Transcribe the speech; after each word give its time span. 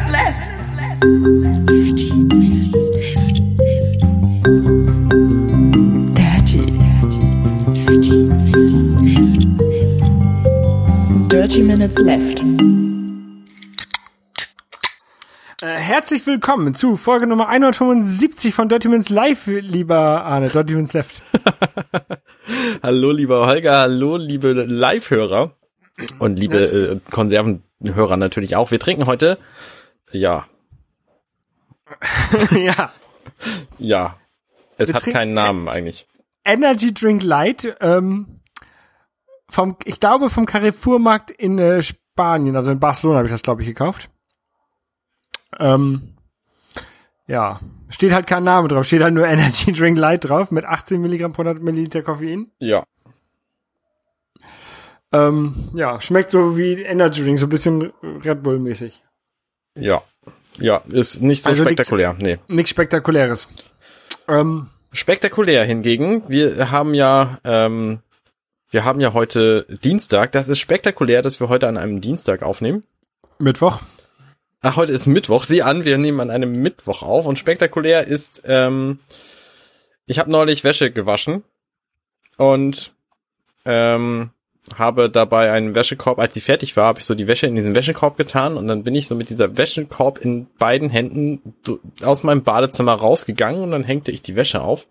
minutes 0.00 0.12
left. 0.12 0.40
30 1.66 2.12
minutes 2.24 2.72
left. 2.72 3.40
30, 6.16 6.58
30 7.86 8.10
minutes 8.44 8.94
left. 8.94 9.42
30 11.30 11.62
minutes 11.62 11.98
left. 11.98 12.42
Herzlich 15.62 16.26
willkommen 16.26 16.74
zu 16.74 16.96
Folge 16.96 17.26
Nummer 17.26 17.48
175 17.48 18.54
von 18.54 18.70
Dirty 18.70 18.88
Minutes 18.88 19.10
Live, 19.10 19.46
lieber 19.46 20.24
Arne, 20.24 20.48
Dirty 20.48 20.72
Minutes 20.72 20.94
Left. 20.94 21.22
hallo, 22.82 23.10
lieber 23.10 23.46
Holger, 23.46 23.76
hallo, 23.76 24.16
liebe 24.16 24.52
Live-Hörer 24.52 25.52
und 26.18 26.38
liebe 26.38 26.62
äh, 26.64 27.00
Konservenhörer 27.10 28.16
natürlich 28.16 28.56
auch. 28.56 28.70
Wir 28.70 28.80
trinken 28.80 29.04
heute, 29.06 29.36
ja, 30.12 30.46
ja. 32.52 32.92
ja, 33.78 34.16
es 34.76 34.88
Wir 34.88 34.94
hat 34.94 35.04
keinen 35.04 35.34
Namen 35.34 35.68
eigentlich. 35.68 36.06
Energy 36.44 36.92
Drink 36.94 37.22
Light, 37.22 37.76
ähm, 37.80 38.40
vom, 39.48 39.76
ich 39.84 40.00
glaube 40.00 40.30
vom 40.30 40.46
Carrefour-Markt 40.46 41.30
in 41.30 41.58
äh, 41.58 41.82
Spanien, 41.82 42.56
also 42.56 42.70
in 42.70 42.80
Barcelona 42.80 43.18
habe 43.18 43.26
ich 43.26 43.32
das, 43.32 43.42
glaube 43.42 43.62
ich, 43.62 43.68
gekauft. 43.68 44.10
Ähm, 45.58 46.14
ja, 47.26 47.60
steht 47.88 48.12
halt 48.12 48.26
kein 48.26 48.44
Name 48.44 48.68
drauf, 48.68 48.86
steht 48.86 49.02
halt 49.02 49.14
nur 49.14 49.26
Energy 49.28 49.72
Drink 49.72 49.98
Light 49.98 50.24
drauf 50.24 50.50
mit 50.50 50.64
18 50.64 51.00
Milligramm 51.00 51.32
pro 51.32 51.42
100 51.42 51.62
Milliliter 51.62 52.02
Koffein. 52.02 52.50
Ja, 52.58 52.84
Ähm, 55.12 55.70
ja, 55.74 56.00
schmeckt 56.00 56.30
so 56.30 56.56
wie 56.56 56.82
Energy 56.82 57.24
Drink, 57.24 57.38
so 57.38 57.46
ein 57.46 57.50
bisschen 57.50 57.92
Red 58.02 58.42
Bull 58.42 58.60
mäßig. 58.60 59.02
Ja, 59.74 60.02
ja, 60.58 60.82
ist 60.88 61.22
nicht 61.22 61.44
so 61.44 61.50
Also 61.50 61.64
spektakulär, 61.64 62.14
nee. 62.18 62.38
Nichts 62.48 62.70
Spektakuläres. 62.70 63.48
Ähm, 64.28 64.68
Spektakulär 64.92 65.64
hingegen, 65.64 66.28
wir 66.28 66.70
haben 66.70 66.94
ja, 66.94 67.38
ähm, 67.44 68.00
wir 68.70 68.84
haben 68.84 69.00
ja 69.00 69.12
heute 69.12 69.66
Dienstag. 69.82 70.32
Das 70.32 70.48
ist 70.48 70.58
spektakulär, 70.58 71.22
dass 71.22 71.40
wir 71.40 71.48
heute 71.48 71.68
an 71.68 71.76
einem 71.76 72.00
Dienstag 72.00 72.42
aufnehmen. 72.42 72.84
Mittwoch. 73.38 73.80
Ach, 74.62 74.76
heute 74.76 74.92
ist 74.92 75.06
Mittwoch. 75.06 75.44
Sieh 75.44 75.62
an, 75.62 75.84
wir 75.84 75.96
nehmen 75.96 76.20
an 76.20 76.30
einem 76.30 76.60
Mittwoch 76.60 77.02
auf. 77.02 77.26
Und 77.26 77.38
spektakulär 77.38 78.06
ist, 78.06 78.42
ähm, 78.44 78.98
ich 80.06 80.18
habe 80.18 80.30
neulich 80.30 80.64
Wäsche 80.64 80.90
gewaschen 80.90 81.44
und 82.36 82.92
ähm, 83.64 84.30
habe 84.76 85.10
dabei 85.10 85.52
einen 85.52 85.74
Wäschekorb, 85.74 86.18
als 86.18 86.34
sie 86.34 86.40
fertig 86.40 86.76
war, 86.76 86.86
habe 86.86 87.00
ich 87.00 87.06
so 87.06 87.14
die 87.14 87.26
Wäsche 87.26 87.46
in 87.46 87.56
diesen 87.56 87.74
Wäschekorb 87.74 88.16
getan 88.16 88.56
und 88.56 88.68
dann 88.68 88.84
bin 88.84 88.94
ich 88.94 89.08
so 89.08 89.14
mit 89.14 89.30
dieser 89.30 89.56
Wäschekorb 89.56 90.18
in 90.18 90.46
beiden 90.58 90.90
Händen 90.90 91.54
aus 92.02 92.22
meinem 92.22 92.42
Badezimmer 92.42 92.94
rausgegangen 92.94 93.62
und 93.62 93.70
dann 93.70 93.84
hängte 93.84 94.12
ich 94.12 94.22
die 94.22 94.36
Wäsche 94.36 94.60
auf. 94.60 94.86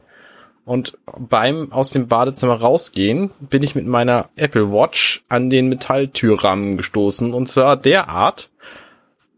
Und 0.66 0.98
beim 1.18 1.72
aus 1.72 1.90
dem 1.90 2.08
Badezimmer 2.08 2.56
rausgehen 2.56 3.32
bin 3.40 3.64
ich 3.64 3.74
mit 3.74 3.88
meiner 3.88 4.30
Apple 4.36 4.72
Watch 4.72 5.24
an 5.28 5.50
den 5.50 5.68
Metalltürrahmen 5.70 6.78
gestoßen 6.78 7.34
und 7.34 7.48
zwar 7.48 7.76
derart, 7.76 8.50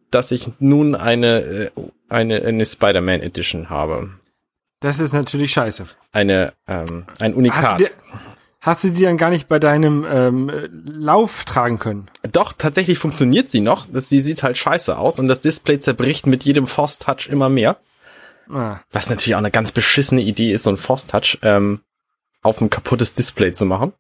dass 0.09 0.32
ich 0.32 0.50
nun 0.59 0.96
eine 0.96 1.40
äh, 1.40 1.72
eine, 2.09 2.42
eine 2.42 2.66
Spider-Man 2.66 3.22
Edition 3.22 3.70
habe. 3.70 4.09
Das 4.82 5.00
ist 5.00 5.14
natürlich 5.14 5.54
scheiße. 5.54 5.88
Eine 6.12 6.54
ähm, 6.68 7.06
ein 7.20 7.34
Unikat. 7.34 7.94
Hast 8.62 8.84
du 8.84 8.90
die 8.90 9.04
dann 9.04 9.17
gar 9.17 9.31
nicht 9.31 9.48
bei 9.48 9.59
deinem 9.59 10.06
ähm, 10.09 10.50
äh, 10.50 10.70
Lauf 10.72 11.44
tragen 11.44 11.80
können? 11.80 12.09
Doch, 12.31 12.54
tatsächlich 12.54 13.00
funktioniert 13.00 13.50
sie 13.50 13.59
noch. 13.59 13.88
Das, 13.92 14.08
sie 14.08 14.22
sieht 14.22 14.44
halt 14.44 14.58
scheiße 14.58 14.98
aus 14.98 15.20
und 15.20 15.28
das 15.28 15.42
Display 15.42 15.80
zerbricht 15.80 16.28
mit 16.28 16.44
jedem 16.44 16.68
Force 16.68 17.00
Touch 17.00 17.28
immer 17.28 17.50
mehr. 17.50 17.78
Ah, 18.50 18.80
Was 18.92 19.09
natürlich 19.09 19.36
auch 19.36 19.40
eine 19.40 19.52
ganz 19.52 19.72
beschissene 19.72 20.22
Idee 20.22 20.52
ist, 20.52 20.64
so 20.64 20.70
ein 20.70 20.78
Force 20.78 21.08
Touch 21.08 21.40
ähm, 21.41 21.81
auf 22.41 22.62
ein 22.62 22.69
kaputtes 22.69 23.13
Display 23.13 23.52
zu 23.52 23.66
machen. 23.66 23.94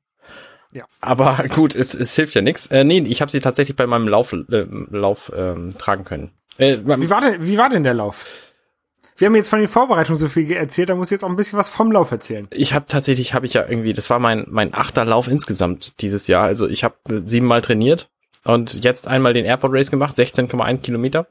Ja. 0.71 0.85
Aber 1.01 1.43
gut, 1.49 1.75
es, 1.75 1.93
es 1.93 2.15
hilft 2.15 2.35
ja 2.35 2.41
nichts. 2.41 2.67
Äh, 2.67 2.83
nee, 2.83 2.99
ich 2.99 3.21
habe 3.21 3.31
sie 3.31 3.41
tatsächlich 3.41 3.75
bei 3.75 3.87
meinem 3.87 4.07
Lauf, 4.07 4.33
äh, 4.33 4.65
Lauf 4.89 5.31
ähm, 5.35 5.71
tragen 5.77 6.03
können. 6.03 6.31
Äh, 6.57 6.77
wie, 6.83 7.09
war 7.09 7.21
denn, 7.21 7.45
wie 7.45 7.57
war 7.57 7.69
denn 7.69 7.83
der 7.83 7.93
Lauf? 7.93 8.25
Wir 9.21 9.27
haben 9.27 9.35
jetzt 9.35 9.49
von 9.49 9.59
den 9.59 9.67
Vorbereitungen 9.67 10.17
so 10.17 10.29
viel 10.29 10.51
erzählt, 10.51 10.89
da 10.89 10.95
muss 10.95 11.09
ich 11.09 11.11
jetzt 11.11 11.23
auch 11.23 11.29
ein 11.29 11.35
bisschen 11.35 11.59
was 11.59 11.69
vom 11.69 11.91
Lauf 11.91 12.09
erzählen. 12.09 12.47
ich 12.51 12.73
habe 12.73 12.87
tatsächlich, 12.87 13.35
habe 13.35 13.45
ich 13.45 13.53
ja 13.53 13.63
irgendwie, 13.69 13.93
das 13.93 14.09
war 14.09 14.17
mein 14.17 14.47
mein 14.49 14.73
achter 14.73 15.05
Lauf 15.05 15.27
insgesamt 15.27 15.93
dieses 16.01 16.25
Jahr. 16.25 16.45
Also 16.45 16.67
ich 16.67 16.83
habe 16.83 16.95
siebenmal 17.25 17.61
trainiert 17.61 18.09
und 18.45 18.83
jetzt 18.83 19.07
einmal 19.07 19.33
den 19.33 19.45
Airport 19.45 19.73
Race 19.73 19.91
gemacht, 19.91 20.17
16,1 20.17 20.79
Kilometer. 20.79 21.27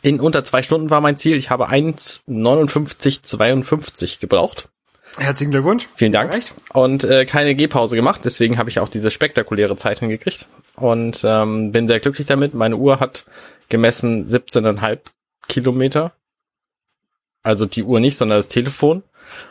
In 0.00 0.20
unter 0.20 0.42
zwei 0.42 0.62
Stunden 0.62 0.88
war 0.88 1.02
mein 1.02 1.18
Ziel. 1.18 1.36
Ich 1.36 1.50
habe 1.50 1.68
1,59,52 1.68 4.18
gebraucht. 4.18 4.70
Herzlichen 5.18 5.50
Glückwunsch. 5.50 5.90
Vielen 5.94 6.12
Dank. 6.12 6.32
Recht. 6.32 6.54
Und 6.72 7.04
äh, 7.04 7.26
keine 7.26 7.54
Gehpause 7.54 7.94
gemacht, 7.94 8.22
deswegen 8.24 8.56
habe 8.56 8.70
ich 8.70 8.80
auch 8.80 8.88
diese 8.88 9.10
spektakuläre 9.10 9.76
Zeit 9.76 9.98
hingekriegt. 9.98 10.46
Und 10.76 11.20
ähm, 11.24 11.72
bin 11.72 11.88
sehr 11.88 12.00
glücklich 12.00 12.26
damit. 12.26 12.54
Meine 12.54 12.78
Uhr 12.78 13.00
hat 13.00 13.26
gemessen 13.68 14.26
17,5 14.26 15.00
Kilometer. 15.46 16.12
Also 17.42 17.66
die 17.66 17.82
Uhr 17.82 18.00
nicht, 18.00 18.16
sondern 18.16 18.38
das 18.38 18.48
Telefon 18.48 19.02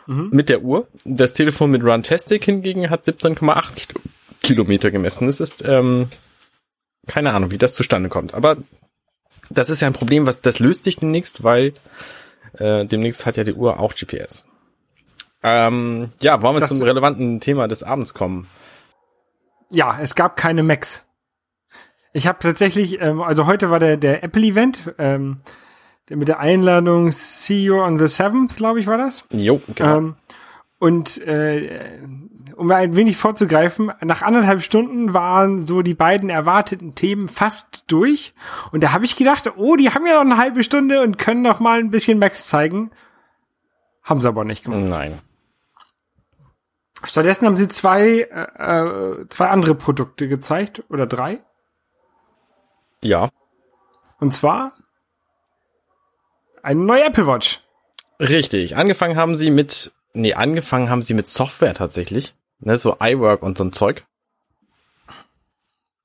Mhm. 0.06 0.30
mit 0.32 0.50
der 0.50 0.62
Uhr. 0.62 0.88
Das 1.06 1.34
Telefon 1.34 1.72
mit 1.72 1.84
Runtastic 1.84 2.44
hingegen 2.46 2.90
hat 2.90 3.06
17,8 3.06 3.76
Kilo 3.76 4.00
Kilometer 4.44 4.92
gemessen. 4.92 5.28
Das 5.28 5.40
ist 5.40 5.64
ähm, 5.68 6.08
keine 7.08 7.34
Ahnung, 7.34 7.52
wie 7.52 7.58
das 7.58 7.74
zustande 7.76 8.10
kommt. 8.10 8.34
Aber 8.34 8.58
das 9.50 9.70
ist 9.70 9.82
ja 9.82 9.88
ein 9.88 9.94
Problem, 9.94 10.28
was 10.28 10.42
das 10.42 10.60
löst 10.60 10.84
sich 10.84 10.98
demnächst, 10.98 11.44
weil 11.44 11.74
äh, 12.58 12.86
demnächst 12.86 13.26
hat 13.26 13.38
ja 13.38 13.44
die 13.44 13.54
Uhr 13.54 13.80
auch 13.80 13.94
GPS. 13.96 14.46
Ähm, 15.44 16.12
ja, 16.22 16.42
wollen 16.42 16.56
wir 16.56 16.60
Das- 16.62 16.70
zum 16.70 16.82
relevanten 16.82 17.40
Thema 17.40 17.68
des 17.68 17.82
Abends 17.84 18.14
kommen? 18.14 18.48
Ja, 19.70 19.98
es 20.02 20.16
gab 20.16 20.36
keine 20.38 20.64
Macs. 20.64 21.04
Ich 22.14 22.28
habe 22.28 22.40
tatsächlich, 22.40 23.00
ähm, 23.02 23.22
also 23.22 23.46
heute 23.48 23.70
war 23.72 23.80
der, 23.80 23.98
der 23.98 24.24
Apple-Event, 24.24 24.94
ähm, 24.98 25.38
mit 26.16 26.28
der 26.28 26.40
Einladung 26.40 27.12
See 27.12 27.64
You 27.64 27.82
on 27.82 27.98
the 27.98 28.06
7th, 28.06 28.56
glaube 28.56 28.80
ich, 28.80 28.88
war 28.88 28.98
das. 28.98 29.26
Jo, 29.32 29.62
genau. 29.76 29.98
Ähm, 29.98 30.16
und 30.80 31.20
äh, 31.20 32.00
um 32.56 32.72
ein 32.72 32.96
wenig 32.96 33.18
vorzugreifen, 33.18 33.92
nach 34.02 34.22
anderthalb 34.22 34.64
Stunden 34.64 35.14
waren 35.14 35.62
so 35.62 35.82
die 35.82 35.94
beiden 35.94 36.30
erwarteten 36.30 36.96
Themen 36.96 37.28
fast 37.28 37.84
durch. 37.88 38.34
Und 38.72 38.84
da 38.84 38.92
habe 38.92 39.06
ich 39.06 39.16
gedacht, 39.16 39.52
oh, 39.58 39.76
die 39.76 39.90
haben 39.92 40.06
ja 40.08 40.16
noch 40.16 40.22
eine 40.22 40.38
halbe 40.38 40.64
Stunde 40.64 41.02
und 41.02 41.18
können 41.18 41.42
noch 41.42 41.60
mal 41.60 41.80
ein 41.80 41.92
bisschen 41.92 42.20
Max 42.20 42.48
zeigen. 42.48 42.92
Haben 44.04 44.22
sie 44.22 44.28
aber 44.28 44.44
nicht 44.44 44.64
gemacht. 44.64 44.82
Nein. 44.82 45.22
Stattdessen 47.04 47.46
haben 47.46 47.58
sie 47.58 47.68
zwei, 47.68 48.28
äh, 48.32 49.22
äh, 49.22 49.28
zwei 49.30 49.50
andere 49.50 49.76
Produkte 49.76 50.28
gezeigt 50.28 50.84
oder 50.90 51.08
drei. 51.08 51.40
Ja, 53.04 53.30
Und 54.20 54.34
zwar 54.34 54.74
eine 56.64 56.80
neue 56.80 57.04
Apple 57.06 57.28
Watch. 57.28 57.62
richtig. 58.20 58.76
Angefangen 58.76 59.16
haben 59.18 59.36
sie 59.36 59.50
mit, 59.52 59.92
nee, 60.14 60.34
angefangen 60.34 60.90
haben 60.90 61.02
sie 61.02 61.14
mit 61.14 61.28
Software 61.28 61.74
tatsächlich. 61.74 62.36
Ne, 62.60 62.78
so 62.78 62.98
iWork 63.02 63.42
und 63.42 63.58
so 63.58 63.64
ein 63.64 63.74
Zeug. 63.74 64.06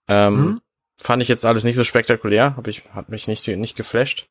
Ähm, 0.09 0.35
Mhm. 0.37 0.61
Fand 0.99 1.23
ich 1.23 1.29
jetzt 1.29 1.45
alles 1.45 1.65
nicht 1.65 1.77
so 1.77 1.85
spektakulär, 1.85 2.57
hab 2.57 2.69
ich, 2.69 2.83
hat 2.95 3.11
mich 3.11 3.29
nicht, 3.29 3.47
nicht 3.47 3.77
geflasht. 3.77 4.29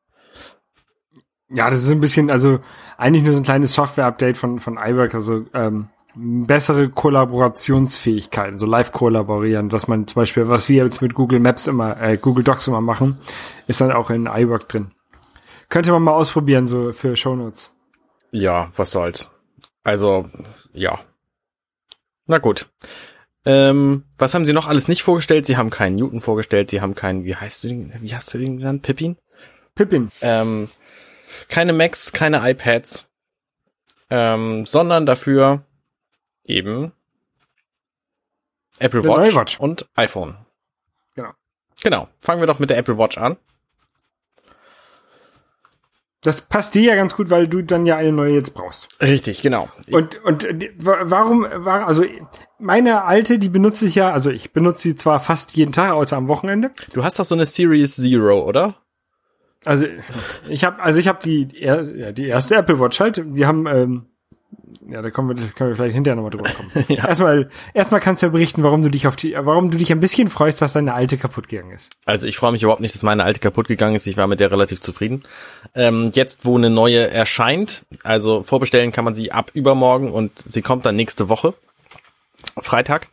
Ja, 1.48 1.70
das 1.70 1.84
ist 1.84 1.92
ein 1.92 2.00
bisschen, 2.00 2.32
also 2.32 2.60
eigentlich 2.98 3.24
nur 3.24 3.34
so 3.34 3.40
ein 3.40 3.44
kleines 3.44 3.74
Software-Update 3.74 4.36
von, 4.36 4.60
von 4.60 4.80
iWork, 4.84 5.14
also 5.14 5.46
ähm, 5.54 5.90
bessere 6.16 6.90
Kollaborationsfähigkeiten, 6.90 8.58
so 8.58 8.66
live 8.66 8.92
kollaborieren, 8.92 9.72
was 9.72 9.88
man 9.88 10.08
zum 10.08 10.22
Beispiel, 10.22 10.48
was 10.48 10.68
wir 10.68 10.84
jetzt 10.84 11.04
mit 11.04 11.14
Google 11.14 11.40
Maps 11.40 11.68
immer, 11.68 12.02
äh, 12.02 12.18
Google 12.18 12.44
Docs 12.44 12.68
immer 12.68 12.82
machen, 12.82 13.20
ist 13.68 13.80
dann 13.80 13.92
auch 13.92 14.10
in 14.10 14.26
iWork 14.26 14.68
drin. 14.68 14.92
Könnte 15.70 15.92
man 15.92 16.04
mal 16.04 16.14
ausprobieren, 16.14 16.68
so 16.68 16.94
für 16.94 17.16
Shownotes. 17.16 17.72
Ja, 18.32 18.72
was 18.76 18.92
soll's. 18.92 19.32
Also, 19.84 20.30
ja. 20.74 21.00
Na 22.28 22.38
gut. 22.40 22.68
Ähm, 23.46 24.04
was 24.18 24.34
haben 24.34 24.46
sie 24.46 24.54
noch 24.54 24.68
alles 24.68 24.88
nicht 24.88 25.04
vorgestellt? 25.04 25.46
Sie 25.46 25.58
haben 25.58 25.70
keinen 25.70 25.96
Newton 25.98 26.20
vorgestellt, 26.22 26.72
sie 26.72 26.82
haben 26.82 26.96
keinen, 26.96 27.24
wie 27.26 27.36
heißt 27.36 27.64
du, 27.64 27.68
den- 27.68 27.94
wie 28.02 28.16
hast 28.16 28.34
du 28.34 28.38
den 28.40 28.58
genannt? 28.58 28.82
Pippin? 28.82 29.18
Pippin. 29.76 30.10
Ähm, 30.22 30.70
keine 31.50 31.74
Macs, 31.74 32.12
keine 32.14 32.50
iPads, 32.50 33.08
ähm, 34.10 34.66
sondern 34.66 35.06
dafür 35.06 35.64
eben 36.44 36.94
Apple 38.80 39.04
Watch. 39.04 39.60
und 39.60 39.88
iPhone. 39.96 40.38
Genau. 41.16 41.32
Genau. 41.84 42.10
Fangen 42.20 42.42
wir 42.42 42.48
doch 42.48 42.60
mit 42.60 42.70
der 42.70 42.78
Apple 42.78 42.98
Watch 42.98 43.18
an. 43.18 43.38
Das 46.26 46.42
passt 46.42 46.74
dir 46.76 46.82
ja 46.82 46.96
ganz 46.96 47.16
gut, 47.16 47.30
weil 47.30 47.48
du 47.48 47.62
dann 47.62 47.86
ja 47.86 47.98
eine 47.98 48.12
neue 48.12 48.34
jetzt 48.34 48.54
brauchst. 48.56 48.88
Richtig, 49.02 49.42
genau. 49.42 49.70
Und, 49.92 50.24
und 50.24 50.48
wa- 50.78 51.00
warum 51.04 51.44
war, 51.44 51.88
also 51.88 52.04
meine 52.58 53.04
alte, 53.04 53.38
die 53.38 53.50
benutze 53.50 53.86
ich 53.86 53.96
ja, 53.96 54.12
also 54.12 54.32
ich 54.32 54.52
benutze 54.52 54.82
sie 54.84 54.96
zwar 54.96 55.20
fast 55.20 55.56
jeden 55.56 55.72
Tag, 55.72 55.92
außer 55.92 56.18
am 56.18 56.28
Wochenende. 56.28 56.72
Du 56.94 57.04
hast 57.04 57.20
doch 57.20 57.26
so 57.26 57.36
eine 57.36 57.46
Series 57.46 57.96
Zero, 57.96 58.44
oder? 58.48 58.76
Also 59.66 59.88
ich 60.50 60.64
habe, 60.64 60.82
also 60.82 61.00
ich 61.00 61.08
habe 61.08 61.20
die, 61.24 61.48
ja, 61.60 61.82
die 62.12 62.28
erste 62.28 62.56
Apple 62.56 62.80
Watch 62.80 63.00
halt. 63.00 63.24
Die 63.26 63.46
haben, 63.46 63.66
ähm, 63.68 64.06
ja, 64.90 65.02
da 65.02 65.10
kommen 65.10 65.38
wir, 65.38 65.48
können 65.50 65.72
wir 65.72 65.76
vielleicht 65.76 65.96
hinterher 65.96 66.16
nochmal 66.16 66.32
drüber 66.32 66.50
kommen. 66.50 66.86
Ja. 66.96 67.08
Erstmal, 67.08 67.50
erstmal 67.74 68.00
kannst 68.00 68.22
du 68.22 68.28
ja 68.28 68.32
berichten, 68.32 68.64
warum 68.64 68.82
du 68.82 68.90
dich 68.90 69.08
auf 69.08 69.16
die, 69.16 69.36
warum 69.38 69.72
du 69.72 69.78
dich 69.78 69.92
ein 69.92 70.00
bisschen 70.00 70.30
freust, 70.30 70.62
dass 70.62 70.74
deine 70.74 70.94
alte 70.94 71.18
kaputt 71.18 71.48
gegangen 71.48 71.72
ist. 71.72 71.92
Also 72.06 72.28
ich 72.28 72.38
freue 72.38 72.52
mich 72.52 72.64
überhaupt 72.64 72.82
nicht, 72.82 72.96
dass 72.96 73.04
meine 73.04 73.24
alte 73.24 73.40
kaputt 73.40 73.68
gegangen 73.68 73.96
ist. 73.96 74.08
Ich 74.08 74.18
war 74.18 74.28
mit 74.28 74.40
der 74.40 74.52
relativ 74.52 74.82
zufrieden. 74.82 75.24
Ähm, 75.74 76.12
jetzt, 76.14 76.46
wo 76.46 76.58
eine 76.58 76.70
neue 76.70 77.10
erscheint, 77.10 77.86
also 78.04 78.44
vorbestellen 78.44 78.92
kann 78.92 79.06
man 79.06 79.16
sie 79.16 79.32
ab 79.32 79.52
übermorgen 79.54 80.12
und 80.12 80.32
sie 80.38 80.62
kommt 80.62 80.86
dann 80.86 80.96
nächste 80.96 81.30
Woche, 81.30 81.54
Freitag. 82.62 83.10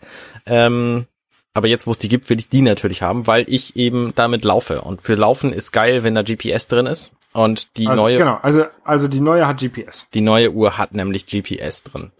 Ähm, 0.46 1.06
aber 1.54 1.68
jetzt, 1.68 1.86
wo 1.86 1.90
es 1.90 1.98
die 1.98 2.08
gibt, 2.08 2.30
will 2.30 2.38
ich 2.38 2.48
die 2.48 2.62
natürlich 2.62 3.02
haben, 3.02 3.26
weil 3.26 3.44
ich 3.48 3.76
eben 3.76 4.12
damit 4.14 4.44
laufe. 4.44 4.80
Und 4.80 5.02
für 5.02 5.14
Laufen 5.14 5.52
ist 5.52 5.72
geil, 5.72 6.02
wenn 6.02 6.14
da 6.14 6.22
GPS 6.22 6.66
drin 6.66 6.86
ist. 6.86 7.10
Und 7.32 7.76
die 7.76 7.86
Also, 7.86 8.02
neue 8.02 8.18
Genau, 8.18 8.38
also, 8.42 8.64
also 8.84 9.08
die 9.08 9.20
neue 9.20 9.46
hat 9.46 9.60
GPS. 9.60 10.08
Die 10.12 10.20
neue 10.20 10.52
Uhr 10.52 10.76
hat 10.78 10.94
nämlich 10.94 11.26
GPS 11.26 11.82
drin. 11.82 12.12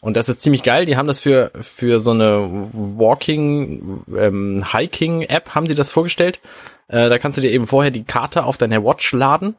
Und 0.00 0.16
das 0.16 0.28
ist 0.28 0.40
ziemlich 0.40 0.62
geil. 0.62 0.86
Die 0.86 0.96
haben 0.96 1.08
das 1.08 1.20
für, 1.20 1.50
für 1.60 1.98
so 1.98 2.12
eine 2.12 2.68
Walking, 2.72 4.04
ähm, 4.16 4.64
Hiking 4.70 5.22
App 5.22 5.54
haben 5.54 5.66
sie 5.66 5.74
das 5.74 5.90
vorgestellt. 5.90 6.40
Äh, 6.86 7.08
da 7.08 7.18
kannst 7.18 7.36
du 7.36 7.42
dir 7.42 7.50
eben 7.50 7.66
vorher 7.66 7.90
die 7.90 8.04
Karte 8.04 8.44
auf 8.44 8.56
deine 8.58 8.84
Watch 8.84 9.12
laden 9.12 9.56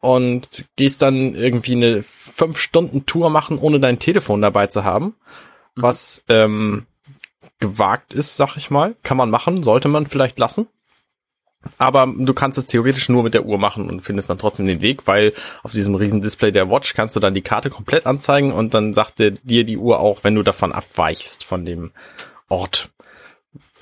und 0.00 0.66
gehst 0.76 1.02
dann 1.02 1.34
irgendwie 1.34 1.74
eine 1.74 2.02
fünf 2.04 2.58
Stunden 2.58 3.04
Tour 3.04 3.30
machen, 3.30 3.58
ohne 3.58 3.80
dein 3.80 3.98
Telefon 3.98 4.42
dabei 4.42 4.68
zu 4.68 4.84
haben. 4.84 5.16
Was, 5.74 6.22
ähm, 6.28 6.86
gewagt 7.58 8.12
ist, 8.12 8.36
sag 8.36 8.56
ich 8.56 8.70
mal. 8.70 8.94
Kann 9.02 9.16
man 9.16 9.30
machen, 9.30 9.62
sollte 9.62 9.88
man 9.88 10.06
vielleicht 10.06 10.38
lassen. 10.38 10.66
Aber 11.78 12.06
du 12.06 12.34
kannst 12.34 12.58
es 12.58 12.66
theoretisch 12.66 13.08
nur 13.08 13.22
mit 13.22 13.34
der 13.34 13.44
Uhr 13.44 13.58
machen 13.58 13.88
und 13.88 14.00
findest 14.00 14.30
dann 14.30 14.38
trotzdem 14.38 14.66
den 14.66 14.82
Weg, 14.82 15.06
weil 15.06 15.32
auf 15.62 15.72
diesem 15.72 15.94
riesen 15.94 16.20
Display 16.20 16.52
der 16.52 16.70
Watch 16.70 16.94
kannst 16.94 17.16
du 17.16 17.20
dann 17.20 17.34
die 17.34 17.42
Karte 17.42 17.70
komplett 17.70 18.06
anzeigen 18.06 18.52
und 18.52 18.74
dann 18.74 18.94
sagt 18.94 19.18
dir, 19.18 19.32
die 19.64 19.76
Uhr 19.76 20.00
auch, 20.00 20.20
wenn 20.22 20.34
du 20.34 20.42
davon 20.42 20.72
abweichst 20.72 21.44
von 21.44 21.64
dem 21.64 21.92
Ort, 22.48 22.90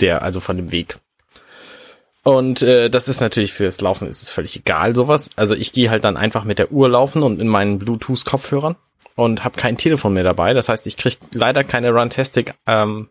der 0.01 0.23
also 0.23 0.41
von 0.41 0.57
dem 0.57 0.73
Weg. 0.73 0.99
Und 2.25 2.63
äh, 2.63 2.89
das 2.89 3.09
ist 3.09 3.21
natürlich 3.21 3.53
fürs 3.53 3.81
Laufen 3.81 4.07
ist 4.07 4.23
es 4.23 4.31
völlig 4.31 4.57
egal 4.57 4.95
sowas. 4.95 5.31
Also 5.37 5.55
ich 5.55 5.73
gehe 5.73 5.91
halt 5.91 6.05
dann 6.05 6.17
einfach 6.17 6.45
mit 6.45 6.59
der 6.59 6.71
Uhr 6.71 6.89
laufen 6.89 7.23
und 7.23 7.41
in 7.41 7.49
meinen 7.49 7.79
Bluetooth 7.79 8.25
Kopfhörern 8.25 8.77
und 9.17 9.45
habe 9.45 9.59
kein 9.59 9.77
Telefon 9.77 10.13
mehr 10.13 10.23
dabei. 10.23 10.55
Das 10.55 10.69
heißt, 10.69 10.87
ich 10.87 10.97
krieg 10.97 11.19
leider 11.35 11.65
keine 11.65 11.91
Runtastic, 11.91 12.55
ähm, 12.67 13.09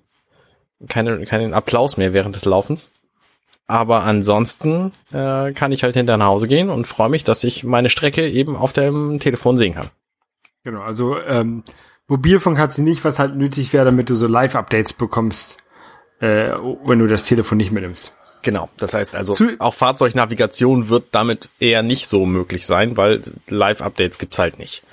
keine, 0.88 1.26
keinen 1.26 1.54
Applaus 1.54 1.98
mehr 1.98 2.14
während 2.14 2.36
des 2.36 2.46
Laufens. 2.46 2.90
Aber 3.72 4.04
ansonsten 4.04 4.92
äh, 5.14 5.54
kann 5.54 5.72
ich 5.72 5.84
halt 5.84 5.96
hinter 5.96 6.18
nach 6.18 6.26
Hause 6.26 6.50
gehen 6.50 6.70
und 6.70 6.88
freue 6.88 7.08
mich, 7.08 7.24
dass 7.24 7.42
ich 7.46 7.64
meine 7.64 7.88
Strecke 7.88 8.30
eben 8.30 8.58
auf 8.58 8.74
dem 8.74 9.22
Telefon 9.22 9.56
sehen 9.56 9.76
kann. 9.76 9.88
Genau, 10.66 10.82
also 10.82 11.18
ähm, 11.18 11.64
Mobilfunk 12.10 12.60
hat 12.60 12.74
sie 12.74 12.82
nicht, 12.82 13.06
was 13.06 13.18
halt 13.18 13.38
nötig 13.38 13.72
wäre, 13.72 13.86
damit 13.86 14.10
du 14.10 14.16
so 14.16 14.28
Live-Updates 14.28 14.92
bekommst, 14.92 15.56
äh, 16.20 16.50
wenn 16.86 17.00
du 17.00 17.08
das 17.08 17.24
Telefon 17.24 17.60
nicht 17.60 17.72
mitnimmst. 17.72 18.14
Genau, 18.42 18.68
das 18.76 18.94
heißt 18.94 19.16
also, 19.16 19.32
Zu- 19.32 19.56
auch 19.60 19.74
Fahrzeugnavigation 19.74 20.90
wird 20.90 21.06
damit 21.14 21.48
eher 21.62 21.82
nicht 21.82 22.08
so 22.08 22.26
möglich 22.26 22.66
sein, 22.66 22.98
weil 22.98 23.22
Live-Updates 23.48 24.18
gibt's 24.18 24.38
halt 24.38 24.60
nicht. 24.60 24.84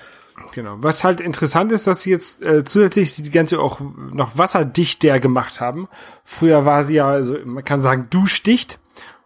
Genau. 0.54 0.76
Was 0.78 1.04
halt 1.04 1.20
interessant 1.20 1.72
ist, 1.72 1.86
dass 1.86 2.00
sie 2.02 2.10
jetzt 2.10 2.44
äh, 2.46 2.64
zusätzlich 2.64 3.14
die 3.14 3.30
ganze 3.30 3.60
auch 3.60 3.80
noch 3.80 4.36
wasserdichter 4.38 5.20
gemacht 5.20 5.60
haben. 5.60 5.88
Früher 6.24 6.64
war 6.64 6.84
sie 6.84 6.94
ja, 6.94 7.08
also 7.08 7.36
man 7.44 7.64
kann 7.64 7.80
sagen, 7.80 8.08
duschdicht 8.10 8.78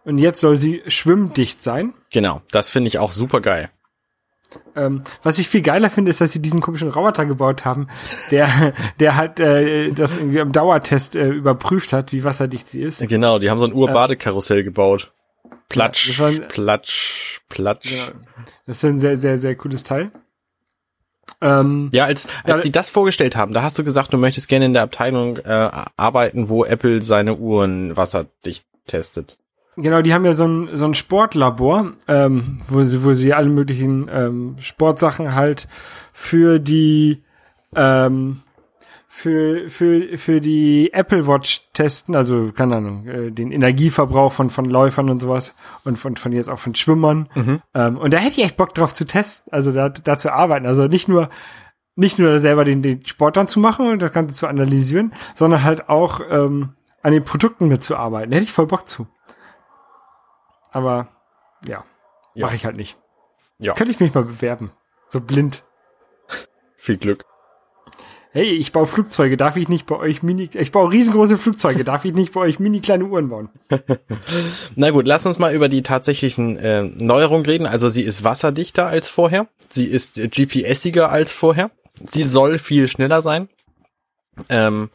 und 0.03 0.17
jetzt 0.17 0.41
soll 0.41 0.59
sie 0.59 0.81
schwimmdicht 0.87 1.63
sein. 1.63 1.93
Genau, 2.11 2.41
das 2.51 2.69
finde 2.69 2.89
ich 2.89 2.99
auch 2.99 3.11
super 3.11 3.41
geil. 3.41 3.69
Ähm, 4.75 5.03
was 5.23 5.39
ich 5.39 5.49
viel 5.49 5.61
geiler 5.63 5.89
finde, 5.89 6.11
ist, 6.11 6.21
dass 6.21 6.31
sie 6.31 6.41
diesen 6.41 6.61
komischen 6.61 6.89
Roboter 6.91 7.25
gebaut 7.25 7.65
haben, 7.65 7.87
der, 8.29 8.73
der 8.99 9.15
halt 9.15 9.39
äh, 9.39 9.91
das 9.91 10.15
irgendwie 10.17 10.41
am 10.41 10.51
Dauertest 10.51 11.15
äh, 11.15 11.29
überprüft 11.29 11.93
hat, 11.93 12.11
wie 12.11 12.23
wasserdicht 12.23 12.69
sie 12.69 12.81
ist. 12.81 13.07
Genau, 13.07 13.39
die 13.39 13.49
haben 13.49 13.59
so 13.59 13.65
ein 13.65 13.73
Urbadekarussell 13.73 14.63
gebaut. 14.63 15.11
Platsch, 15.69 16.19
Ja, 16.19 16.25
war- 16.25 16.47
platsch, 16.47 17.41
platsch. 17.49 17.89
Genau. 17.91 18.19
Das 18.67 18.77
ist 18.77 18.85
ein 18.85 18.99
sehr, 18.99 19.17
sehr, 19.17 19.37
sehr 19.39 19.55
cooles 19.55 19.83
Teil. 19.83 20.11
Ähm, 21.41 21.89
Ja, 21.91 22.05
als, 22.05 22.27
als 22.43 22.59
Ja, 22.59 22.63
die 22.63 22.71
das 22.71 22.89
vorgestellt 22.89 23.35
haben, 23.35 23.53
da 23.53 23.63
hast 23.63 23.77
du 23.77 23.83
gesagt, 23.83 24.13
du 24.13 24.17
möchtest 24.17 24.47
gerne 24.47 24.65
in 24.65 24.73
der 24.73 24.83
Abteilung 24.83 25.37
äh, 25.37 25.69
arbeiten, 25.97 26.49
wo 26.49 26.63
Apple 26.65 27.01
seine 27.01 27.35
Uhren 27.35 27.95
wasserdicht 27.95 28.65
testet. 28.87 29.37
Genau, 29.75 30.01
die 30.01 30.13
haben 30.13 30.25
ja 30.25 30.33
so 30.33 30.45
ein, 30.45 30.69
so 30.73 30.85
ein 30.85 30.93
Sportlabor, 30.93 31.93
ähm, 32.07 32.61
wo 32.67 32.83
sie, 32.83 33.03
wo 33.03 33.13
sie 33.13 33.33
alle 33.33 33.49
möglichen 33.49 34.07
ähm, 34.11 34.55
Sportsachen 34.59 35.33
halt 35.33 35.67
für 36.11 36.59
die 36.59 37.23
ähm, 37.75 38.41
für, 39.15 39.69
für, 39.69 40.17
für 40.17 40.41
die 40.41 40.91
Apple 40.91 41.27
Watch 41.27 41.69
testen, 41.73 42.15
also, 42.15 42.51
keine 42.51 42.77
Ahnung, 42.77 43.07
äh, 43.07 43.31
den 43.31 43.51
Energieverbrauch 43.51 44.33
von, 44.33 44.49
von 44.49 44.65
Läufern 44.65 45.07
und 45.11 45.19
sowas 45.21 45.53
und 45.85 45.99
von, 45.99 46.17
von 46.17 46.31
jetzt 46.31 46.49
auch 46.49 46.57
von 46.57 46.73
Schwimmern. 46.73 47.29
Ähm, 47.75 47.97
und 47.99 48.11
da 48.11 48.17
hätte 48.17 48.41
ich 48.41 48.43
echt 48.45 48.57
Bock 48.57 48.73
drauf 48.73 48.91
zu 48.91 49.05
testen, 49.05 49.53
also 49.53 49.71
da, 49.71 49.89
da 49.89 50.17
zu 50.17 50.33
arbeiten. 50.33 50.65
Also 50.65 50.87
nicht 50.87 51.07
nur, 51.07 51.29
nicht 51.95 52.17
nur 52.17 52.39
selber 52.39 52.65
den, 52.65 52.81
den 52.81 53.05
Sport 53.05 53.37
dann 53.37 53.47
zu 53.47 53.59
machen 53.59 53.87
und 53.91 54.01
das 54.01 54.13
Ganze 54.13 54.33
zu 54.35 54.47
analysieren, 54.47 55.13
sondern 55.35 55.63
halt 55.63 55.89
auch 55.89 56.19
ähm, 56.27 56.73
an 57.03 57.13
den 57.13 57.23
Produkten 57.23 57.67
mitzuarbeiten. 57.67 58.31
Da 58.31 58.37
hätte 58.37 58.45
ich 58.45 58.51
voll 58.53 58.65
Bock 58.65 58.89
zu. 58.89 59.05
Aber 60.71 61.07
ja, 61.67 61.83
Ja. 62.33 62.47
mache 62.47 62.55
ich 62.55 62.65
halt 62.65 62.77
nicht. 62.77 62.97
Ja, 63.59 63.75
Könnte 63.75 63.91
ich 63.91 63.99
mich 63.99 64.15
mal 64.15 64.23
bewerben. 64.23 64.71
So 65.07 65.21
blind. 65.21 65.63
viel 66.77 66.97
Glück. 66.97 67.25
Hey, 68.35 68.49
ich 68.49 68.71
baue 68.71 68.87
Flugzeuge, 68.87 69.37
darf 69.37 69.57
ich 69.57 69.69
nicht 69.69 69.85
bei 69.85 69.95
euch 69.95 70.23
mini, 70.23 70.49
ich 70.51 70.71
baue 70.71 70.91
riesengroße 70.91 71.37
Flugzeuge, 71.37 71.83
darf 71.83 72.03
ich 72.03 72.15
nicht 72.15 72.33
bei 72.33 72.39
euch 72.41 72.59
mini 72.59 72.79
kleine 72.79 73.05
Uhren 73.05 73.29
bauen? 73.29 73.49
Na 74.75 74.89
gut, 74.89 75.05
lass 75.05 75.27
uns 75.27 75.37
mal 75.37 75.53
über 75.53 75.69
die 75.69 75.83
tatsächlichen 75.83 76.57
äh, 76.57 76.81
Neuerungen 76.81 77.45
reden. 77.45 77.67
Also 77.67 77.89
sie 77.89 78.01
ist 78.01 78.23
wasserdichter 78.23 78.87
als 78.87 79.07
vorher. 79.07 79.45
Sie 79.69 79.85
ist 79.85 80.15
GPS-iger 80.15 81.11
als 81.11 81.31
vorher. 81.31 81.69
Sie 82.09 82.23
soll 82.23 82.57
viel 82.57 82.87
schneller 82.87 83.21
sein. 83.21 83.49
Ähm, 84.49 84.89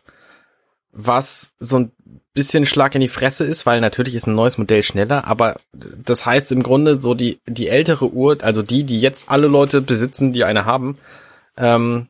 was 0.91 1.53
so 1.61 1.79
ein 1.79 1.93
bisschen 2.35 2.67
Schlag 2.67 2.97
in 2.97 3.01
die 3.01 3.07
Fresse 3.07 3.45
ist, 3.45 3.67
weil 3.67 3.81
natürlich 3.81 4.17
ist 4.17 4.27
ein 4.27 4.35
neues 4.35 4.59
Modell 4.59 4.83
schneller, 4.83 5.29
aber 5.29 5.61
das 5.73 6.27
heißt 6.27 6.51
im 6.51 6.65
Grunde 6.65 7.01
so 7.01 7.15
die, 7.15 7.39
die 7.47 7.69
ältere 7.69 8.13
Uhr, 8.13 8.39
also 8.43 8.63
die, 8.63 8.83
die 8.83 9.01
jetzt 9.01 9.31
alle 9.31 9.47
Leute 9.47 9.81
besitzen, 9.81 10.33
die 10.33 10.43
eine 10.43 10.65
haben, 10.65 10.99
ähm, 11.57 12.09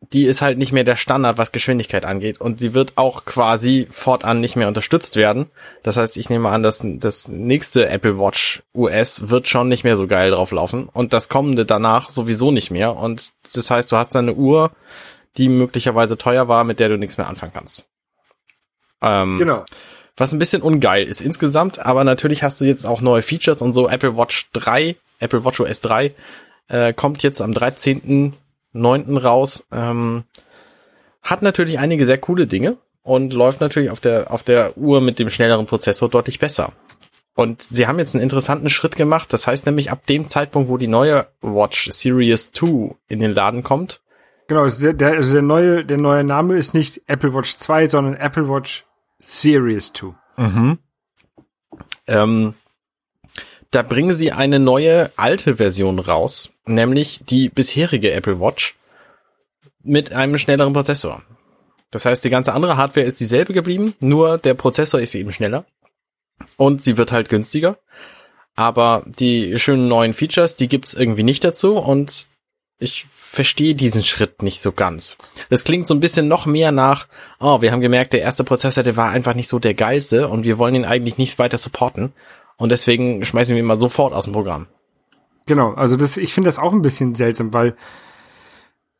die 0.00 0.24
ist 0.24 0.40
halt 0.42 0.58
nicht 0.58 0.72
mehr 0.72 0.84
der 0.84 0.96
Standard, 0.96 1.38
was 1.38 1.52
Geschwindigkeit 1.52 2.04
angeht. 2.04 2.40
Und 2.40 2.60
sie 2.60 2.72
wird 2.72 2.92
auch 2.96 3.24
quasi 3.24 3.88
fortan 3.90 4.40
nicht 4.40 4.54
mehr 4.56 4.68
unterstützt 4.68 5.16
werden. 5.16 5.50
Das 5.82 5.96
heißt, 5.96 6.16
ich 6.16 6.30
nehme 6.30 6.48
an, 6.50 6.62
dass 6.62 6.82
das 6.84 7.26
nächste 7.28 7.88
Apple 7.88 8.18
Watch 8.18 8.62
US 8.74 9.28
wird 9.28 9.48
schon 9.48 9.68
nicht 9.68 9.84
mehr 9.84 9.96
so 9.96 10.06
geil 10.06 10.30
drauf 10.30 10.52
laufen. 10.52 10.88
Und 10.92 11.12
das 11.12 11.28
kommende 11.28 11.66
danach 11.66 12.10
sowieso 12.10 12.50
nicht 12.52 12.70
mehr. 12.70 12.96
Und 12.96 13.30
das 13.54 13.70
heißt, 13.70 13.90
du 13.90 13.96
hast 13.96 14.14
dann 14.14 14.26
eine 14.28 14.34
Uhr, 14.36 14.70
die 15.36 15.48
möglicherweise 15.48 16.16
teuer 16.16 16.48
war, 16.48 16.64
mit 16.64 16.78
der 16.80 16.88
du 16.88 16.96
nichts 16.96 17.18
mehr 17.18 17.28
anfangen 17.28 17.52
kannst. 17.52 17.86
Ähm, 19.02 19.36
Genau. 19.38 19.64
was 20.16 20.32
ein 20.32 20.38
bisschen 20.38 20.62
ungeil 20.62 21.04
ist 21.04 21.20
insgesamt, 21.20 21.78
aber 21.78 22.02
natürlich 22.04 22.42
hast 22.42 22.60
du 22.60 22.64
jetzt 22.64 22.84
auch 22.86 23.00
neue 23.00 23.22
Features 23.22 23.62
und 23.62 23.74
so. 23.74 23.88
Apple 23.88 24.16
Watch 24.16 24.48
3, 24.52 24.96
Apple 25.20 25.44
Watch 25.44 25.60
OS 25.60 25.80
3 25.80 26.12
äh, 26.68 26.92
kommt 26.92 27.22
jetzt 27.22 27.40
am 27.40 27.52
13.09. 28.74 29.18
raus. 29.18 29.66
Ähm, 29.72 30.24
hat 31.22 31.42
natürlich 31.42 31.78
einige 31.78 32.06
sehr 32.06 32.18
coole 32.18 32.46
Dinge 32.46 32.78
und 33.02 33.32
läuft 33.32 33.60
natürlich 33.60 33.90
auf 33.90 34.00
der, 34.00 34.32
auf 34.32 34.42
der 34.42 34.76
Uhr 34.76 35.00
mit 35.00 35.18
dem 35.18 35.30
schnelleren 35.30 35.66
Prozessor 35.66 36.08
deutlich 36.08 36.38
besser. 36.38 36.72
Und 37.34 37.62
sie 37.62 37.86
haben 37.86 37.98
jetzt 37.98 38.14
einen 38.14 38.22
interessanten 38.22 38.70
Schritt 38.70 38.96
gemacht. 38.96 39.32
Das 39.32 39.46
heißt 39.46 39.66
nämlich, 39.66 39.92
ab 39.92 40.06
dem 40.06 40.28
Zeitpunkt, 40.28 40.68
wo 40.68 40.76
die 40.76 40.88
neue 40.88 41.26
Watch 41.40 41.90
Series 41.92 42.50
2 42.52 42.96
in 43.08 43.20
den 43.20 43.34
Laden 43.34 43.62
kommt, 43.62 44.00
Genau, 44.48 44.62
also 44.62 44.92
der, 44.92 45.10
also 45.10 45.34
der 45.34 45.42
neue, 45.42 45.84
der 45.84 45.98
neue 45.98 46.24
Name 46.24 46.56
ist 46.56 46.72
nicht 46.72 47.02
Apple 47.06 47.34
Watch 47.34 47.58
2, 47.58 47.88
sondern 47.88 48.14
Apple 48.14 48.48
Watch 48.48 48.86
Series 49.18 49.92
2. 49.92 50.14
Ähm, 52.06 52.54
da 53.70 53.82
bringen 53.82 54.14
sie 54.14 54.32
eine 54.32 54.58
neue 54.58 55.10
alte 55.16 55.56
Version 55.56 55.98
raus, 55.98 56.50
nämlich 56.74 57.20
die 57.28 57.48
bisherige 57.48 58.12
Apple 58.12 58.40
Watch 58.40 58.76
mit 59.82 60.12
einem 60.12 60.38
schnelleren 60.38 60.72
Prozessor. 60.72 61.22
Das 61.90 62.04
heißt, 62.04 62.22
die 62.24 62.30
ganze 62.30 62.52
andere 62.52 62.76
Hardware 62.76 63.06
ist 63.06 63.20
dieselbe 63.20 63.54
geblieben, 63.54 63.94
nur 64.00 64.38
der 64.38 64.54
Prozessor 64.54 65.00
ist 65.00 65.14
eben 65.14 65.32
schneller 65.32 65.64
und 66.56 66.82
sie 66.82 66.96
wird 66.96 67.12
halt 67.12 67.28
günstiger. 67.28 67.78
Aber 68.54 69.04
die 69.06 69.58
schönen 69.58 69.88
neuen 69.88 70.12
Features, 70.12 70.56
die 70.56 70.68
gibt's 70.68 70.92
irgendwie 70.92 71.22
nicht 71.22 71.44
dazu 71.44 71.74
und 71.74 72.26
ich 72.80 73.06
verstehe 73.10 73.74
diesen 73.74 74.04
Schritt 74.04 74.42
nicht 74.42 74.62
so 74.62 74.72
ganz. 74.72 75.16
Das 75.48 75.64
klingt 75.64 75.86
so 75.86 75.94
ein 75.94 76.00
bisschen 76.00 76.28
noch 76.28 76.46
mehr 76.46 76.72
nach, 76.72 77.06
oh, 77.40 77.60
wir 77.60 77.72
haben 77.72 77.80
gemerkt, 77.80 78.12
der 78.12 78.22
erste 78.22 78.44
Prozessor, 78.44 78.82
der 78.82 78.96
war 78.96 79.10
einfach 79.10 79.34
nicht 79.34 79.48
so 79.48 79.58
der 79.58 79.74
geilste 79.74 80.28
und 80.28 80.44
wir 80.44 80.58
wollen 80.58 80.74
ihn 80.74 80.84
eigentlich 80.84 81.18
nicht 81.18 81.38
weiter 81.38 81.58
supporten. 81.58 82.12
Und 82.56 82.70
deswegen 82.70 83.24
schmeißen 83.24 83.54
wir 83.54 83.62
ihn 83.62 83.66
mal 83.66 83.80
sofort 83.80 84.12
aus 84.12 84.24
dem 84.24 84.32
Programm. 84.32 84.66
Genau, 85.48 85.72
also 85.72 85.96
das, 85.96 86.18
ich 86.18 86.34
finde 86.34 86.48
das 86.48 86.58
auch 86.58 86.74
ein 86.74 86.82
bisschen 86.82 87.14
seltsam, 87.14 87.54
weil 87.54 87.74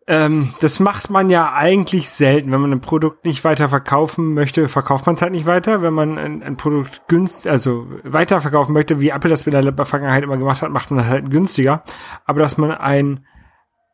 ähm, 0.06 0.54
das 0.60 0.80
macht 0.80 1.10
man 1.10 1.28
ja 1.28 1.52
eigentlich 1.52 2.08
selten. 2.08 2.50
Wenn 2.50 2.62
man 2.62 2.72
ein 2.72 2.80
Produkt 2.80 3.26
nicht 3.26 3.44
weiter 3.44 3.68
verkaufen 3.68 4.32
möchte, 4.32 4.66
verkauft 4.66 5.04
man 5.04 5.16
es 5.16 5.22
halt 5.22 5.32
nicht 5.32 5.44
weiter. 5.44 5.82
Wenn 5.82 5.92
man 5.92 6.16
ein, 6.16 6.42
ein 6.42 6.56
Produkt 6.56 7.06
günstig, 7.06 7.52
also 7.52 7.86
weiterverkaufen 8.02 8.72
möchte, 8.72 9.00
wie 9.00 9.10
Apple 9.10 9.28
das 9.28 9.46
in 9.46 9.52
der 9.52 9.84
Vergangenheit 9.84 10.24
immer 10.24 10.38
gemacht 10.38 10.62
hat, 10.62 10.70
macht 10.70 10.90
man 10.90 11.00
das 11.00 11.08
halt 11.08 11.30
günstiger. 11.30 11.82
Aber 12.24 12.40
dass 12.40 12.56
man 12.56 12.70
ein 12.70 13.26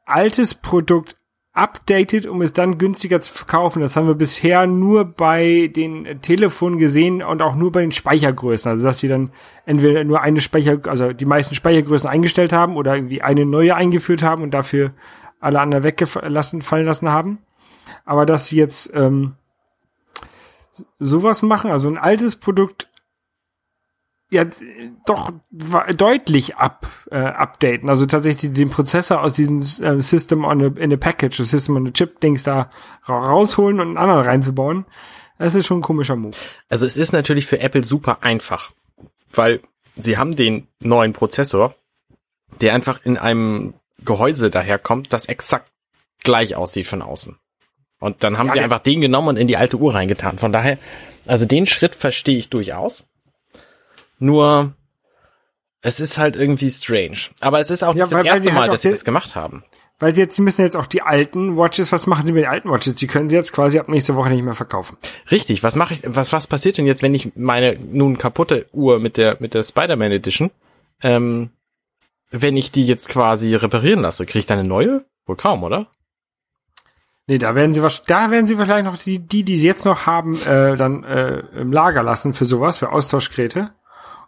altes 0.06 0.54
Produkt 0.54 1.16
updated, 1.54 2.26
um 2.26 2.42
es 2.42 2.52
dann 2.52 2.78
günstiger 2.78 3.20
zu 3.20 3.32
verkaufen. 3.32 3.80
Das 3.80 3.94
haben 3.94 4.08
wir 4.08 4.16
bisher 4.16 4.66
nur 4.66 5.04
bei 5.04 5.70
den 5.74 6.20
Telefonen 6.20 6.78
gesehen 6.78 7.22
und 7.22 7.42
auch 7.42 7.54
nur 7.54 7.70
bei 7.70 7.80
den 7.80 7.92
Speichergrößen. 7.92 8.72
Also 8.72 8.84
dass 8.84 8.98
sie 8.98 9.08
dann 9.08 9.30
entweder 9.64 10.02
nur 10.02 10.20
eine 10.20 10.40
Speicher, 10.40 10.80
also 10.86 11.12
die 11.12 11.24
meisten 11.24 11.54
Speichergrößen 11.54 12.08
eingestellt 12.08 12.52
haben 12.52 12.76
oder 12.76 12.96
irgendwie 12.96 13.22
eine 13.22 13.46
neue 13.46 13.76
eingeführt 13.76 14.24
haben 14.24 14.42
und 14.42 14.52
dafür 14.52 14.92
alle 15.38 15.60
anderen 15.60 15.84
weggelassen, 15.84 16.60
fallen 16.60 16.86
lassen 16.86 17.08
haben. 17.08 17.38
Aber 18.04 18.26
dass 18.26 18.46
sie 18.46 18.56
jetzt 18.56 18.92
ähm, 18.94 19.34
sowas 20.98 21.42
machen, 21.42 21.70
also 21.70 21.88
ein 21.88 21.98
altes 21.98 22.34
Produkt 22.34 22.88
ja 24.34 24.44
doch 25.06 25.32
deutlich 25.96 26.56
ab, 26.56 26.86
äh, 27.10 27.16
updaten. 27.16 27.88
Also 27.88 28.06
tatsächlich 28.06 28.52
den 28.52 28.70
Prozessor 28.70 29.22
aus 29.22 29.34
diesem 29.34 29.60
äh, 29.60 30.02
System 30.02 30.44
on 30.44 30.62
a, 30.62 30.80
in 30.80 30.92
a 30.92 30.96
Package, 30.96 31.38
das 31.38 31.50
System 31.50 31.76
on 31.76 31.86
a 31.86 31.90
Chip 31.90 32.20
Dings 32.20 32.42
da 32.42 32.70
rausholen 33.08 33.80
und 33.80 33.88
einen 33.88 33.96
anderen 33.96 34.24
reinzubauen. 34.24 34.84
Das 35.38 35.54
ist 35.54 35.66
schon 35.66 35.78
ein 35.78 35.82
komischer 35.82 36.16
Move. 36.16 36.36
Also 36.68 36.86
es 36.86 36.96
ist 36.96 37.12
natürlich 37.12 37.46
für 37.46 37.60
Apple 37.60 37.84
super 37.84 38.18
einfach, 38.22 38.72
weil 39.32 39.60
sie 39.94 40.16
haben 40.16 40.36
den 40.36 40.68
neuen 40.82 41.12
Prozessor, 41.12 41.74
der 42.60 42.74
einfach 42.74 43.00
in 43.04 43.18
einem 43.18 43.74
Gehäuse 44.04 44.50
daherkommt, 44.50 45.12
das 45.12 45.26
exakt 45.26 45.70
gleich 46.22 46.56
aussieht 46.56 46.86
von 46.86 47.02
außen. 47.02 47.38
Und 48.00 48.22
dann 48.22 48.38
haben 48.38 48.48
ja, 48.48 48.54
sie 48.54 48.60
einfach 48.60 48.80
den 48.80 49.00
genommen 49.00 49.28
und 49.28 49.38
in 49.38 49.46
die 49.46 49.56
alte 49.56 49.76
Uhr 49.76 49.94
reingetan. 49.94 50.38
Von 50.38 50.52
daher, 50.52 50.78
also 51.26 51.46
den 51.46 51.66
Schritt 51.66 51.94
verstehe 51.94 52.36
ich 52.36 52.50
durchaus. 52.50 53.06
Nur, 54.24 54.72
es 55.82 56.00
ist 56.00 56.16
halt 56.16 56.34
irgendwie 56.34 56.70
strange. 56.70 57.18
Aber 57.40 57.60
es 57.60 57.68
ist 57.68 57.82
auch 57.82 57.94
ja, 57.94 58.04
nicht 58.04 58.14
weil, 58.14 58.24
das 58.24 58.36
erste 58.36 58.52
Mal, 58.52 58.62
halt 58.62 58.72
dass 58.72 58.80
sie 58.80 58.90
das 58.90 59.04
gemacht 59.04 59.36
haben. 59.36 59.64
Weil 59.98 60.14
sie 60.14 60.22
jetzt, 60.22 60.36
sie 60.36 60.42
müssen 60.42 60.62
jetzt 60.62 60.78
auch 60.78 60.86
die 60.86 61.02
alten 61.02 61.58
Watches, 61.58 61.92
was 61.92 62.06
machen 62.06 62.26
sie 62.26 62.32
mit 62.32 62.44
den 62.44 62.48
alten 62.48 62.70
Watches? 62.70 62.94
Die 62.94 63.06
können 63.06 63.28
sie 63.28 63.36
jetzt 63.36 63.52
quasi 63.52 63.78
ab 63.78 63.88
nächste 63.90 64.16
Woche 64.16 64.30
nicht 64.30 64.42
mehr 64.42 64.54
verkaufen. 64.54 64.96
Richtig, 65.30 65.62
was 65.62 65.76
mache 65.76 65.92
ich, 65.92 66.00
was, 66.06 66.32
was 66.32 66.46
passiert 66.46 66.78
denn 66.78 66.86
jetzt, 66.86 67.02
wenn 67.02 67.14
ich 67.14 67.36
meine 67.36 67.78
nun 67.78 68.16
kaputte 68.16 68.66
Uhr 68.72 68.98
mit 68.98 69.18
der, 69.18 69.36
mit 69.40 69.52
der 69.52 69.62
Spider-Man 69.62 70.10
Edition, 70.10 70.50
ähm, 71.02 71.50
wenn 72.30 72.56
ich 72.56 72.72
die 72.72 72.86
jetzt 72.86 73.10
quasi 73.10 73.54
reparieren 73.54 74.00
lasse, 74.00 74.24
kriege 74.24 74.38
ich 74.38 74.46
da 74.46 74.54
eine 74.54 74.66
neue? 74.66 75.04
Wohl 75.26 75.36
kaum, 75.36 75.62
oder? 75.64 75.88
Nee, 77.26 77.36
da 77.36 77.54
werden 77.54 77.74
sie 77.74 77.82
wahrscheinlich, 77.82 78.08
da 78.08 78.30
werden 78.30 78.46
sie 78.46 78.56
wahrscheinlich 78.56 78.90
noch 78.90 79.00
die, 79.00 79.18
die, 79.18 79.44
die 79.44 79.56
sie 79.56 79.66
jetzt 79.66 79.84
noch 79.84 80.06
haben, 80.06 80.34
äh, 80.46 80.76
dann 80.76 81.04
äh, 81.04 81.40
im 81.60 81.72
Lager 81.72 82.02
lassen 82.02 82.32
für 82.32 82.46
sowas, 82.46 82.78
für 82.78 82.90
Austauschgeräte. 82.90 83.70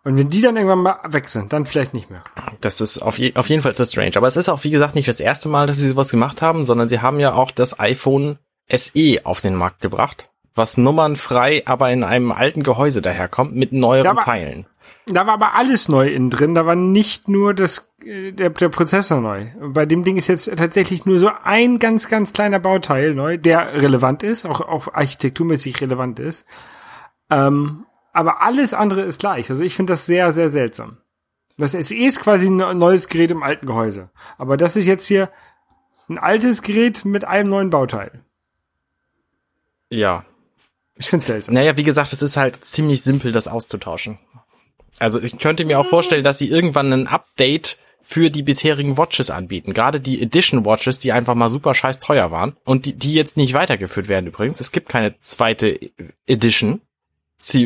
Und 0.06 0.16
wenn 0.16 0.30
die 0.30 0.40
dann 0.40 0.54
irgendwann 0.54 0.82
mal 0.82 1.00
weg 1.08 1.28
sind, 1.28 1.52
dann 1.52 1.66
vielleicht 1.66 1.92
nicht 1.92 2.10
mehr. 2.10 2.22
Das 2.60 2.80
ist 2.80 3.02
auf, 3.02 3.18
je, 3.18 3.34
auf 3.34 3.48
jeden 3.48 3.60
Fall 3.60 3.72
ist 3.72 3.90
strange. 3.90 4.12
Aber 4.14 4.28
es 4.28 4.36
ist 4.36 4.48
auch, 4.48 4.62
wie 4.62 4.70
gesagt, 4.70 4.94
nicht 4.94 5.08
das 5.08 5.18
erste 5.18 5.48
Mal, 5.48 5.66
dass 5.66 5.78
sie 5.78 5.88
sowas 5.88 6.10
gemacht 6.10 6.42
haben, 6.42 6.64
sondern 6.64 6.86
sie 6.86 7.00
haben 7.00 7.18
ja 7.18 7.34
auch 7.34 7.50
das 7.50 7.80
iPhone 7.80 8.38
SE 8.70 9.18
auf 9.24 9.40
den 9.40 9.56
Markt 9.56 9.80
gebracht, 9.80 10.30
was 10.54 10.76
nummernfrei, 10.76 11.64
aber 11.66 11.90
in 11.90 12.04
einem 12.04 12.30
alten 12.30 12.62
Gehäuse 12.62 13.02
daherkommt, 13.02 13.56
mit 13.56 13.72
neueren 13.72 14.04
da 14.04 14.14
war, 14.14 14.22
Teilen. 14.22 14.66
Da 15.06 15.26
war 15.26 15.34
aber 15.34 15.56
alles 15.56 15.88
neu 15.88 16.06
innen 16.06 16.30
drin. 16.30 16.54
Da 16.54 16.66
war 16.66 16.76
nicht 16.76 17.26
nur 17.26 17.52
das, 17.52 17.92
äh, 18.04 18.30
der, 18.30 18.50
der 18.50 18.68
Prozessor 18.68 19.20
neu. 19.20 19.46
Bei 19.60 19.86
dem 19.86 20.04
Ding 20.04 20.16
ist 20.16 20.28
jetzt 20.28 20.56
tatsächlich 20.56 21.04
nur 21.04 21.18
so 21.18 21.30
ein 21.42 21.80
ganz, 21.80 22.08
ganz 22.08 22.32
kleiner 22.32 22.60
Bauteil 22.60 23.12
neu, 23.12 23.38
der 23.38 23.82
relevant 23.82 24.22
ist, 24.22 24.46
auch, 24.46 24.60
auch 24.60 24.94
architekturmäßig 24.94 25.80
relevant 25.80 26.20
ist. 26.20 26.46
Ähm, 27.28 27.86
aber 28.16 28.40
alles 28.40 28.72
andere 28.72 29.02
ist 29.02 29.20
gleich. 29.20 29.50
Also 29.50 29.62
ich 29.62 29.76
finde 29.76 29.92
das 29.92 30.06
sehr, 30.06 30.32
sehr 30.32 30.48
seltsam. 30.48 30.96
Das 31.58 31.72
SE 31.72 31.94
ist 31.94 32.20
quasi 32.20 32.48
ein 32.48 32.78
neues 32.78 33.08
Gerät 33.08 33.30
im 33.30 33.42
alten 33.42 33.66
Gehäuse. 33.66 34.10
Aber 34.38 34.56
das 34.56 34.74
ist 34.74 34.86
jetzt 34.86 35.06
hier 35.06 35.30
ein 36.08 36.18
altes 36.18 36.62
Gerät 36.62 37.04
mit 37.04 37.24
einem 37.24 37.48
neuen 37.48 37.68
Bauteil. 37.68 38.22
Ja. 39.90 40.24
Ich 40.96 41.08
finde 41.08 41.22
es 41.22 41.26
seltsam. 41.26 41.54
Naja, 41.54 41.76
wie 41.76 41.82
gesagt, 41.82 42.12
es 42.14 42.22
ist 42.22 42.38
halt 42.38 42.64
ziemlich 42.64 43.02
simpel, 43.02 43.32
das 43.32 43.48
auszutauschen. 43.48 44.18
Also 44.98 45.20
ich 45.20 45.38
könnte 45.38 45.66
mir 45.66 45.78
auch 45.78 45.86
vorstellen, 45.86 46.24
dass 46.24 46.38
sie 46.38 46.48
irgendwann 46.48 46.90
ein 46.92 47.06
Update 47.06 47.76
für 48.00 48.30
die 48.30 48.42
bisherigen 48.42 48.96
Watches 48.96 49.30
anbieten. 49.30 49.74
Gerade 49.74 50.00
die 50.00 50.22
Edition 50.22 50.64
Watches, 50.64 51.00
die 51.00 51.12
einfach 51.12 51.34
mal 51.34 51.50
super 51.50 51.74
scheiß 51.74 51.98
teuer 51.98 52.30
waren 52.30 52.56
und 52.64 52.86
die, 52.86 52.94
die 52.94 53.12
jetzt 53.12 53.36
nicht 53.36 53.52
weitergeführt 53.52 54.08
werden 54.08 54.26
übrigens. 54.26 54.60
Es 54.60 54.72
gibt 54.72 54.88
keine 54.88 55.20
zweite 55.20 55.78
Edition 56.26 56.80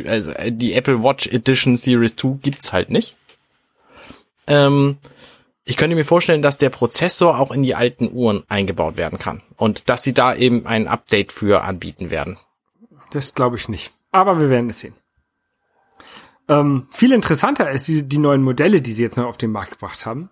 also 0.07 0.33
äh, 0.33 0.53
die 0.53 0.75
Apple 0.75 1.03
Watch 1.03 1.27
Edition 1.29 1.77
Series 1.77 2.17
2 2.17 2.39
gibt's 2.43 2.73
halt 2.73 2.91
nicht. 2.91 3.17
Ähm, 4.47 4.99
ich 5.65 5.77
könnte 5.77 5.95
mir 5.95 6.05
vorstellen, 6.05 6.43
dass 6.43 6.59
der 6.59 6.71
Prozessor 6.71 7.39
auch 7.39 7.53
in 7.53 7.63
die 7.63 7.75
alten 7.75 8.11
Uhren 8.13 8.45
eingebaut 8.49 8.97
werden 8.97 9.19
kann 9.19 9.43
und 9.57 9.89
dass 9.89 10.03
sie 10.03 10.13
da 10.13 10.35
eben 10.35 10.67
ein 10.67 10.89
Update 10.89 11.33
für 11.33 11.63
anbieten 11.63 12.11
werden. 12.11 12.39
Das 13.13 13.35
glaube 13.35 13.57
ich 13.57 13.69
nicht. 13.69 13.93
Aber 14.11 14.41
wir 14.41 14.49
werden 14.49 14.71
es 14.71 14.81
sehen. 14.81 14.95
Ähm, 16.49 16.89
viel 16.91 17.13
interessanter 17.13 17.71
ist 17.71 17.87
die, 17.87 18.09
die 18.09 18.19
neuen 18.19 18.43
Modelle, 18.43 18.83
die 18.83 18.93
sie 18.93 19.03
jetzt 19.03 19.17
noch 19.17 19.27
auf 19.27 19.39
den 19.39 19.53
Markt 19.53 19.73
gebracht 19.73 20.05
haben. 20.05 20.31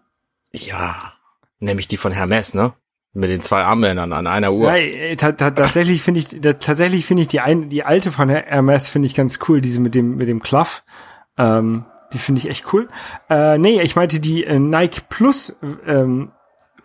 Ja, 0.52 1.14
nämlich 1.61 1.87
die 1.87 1.97
von 1.97 2.11
Hermes, 2.11 2.54
ne? 2.54 2.73
Mit 3.18 3.30
den 3.30 3.40
zwei 3.40 3.64
Armbändern 3.64 4.12
an 4.12 4.28
einer 4.28 4.52
Uhr. 4.52 4.72
Ja, 4.76 5.14
tatsächlich 5.16 6.02
finde 6.02 6.20
ich, 6.20 6.28
tatsächlich 6.60 7.04
finde 7.04 7.22
ich 7.22 7.28
die 7.28 7.40
ein, 7.40 7.68
die 7.68 7.82
alte 7.82 8.12
von 8.12 8.28
Hermes 8.28 8.88
finde 8.88 9.06
ich 9.06 9.14
ganz 9.16 9.40
cool, 9.48 9.60
diese 9.60 9.80
mit 9.80 9.96
dem, 9.96 10.16
mit 10.16 10.28
dem 10.28 10.40
Cluff. 10.40 10.84
Ähm, 11.37 11.84
die 12.12 12.18
finde 12.18 12.40
ich 12.40 12.48
echt 12.48 12.72
cool. 12.72 12.87
Äh, 13.28 13.58
nee, 13.58 13.80
ich 13.82 13.96
meinte 13.96 14.20
die 14.20 14.44
äh, 14.44 14.60
Nike 14.60 15.02
Plus 15.08 15.56
ähm, 15.84 16.30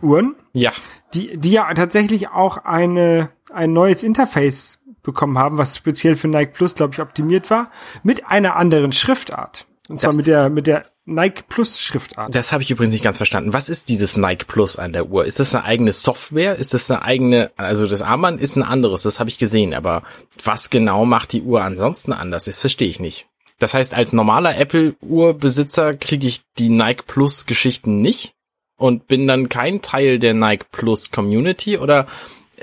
Uhren. 0.02 0.36
Ja. 0.54 0.72
Die, 1.13 1.38
die 1.38 1.52
ja 1.52 1.72
tatsächlich 1.75 2.30
auch 2.30 2.58
eine, 2.66 3.30
ein 3.54 3.72
neues 3.72 4.02
Interface 4.02 4.84
bekommen 5.04 5.38
haben, 5.38 5.60
was 5.60 5.78
speziell 5.78 6.16
für 6.16 6.30
Nike 6.30 6.54
Plus, 6.54 6.74
glaube 6.74 6.94
ich, 6.96 7.00
optimiert 7.00 7.52
war, 7.52 7.70
mit 8.02 8.25
einer 8.25 8.56
anderen 8.56 8.92
Schriftart. 8.92 9.68
Und 9.88 10.00
zwar 10.00 10.10
das, 10.10 10.18
mit 10.18 10.25
der, 10.25 10.50
mit 10.50 10.66
der 10.66 10.86
Nike 11.06 11.44
Plus 11.50 11.80
Schriftart. 11.80 12.34
Das 12.34 12.52
habe 12.54 12.64
ich 12.64 12.72
übrigens 12.72 12.94
nicht 12.94 13.04
ganz 13.04 13.18
verstanden. 13.18 13.52
Was 13.52 13.68
ist 13.68 13.90
dieses 13.90 14.16
Nike 14.16 14.46
Plus 14.46 14.78
an 14.78 14.94
der 14.94 15.08
Uhr? 15.08 15.26
Ist 15.26 15.40
das 15.40 15.54
eine 15.54 15.66
eigene 15.66 15.92
Software? 15.92 16.56
Ist 16.56 16.74
das 16.74 16.90
eine 16.90 17.02
eigene, 17.02 17.52
also 17.58 17.86
das 17.86 18.02
Armband 18.02 18.40
ist 18.40 18.56
ein 18.56 18.64
anderes, 18.64 19.04
das 19.04 19.20
habe 19.20 19.30
ich 19.30 19.38
gesehen, 19.38 19.74
aber 19.74 20.04
was 20.44 20.70
genau 20.70 21.06
macht 21.06 21.34
die 21.34 21.42
Uhr 21.42 21.62
ansonsten 21.62 22.14
anders? 22.14 22.46
Das 22.46 22.62
verstehe 22.62 22.88
ich 22.88 23.00
nicht. 23.00 23.28
Das 23.60 23.74
heißt, 23.74 23.94
als 23.94 24.14
normaler 24.14 24.58
Apple-Uhrbesitzer 24.58 25.94
kriege 25.94 26.28
ich 26.28 26.42
die 26.58 26.70
Nike 26.70 27.04
Plus 27.06 27.46
Geschichten 27.46 28.02
nicht 28.02 28.34
und 28.78 29.08
bin 29.08 29.28
dann 29.28 29.50
kein 29.50 29.82
Teil 29.82 30.20
der 30.20 30.34
Nike 30.34 30.66
Plus 30.72 31.12
Community 31.12 31.78
oder 31.78 32.08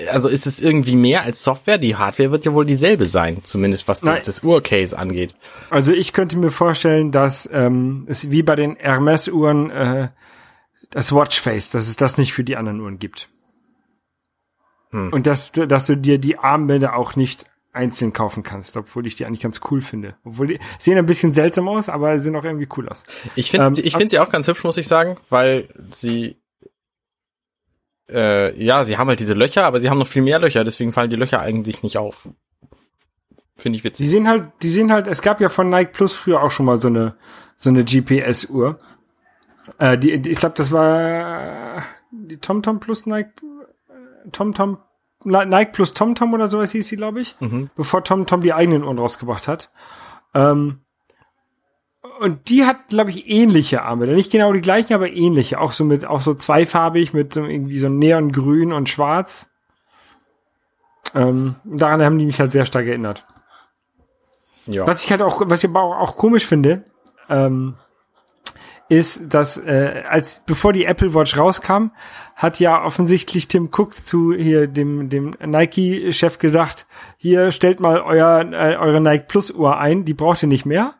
also 0.09 0.29
ist 0.29 0.47
es 0.47 0.59
irgendwie 0.59 0.95
mehr 0.95 1.23
als 1.23 1.43
Software? 1.43 1.77
Die 1.77 1.95
Hardware 1.95 2.31
wird 2.31 2.45
ja 2.45 2.53
wohl 2.53 2.65
dieselbe 2.65 3.05
sein, 3.05 3.43
zumindest 3.43 3.87
was 3.87 4.01
Nein. 4.03 4.21
das 4.25 4.43
Uhrcase 4.43 4.97
angeht. 4.97 5.35
Also 5.69 5.93
ich 5.93 6.13
könnte 6.13 6.37
mir 6.37 6.51
vorstellen, 6.51 7.11
dass 7.11 7.49
ähm, 7.51 8.05
es 8.07 8.29
wie 8.31 8.43
bei 8.43 8.55
den 8.55 8.75
Hermes-Uhren 8.75 9.69
äh, 9.71 10.09
das 10.89 11.13
Watchface, 11.13 11.71
dass 11.71 11.87
es 11.87 11.95
das 11.95 12.17
nicht 12.17 12.33
für 12.33 12.43
die 12.43 12.57
anderen 12.57 12.79
Uhren 12.81 12.99
gibt. 12.99 13.29
Hm. 14.91 15.11
Und 15.11 15.25
dass, 15.25 15.51
dass 15.51 15.85
du 15.85 15.95
dir 15.95 16.17
die 16.17 16.37
Armbänder 16.37 16.95
auch 16.95 17.15
nicht 17.15 17.45
einzeln 17.73 18.11
kaufen 18.11 18.43
kannst, 18.43 18.75
obwohl 18.75 19.07
ich 19.07 19.15
die 19.15 19.25
eigentlich 19.25 19.39
ganz 19.39 19.61
cool 19.71 19.81
finde. 19.81 20.15
Obwohl 20.25 20.47
die 20.47 20.59
sehen 20.77 20.97
ein 20.97 21.05
bisschen 21.05 21.31
seltsam 21.31 21.69
aus, 21.69 21.87
aber 21.87 22.19
sehen 22.19 22.35
auch 22.35 22.43
irgendwie 22.43 22.67
cool 22.75 22.89
aus. 22.89 23.05
Ich 23.35 23.51
finde 23.51 23.67
ähm, 23.67 23.73
ich 23.77 23.93
finde 23.93 24.09
sie 24.09 24.19
auch 24.19 24.29
ganz 24.29 24.47
hübsch, 24.47 24.63
muss 24.63 24.77
ich 24.77 24.87
sagen, 24.87 25.17
weil 25.29 25.69
sie 25.89 26.40
äh, 28.11 28.63
ja, 28.63 28.83
sie 28.83 28.97
haben 28.97 29.07
halt 29.07 29.19
diese 29.19 29.33
Löcher, 29.33 29.65
aber 29.65 29.79
sie 29.79 29.89
haben 29.89 29.97
noch 29.97 30.07
viel 30.07 30.21
mehr 30.21 30.39
Löcher, 30.39 30.63
deswegen 30.63 30.91
fallen 30.91 31.09
die 31.09 31.15
Löcher 31.15 31.39
eigentlich 31.39 31.83
nicht 31.83 31.97
auf. 31.97 32.27
Finde 33.55 33.77
ich 33.77 33.83
witzig. 33.83 34.05
Die 34.05 34.09
sehen 34.09 34.27
halt, 34.27 34.51
die 34.61 34.69
sehen 34.69 34.91
halt, 34.91 35.07
es 35.07 35.21
gab 35.21 35.39
ja 35.39 35.49
von 35.49 35.69
Nike 35.69 35.91
Plus 35.91 36.13
früher 36.13 36.41
auch 36.41 36.51
schon 36.51 36.65
mal 36.65 36.77
so 36.77 36.87
eine, 36.87 37.15
so 37.55 37.69
eine 37.69 37.83
GPS-Uhr. 37.83 38.79
Äh, 39.77 39.97
die, 39.97 40.19
die, 40.19 40.29
ich 40.29 40.37
glaube, 40.37 40.55
das 40.55 40.71
war 40.71 41.83
die 42.11 42.37
TomTom 42.37 42.79
Plus 42.79 43.05
Nike, 43.05 43.29
TomTom, 44.31 44.79
Nike 45.23 45.71
Plus 45.71 45.93
TomTom 45.93 46.33
oder 46.33 46.49
sowas 46.49 46.71
hieß 46.71 46.87
sie, 46.87 46.97
glaube 46.97 47.21
ich, 47.21 47.35
mhm. 47.39 47.69
bevor 47.75 48.03
TomTom 48.03 48.41
die 48.41 48.53
eigenen 48.53 48.83
Uhren 48.83 48.99
rausgebracht 48.99 49.47
hat. 49.47 49.71
Ähm, 50.33 50.81
und 52.21 52.49
die 52.49 52.65
hat, 52.65 52.89
glaube 52.89 53.09
ich, 53.09 53.27
ähnliche 53.27 53.81
Armbänder. 53.81 54.13
Nicht 54.13 54.31
genau 54.31 54.53
die 54.53 54.61
gleichen, 54.61 54.93
aber 54.93 55.09
ähnliche. 55.11 55.59
Auch 55.59 55.71
so 55.71 55.83
mit, 55.83 56.05
auch 56.05 56.21
so 56.21 56.35
zweifarbig 56.35 57.13
mit 57.13 57.33
so 57.33 57.43
irgendwie 57.43 57.79
so 57.79 57.89
Neongrün 57.89 58.71
und 58.73 58.89
Schwarz. 58.89 59.49
Ähm, 61.15 61.55
daran 61.63 62.03
haben 62.03 62.19
die 62.19 62.27
mich 62.27 62.39
halt 62.39 62.51
sehr 62.51 62.65
stark 62.65 62.85
erinnert. 62.85 63.25
Ja. 64.67 64.85
Was 64.85 65.03
ich 65.03 65.09
halt 65.09 65.23
auch, 65.23 65.41
was 65.45 65.63
ich 65.63 65.69
aber 65.71 65.81
auch, 65.81 65.97
auch 65.97 66.15
komisch 66.15 66.45
finde, 66.45 66.83
ähm, 67.27 67.75
ist, 68.87 69.33
dass 69.33 69.57
äh, 69.57 70.03
als 70.07 70.43
bevor 70.45 70.73
die 70.73 70.85
Apple 70.85 71.15
Watch 71.15 71.35
rauskam, 71.35 71.87
hat 72.35 72.59
ja 72.59 72.83
offensichtlich 72.83 73.47
Tim 73.47 73.69
Cook 73.71 73.95
zu 73.95 74.33
hier 74.33 74.67
dem 74.67 75.09
dem 75.09 75.33
Nike 75.43 76.13
Chef 76.13 76.37
gesagt, 76.37 76.85
hier 77.17 77.49
stellt 77.49 77.79
mal 77.79 77.99
euer 78.01 78.41
äh, 78.51 78.75
eure 78.75 79.01
Nike 79.01 79.25
Plus 79.27 79.49
Uhr 79.49 79.79
ein, 79.79 80.05
die 80.05 80.13
braucht 80.13 80.43
ihr 80.43 80.49
nicht 80.49 80.67
mehr. 80.67 80.93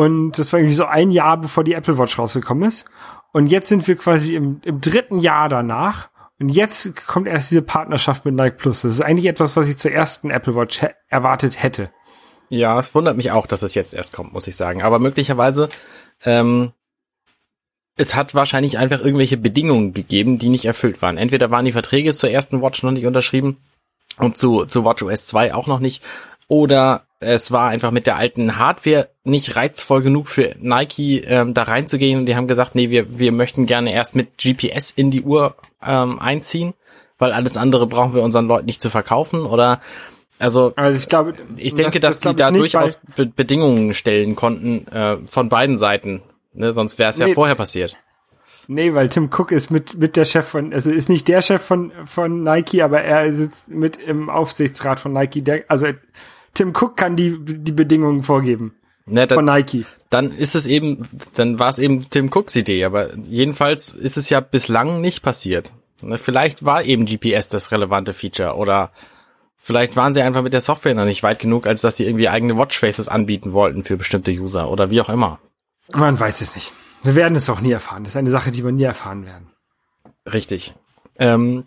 Und 0.00 0.38
das 0.38 0.50
war 0.50 0.60
irgendwie 0.60 0.76
so 0.76 0.86
ein 0.86 1.10
Jahr 1.10 1.36
bevor 1.36 1.62
die 1.62 1.74
Apple 1.74 1.98
Watch 1.98 2.18
rausgekommen 2.18 2.66
ist. 2.66 2.86
Und 3.34 3.48
jetzt 3.48 3.68
sind 3.68 3.86
wir 3.86 3.96
quasi 3.96 4.34
im, 4.34 4.62
im 4.64 4.80
dritten 4.80 5.18
Jahr 5.18 5.50
danach. 5.50 6.08
Und 6.38 6.48
jetzt 6.48 6.96
kommt 7.06 7.28
erst 7.28 7.50
diese 7.50 7.60
Partnerschaft 7.60 8.24
mit 8.24 8.34
Nike 8.34 8.56
Plus. 8.56 8.80
Das 8.80 8.94
ist 8.94 9.02
eigentlich 9.02 9.26
etwas, 9.26 9.58
was 9.58 9.68
ich 9.68 9.76
zur 9.76 9.92
ersten 9.92 10.30
Apple 10.30 10.54
Watch 10.56 10.86
erwartet 11.08 11.62
hätte. 11.62 11.90
Ja, 12.48 12.80
es 12.80 12.94
wundert 12.94 13.18
mich 13.18 13.30
auch, 13.30 13.46
dass 13.46 13.60
es 13.60 13.74
jetzt 13.74 13.92
erst 13.92 14.14
kommt, 14.14 14.32
muss 14.32 14.46
ich 14.46 14.56
sagen. 14.56 14.80
Aber 14.80 15.00
möglicherweise 15.00 15.68
ähm, 16.24 16.72
es 17.98 18.14
hat 18.14 18.34
wahrscheinlich 18.34 18.78
einfach 18.78 19.00
irgendwelche 19.00 19.36
Bedingungen 19.36 19.92
gegeben, 19.92 20.38
die 20.38 20.48
nicht 20.48 20.64
erfüllt 20.64 21.02
waren. 21.02 21.18
Entweder 21.18 21.50
waren 21.50 21.66
die 21.66 21.72
Verträge 21.72 22.14
zur 22.14 22.30
ersten 22.30 22.62
Watch 22.62 22.82
noch 22.82 22.92
nicht 22.92 23.04
unterschrieben 23.04 23.58
und 24.16 24.38
zu, 24.38 24.64
zu 24.64 24.82
WatchOS 24.82 25.26
2 25.26 25.52
auch 25.52 25.66
noch 25.66 25.78
nicht, 25.78 26.02
oder 26.50 27.04
es 27.20 27.52
war 27.52 27.68
einfach 27.68 27.90
mit 27.92 28.06
der 28.06 28.16
alten 28.16 28.58
Hardware 28.58 29.08
nicht 29.24 29.54
reizvoll 29.54 30.02
genug 30.02 30.28
für 30.28 30.54
Nike 30.58 31.22
ähm, 31.26 31.54
da 31.54 31.62
reinzugehen 31.62 32.18
und 32.18 32.26
die 32.26 32.34
haben 32.34 32.48
gesagt, 32.48 32.74
nee, 32.74 32.90
wir, 32.90 33.18
wir 33.18 33.30
möchten 33.30 33.66
gerne 33.66 33.92
erst 33.92 34.16
mit 34.16 34.36
GPS 34.36 34.90
in 34.90 35.10
die 35.10 35.22
Uhr 35.22 35.54
ähm, 35.86 36.18
einziehen, 36.18 36.74
weil 37.18 37.32
alles 37.32 37.56
andere 37.56 37.86
brauchen 37.86 38.14
wir 38.14 38.22
unseren 38.22 38.46
Leuten 38.46 38.66
nicht 38.66 38.82
zu 38.82 38.90
verkaufen 38.90 39.42
oder 39.46 39.80
also, 40.40 40.72
Also 40.74 40.96
ich 40.96 41.06
glaube, 41.08 41.34
ich 41.56 41.74
denke, 41.74 42.00
das- 42.00 42.16
dass 42.16 42.20
das 42.20 42.32
die 42.32 42.36
da 42.36 42.50
nicht, 42.50 42.60
durchaus 42.60 42.98
Be 43.14 43.26
Bedingungen 43.26 43.92
stellen 43.92 44.34
konnten 44.34 44.88
äh, 44.88 45.18
von 45.30 45.50
beiden 45.50 45.76
Seiten. 45.78 46.22
Ne, 46.54 46.72
sonst 46.72 46.98
wäre 46.98 47.10
es 47.10 47.18
ja 47.18 47.26
Nee. 47.26 47.34
vorher 47.34 47.54
passiert. 47.54 47.96
Nee, 48.66 48.94
weil 48.94 49.08
Tim 49.10 49.26
Cook 49.32 49.52
ist 49.52 49.70
mit, 49.70 49.98
mit 49.98 50.16
der 50.16 50.24
Chef 50.24 50.46
von, 50.48 50.72
also 50.72 50.90
ist 50.90 51.08
nicht 51.10 51.28
der 51.28 51.42
Chef 51.42 51.60
von, 51.62 51.92
von 52.06 52.42
Nike, 52.42 52.80
aber 52.82 53.02
er 53.02 53.30
sitzt 53.34 53.68
mit 53.68 53.98
im 53.98 54.30
Aufsichtsrat 54.30 54.98
von 54.98 55.12
Nike. 55.12 55.42
Der, 55.42 55.64
also 55.68 55.88
Tim 56.54 56.72
Cook 56.74 56.96
kann 56.96 57.16
die, 57.16 57.38
die 57.40 57.72
Bedingungen 57.72 58.22
vorgeben 58.22 58.74
von 59.06 59.14
dann, 59.14 59.44
Nike. 59.44 59.86
dann 60.10 60.30
ist 60.32 60.54
es 60.54 60.66
eben, 60.66 61.08
dann 61.34 61.58
war 61.58 61.68
es 61.68 61.78
eben 61.78 62.08
Tim 62.10 62.30
Cooks 62.30 62.56
Idee, 62.56 62.84
aber 62.84 63.16
jedenfalls 63.16 63.88
ist 63.88 64.16
es 64.16 64.30
ja 64.30 64.40
bislang 64.40 65.00
nicht 65.00 65.22
passiert. 65.22 65.72
Vielleicht 66.16 66.64
war 66.64 66.84
eben 66.84 67.04
GPS 67.04 67.48
das 67.48 67.72
relevante 67.72 68.12
Feature 68.12 68.54
oder 68.54 68.90
vielleicht 69.58 69.96
waren 69.96 70.14
sie 70.14 70.22
einfach 70.22 70.42
mit 70.42 70.52
der 70.52 70.62
Software 70.62 70.94
noch 70.94 71.04
nicht 71.04 71.22
weit 71.22 71.38
genug, 71.38 71.66
als 71.66 71.82
dass 71.82 71.96
sie 71.96 72.06
irgendwie 72.06 72.28
eigene 72.28 72.56
Watchfaces 72.56 73.08
anbieten 73.08 73.52
wollten 73.52 73.84
für 73.84 73.96
bestimmte 73.96 74.30
User 74.30 74.70
oder 74.70 74.90
wie 74.90 75.00
auch 75.00 75.08
immer. 75.08 75.40
Man 75.92 76.18
weiß 76.18 76.40
es 76.40 76.54
nicht. 76.54 76.72
Wir 77.02 77.14
werden 77.16 77.36
es 77.36 77.50
auch 77.50 77.60
nie 77.60 77.72
erfahren. 77.72 78.04
Das 78.04 78.14
ist 78.14 78.16
eine 78.16 78.30
Sache, 78.30 78.50
die 78.50 78.64
wir 78.64 78.72
nie 78.72 78.84
erfahren 78.84 79.26
werden. 79.26 79.50
Richtig. 80.30 80.74
Ähm, 81.18 81.64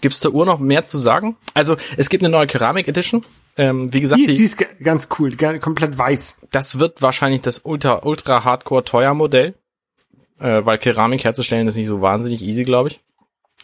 Gibt 0.00 0.14
es 0.14 0.20
zur 0.20 0.34
Uhr 0.34 0.46
noch 0.46 0.58
mehr 0.58 0.84
zu 0.84 0.98
sagen? 0.98 1.36
Also 1.54 1.76
es 1.96 2.08
gibt 2.08 2.22
eine 2.22 2.30
neue 2.30 2.46
Keramik 2.46 2.88
Edition. 2.88 3.24
Ähm, 3.58 3.92
wie 3.92 4.00
gesagt, 4.00 4.20
Die, 4.20 4.26
die, 4.26 4.34
sie 4.36 4.44
ist 4.44 4.56
ganz 4.82 5.08
cool, 5.18 5.36
komplett 5.58 5.98
weiß. 5.98 6.42
das 6.52 6.78
wird 6.78 7.02
wahrscheinlich 7.02 7.42
das 7.42 7.60
ultra 7.64 8.00
ultra 8.04 8.44
Hardcore 8.44 8.84
teuer 8.84 9.14
Modell, 9.14 9.54
äh, 10.38 10.64
weil 10.64 10.78
Keramik 10.78 11.24
herzustellen 11.24 11.66
ist 11.66 11.74
nicht 11.76 11.88
so 11.88 12.00
wahnsinnig 12.00 12.40
easy, 12.42 12.64
glaube 12.64 12.90
ich. 12.90 13.00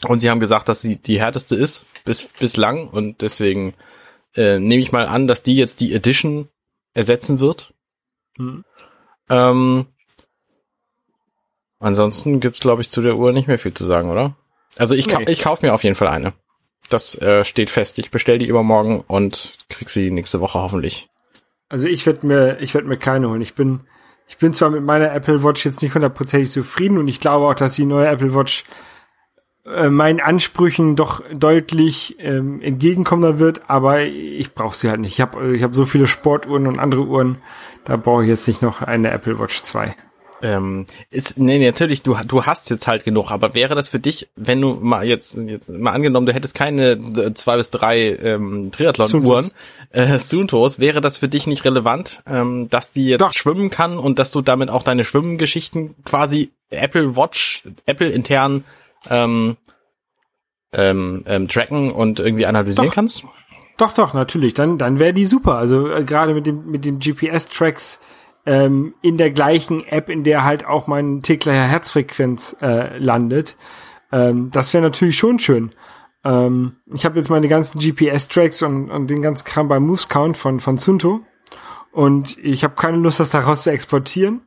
Und 0.09 0.19
sie 0.19 0.29
haben 0.31 0.41
gesagt, 0.41 0.69
dass 0.69 0.81
sie 0.83 0.97
die 0.97 1.21
härteste 1.21 1.55
ist 1.55 1.87
bis 2.05 2.25
bislang 2.25 2.89
und 2.89 3.23
deswegen 3.23 3.75
äh, 4.35 4.59
nehme 4.59 4.83
ich 4.83 4.91
mal 4.91 5.07
an, 5.07 5.29
dass 5.29 5.45
die 5.45 5.55
jetzt 5.55 5.79
die 5.79 5.95
Edition 5.95 6.49
ersetzen 6.93 7.39
wird. 7.39 7.73
Hm. 8.37 8.65
Ähm, 9.31 9.87
ansonsten 11.79 12.41
gibt's 12.41 12.61
glaube 12.61 12.83
ich 12.83 12.91
zu 12.91 13.01
der 13.01 13.17
Uhr 13.17 13.33
nicht 13.33 13.47
mehr 13.49 13.59
viel 13.61 13.75
zu 13.75 13.85
sagen, 13.85 14.11
oder? 14.11 14.37
Also 14.77 14.97
ich, 14.97 15.07
Nee. 15.07 15.25
ich 15.29 15.39
kauf 15.41 15.63
mir 15.63 15.73
auf 15.73 15.85
jeden 15.85 15.95
Fall 15.97 16.09
eine. 16.09 16.33
Das 16.91 17.21
äh, 17.21 17.45
steht 17.45 17.71
fest. 17.71 17.99
Ich 17.99 18.11
bestell 18.11 18.39
die 18.39 18.49
übermorgen 18.49 19.05
und 19.07 19.55
krieg 19.69 19.89
sie 19.89 20.11
nächste 20.11 20.41
Woche 20.41 20.61
hoffentlich. 20.61 21.09
Also 21.69 21.87
ich 21.87 22.07
werde 22.07 22.27
mir, 22.27 22.59
ich 22.61 22.75
werde 22.75 22.87
mir 22.87 22.99
keine 22.99 23.29
holen. 23.29 23.41
Ich 23.41 23.55
bin, 23.55 23.81
ich 24.29 24.39
bin 24.39 24.55
zwar 24.55 24.71
mit 24.71 24.85
meiner 24.85 25.13
Apple 25.13 25.43
Watch 25.43 25.65
jetzt 25.65 25.83
nicht 25.83 25.95
hundertprozentig 25.95 26.51
zufrieden 26.51 26.99
und 26.99 27.09
ich 27.09 27.21
glaube 27.21 27.47
auch, 27.47 27.55
dass 27.55 27.75
die 27.75 27.87
neue 27.87 28.09
Apple 28.09 28.35
Watch 28.35 28.65
äh, 29.67 29.89
meinen 29.89 30.21
Ansprüchen 30.21 30.95
doch 30.95 31.23
deutlich 31.33 32.17
ähm, 32.19 32.61
entgegenkommender 32.61 33.39
wird, 33.39 33.63
aber 33.69 34.03
ich 34.03 34.53
brauche 34.53 34.77
sie 34.77 34.91
halt 34.91 35.01
nicht. 35.01 35.15
Ich 35.15 35.21
habe 35.23 35.57
ich 35.57 35.63
hab 35.63 35.75
so 35.75 35.87
viele 35.87 36.07
Sportuhren 36.07 36.67
und 36.67 36.79
andere 36.79 37.07
Uhren, 37.07 37.39
da 37.85 37.97
brauche 37.97 38.25
ich 38.25 38.29
jetzt 38.29 38.47
nicht 38.47 38.61
noch 38.61 38.83
eine 38.83 39.11
Apple 39.11 39.39
Watch 39.39 39.63
2. 39.63 39.97
Ähm, 40.43 40.87
ist, 41.11 41.39
nee, 41.39 41.65
natürlich, 41.65 42.03
du, 42.03 42.17
du 42.27 42.45
hast 42.45 42.69
jetzt 42.71 42.87
halt 42.87 43.05
genug, 43.05 43.31
aber 43.31 43.55
wäre 43.55 43.75
das 43.75 43.89
für 43.89 43.99
dich, 43.99 44.29
wenn 44.37 44.61
du 44.61 44.75
mal 44.75 45.07
jetzt, 45.07 45.37
jetzt 45.37 45.69
mal 45.69 45.93
angenommen, 45.93 46.27
du 46.27 46.35
hättest 46.35 46.55
keine 46.55 47.35
zwei 47.35 47.57
bis 47.57 47.71
drei 47.71 48.15
ähm, 48.17 48.71
Triathlon-Uhren, 48.73 49.51
äh, 49.91 50.19
Suntos, 50.19 50.81
wäre 50.81 51.01
das 51.01 51.19
für 51.19 51.29
dich 51.29 51.47
nicht 51.47 51.65
relevant, 51.65 52.23
ähm, 52.27 52.69
dass 52.69 52.93
die 52.93 53.07
jetzt 53.07 53.21
Doch. 53.21 53.33
schwimmen 53.33 53.71
kann 53.71 53.99
und 53.99 54.19
dass 54.19 54.33
du 54.33 54.43
damit 54.43 54.71
auch 54.71 54.83
deine 54.83 55.05
Schwimmgeschichten 55.05 55.95
quasi 56.05 56.53
Apple 56.71 57.17
Watch, 57.17 57.63
Apple 57.87 58.09
intern 58.09 58.65
ähm, 59.09 59.57
ähm, 60.73 61.23
ähm, 61.27 61.49
tracken 61.49 61.93
und 61.93 62.19
irgendwie 62.21 62.47
analysieren 62.47 62.89
Doch. 62.89 62.95
kannst? 62.95 63.25
Doch, 63.77 63.93
doch, 63.93 64.15
natürlich. 64.15 64.55
Dann, 64.55 64.79
dann 64.79 64.99
wäre 64.99 65.13
die 65.13 65.25
super. 65.25 65.57
Also 65.57 65.91
äh, 65.91 66.05
gerade 66.05 66.35
mit 66.35 66.47
dem 66.47 66.71
mit 66.71 66.85
den 66.85 66.99
GPS-Tracks 66.99 67.99
ähm, 68.47 68.95
in 69.03 69.17
der 69.17 69.31
gleichen 69.31 69.85
App, 69.85 70.09
in 70.09 70.25
der 70.25 70.45
halt 70.45 70.67
auch 70.67 70.87
mein 70.87 71.23
täglicher 71.23 71.65
Herzfrequenz 71.65 72.57
äh, 72.61 72.99
landet. 72.99 73.57
Ähm, 74.13 74.51
das 74.53 74.73
wäre 74.75 74.83
natürlich 74.83 75.17
schon 75.17 75.39
schön. 75.39 75.71
Ähm, 76.25 76.77
ich 76.93 77.05
habe 77.05 77.19
jetzt 77.19 77.31
meine 77.31 77.49
ganzen 77.49 77.79
GPS-Tracks 77.79 78.63
und, 78.63 78.91
und 78.91 79.09
den 79.09 79.23
ganzen 79.23 79.45
Kram 79.45 79.69
bei 79.69 79.81
Moves 79.81 80.09
Count 80.09 80.37
von 80.37 80.61
von 80.61 80.79
Sunto 80.79 81.21
und 81.95 82.37
ich 82.39 82.65
habe 82.65 82.75
keine 82.75 82.97
Lust, 82.97 83.21
das 83.21 83.31
daraus 83.31 83.63
zu 83.63 83.71
exportieren. 83.71 84.43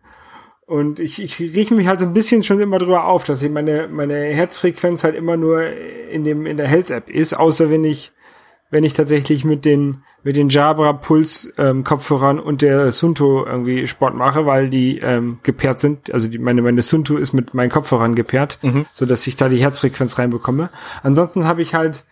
Und 0.65 0.99
ich, 0.99 1.21
ich 1.21 1.39
rieche 1.39 1.73
mich 1.73 1.88
halt 1.88 2.01
so 2.01 2.05
ein 2.05 2.13
bisschen 2.13 2.43
schon 2.43 2.60
immer 2.60 2.77
drüber 2.77 3.05
auf, 3.05 3.23
dass 3.23 3.41
eben 3.41 3.53
meine, 3.53 3.88
meine 3.88 4.15
Herzfrequenz 4.15 5.05
halt 5.05 5.15
immer 5.15 5.38
nur 5.38 5.63
in 5.65 6.25
dem, 6.25 6.45
in 6.45 6.57
der 6.57 6.67
Health-App 6.67 7.10
ist, 7.10 7.33
außer 7.33 7.69
wenn 7.69 7.86
ich, 7.86 8.12
wenn 8.69 8.83
ich 8.83 8.93
tatsächlich 8.93 9.45
mit 9.45 9.63
den, 9.63 10.03
mit 10.23 10.36
den 10.36 10.49
Jabra 10.49 10.93
Puls, 10.93 11.53
ähm, 11.58 11.84
Kopfhörern 11.84 12.39
und 12.39 12.62
der 12.62 12.91
Sunto 12.91 13.45
irgendwie 13.45 13.88
Sport 13.88 14.15
mache, 14.15 14.45
weil 14.45 14.69
die, 14.69 14.99
ähm, 14.99 15.39
gepaart 15.43 15.80
sind. 15.80 16.12
Also 16.13 16.27
die, 16.27 16.38
meine, 16.38 16.62
meine 16.62 16.82
Sunto 16.82 17.17
ist 17.17 17.34
mit 17.34 17.53
meinen 17.53 17.69
Kopfhörern 17.69 18.15
gepaart, 18.15 18.60
so 18.93 19.06
dass 19.06 19.25
ich 19.27 19.36
da 19.36 19.49
die 19.49 19.62
Herzfrequenz 19.62 20.17
reinbekomme. 20.17 20.69
Ansonsten 21.03 21.45
habe 21.45 21.62
ich 21.62 21.73
halt, 21.73 22.03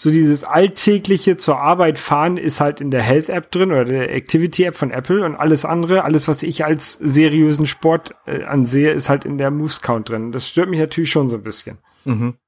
so 0.00 0.10
dieses 0.10 0.44
alltägliche 0.44 1.36
zur 1.36 1.58
Arbeit 1.58 1.98
fahren 1.98 2.38
ist 2.38 2.60
halt 2.60 2.80
in 2.80 2.90
der 2.90 3.02
Health 3.02 3.28
App 3.28 3.50
drin 3.50 3.70
oder 3.70 3.84
der 3.84 4.14
Activity 4.14 4.64
App 4.64 4.74
von 4.74 4.90
Apple 4.90 5.24
und 5.26 5.36
alles 5.36 5.66
andere, 5.66 6.04
alles 6.04 6.26
was 6.26 6.42
ich 6.42 6.64
als 6.64 6.94
seriösen 6.94 7.66
Sport 7.66 8.14
äh, 8.24 8.44
ansehe, 8.44 8.92
ist 8.92 9.10
halt 9.10 9.26
in 9.26 9.36
der 9.36 9.50
Moves 9.50 9.82
Count 9.82 10.08
drin. 10.08 10.32
Das 10.32 10.48
stört 10.48 10.70
mich 10.70 10.80
natürlich 10.80 11.10
schon 11.10 11.28
so 11.28 11.36
ein 11.36 11.42
bisschen. 11.42 11.78
Mhm. 12.06 12.38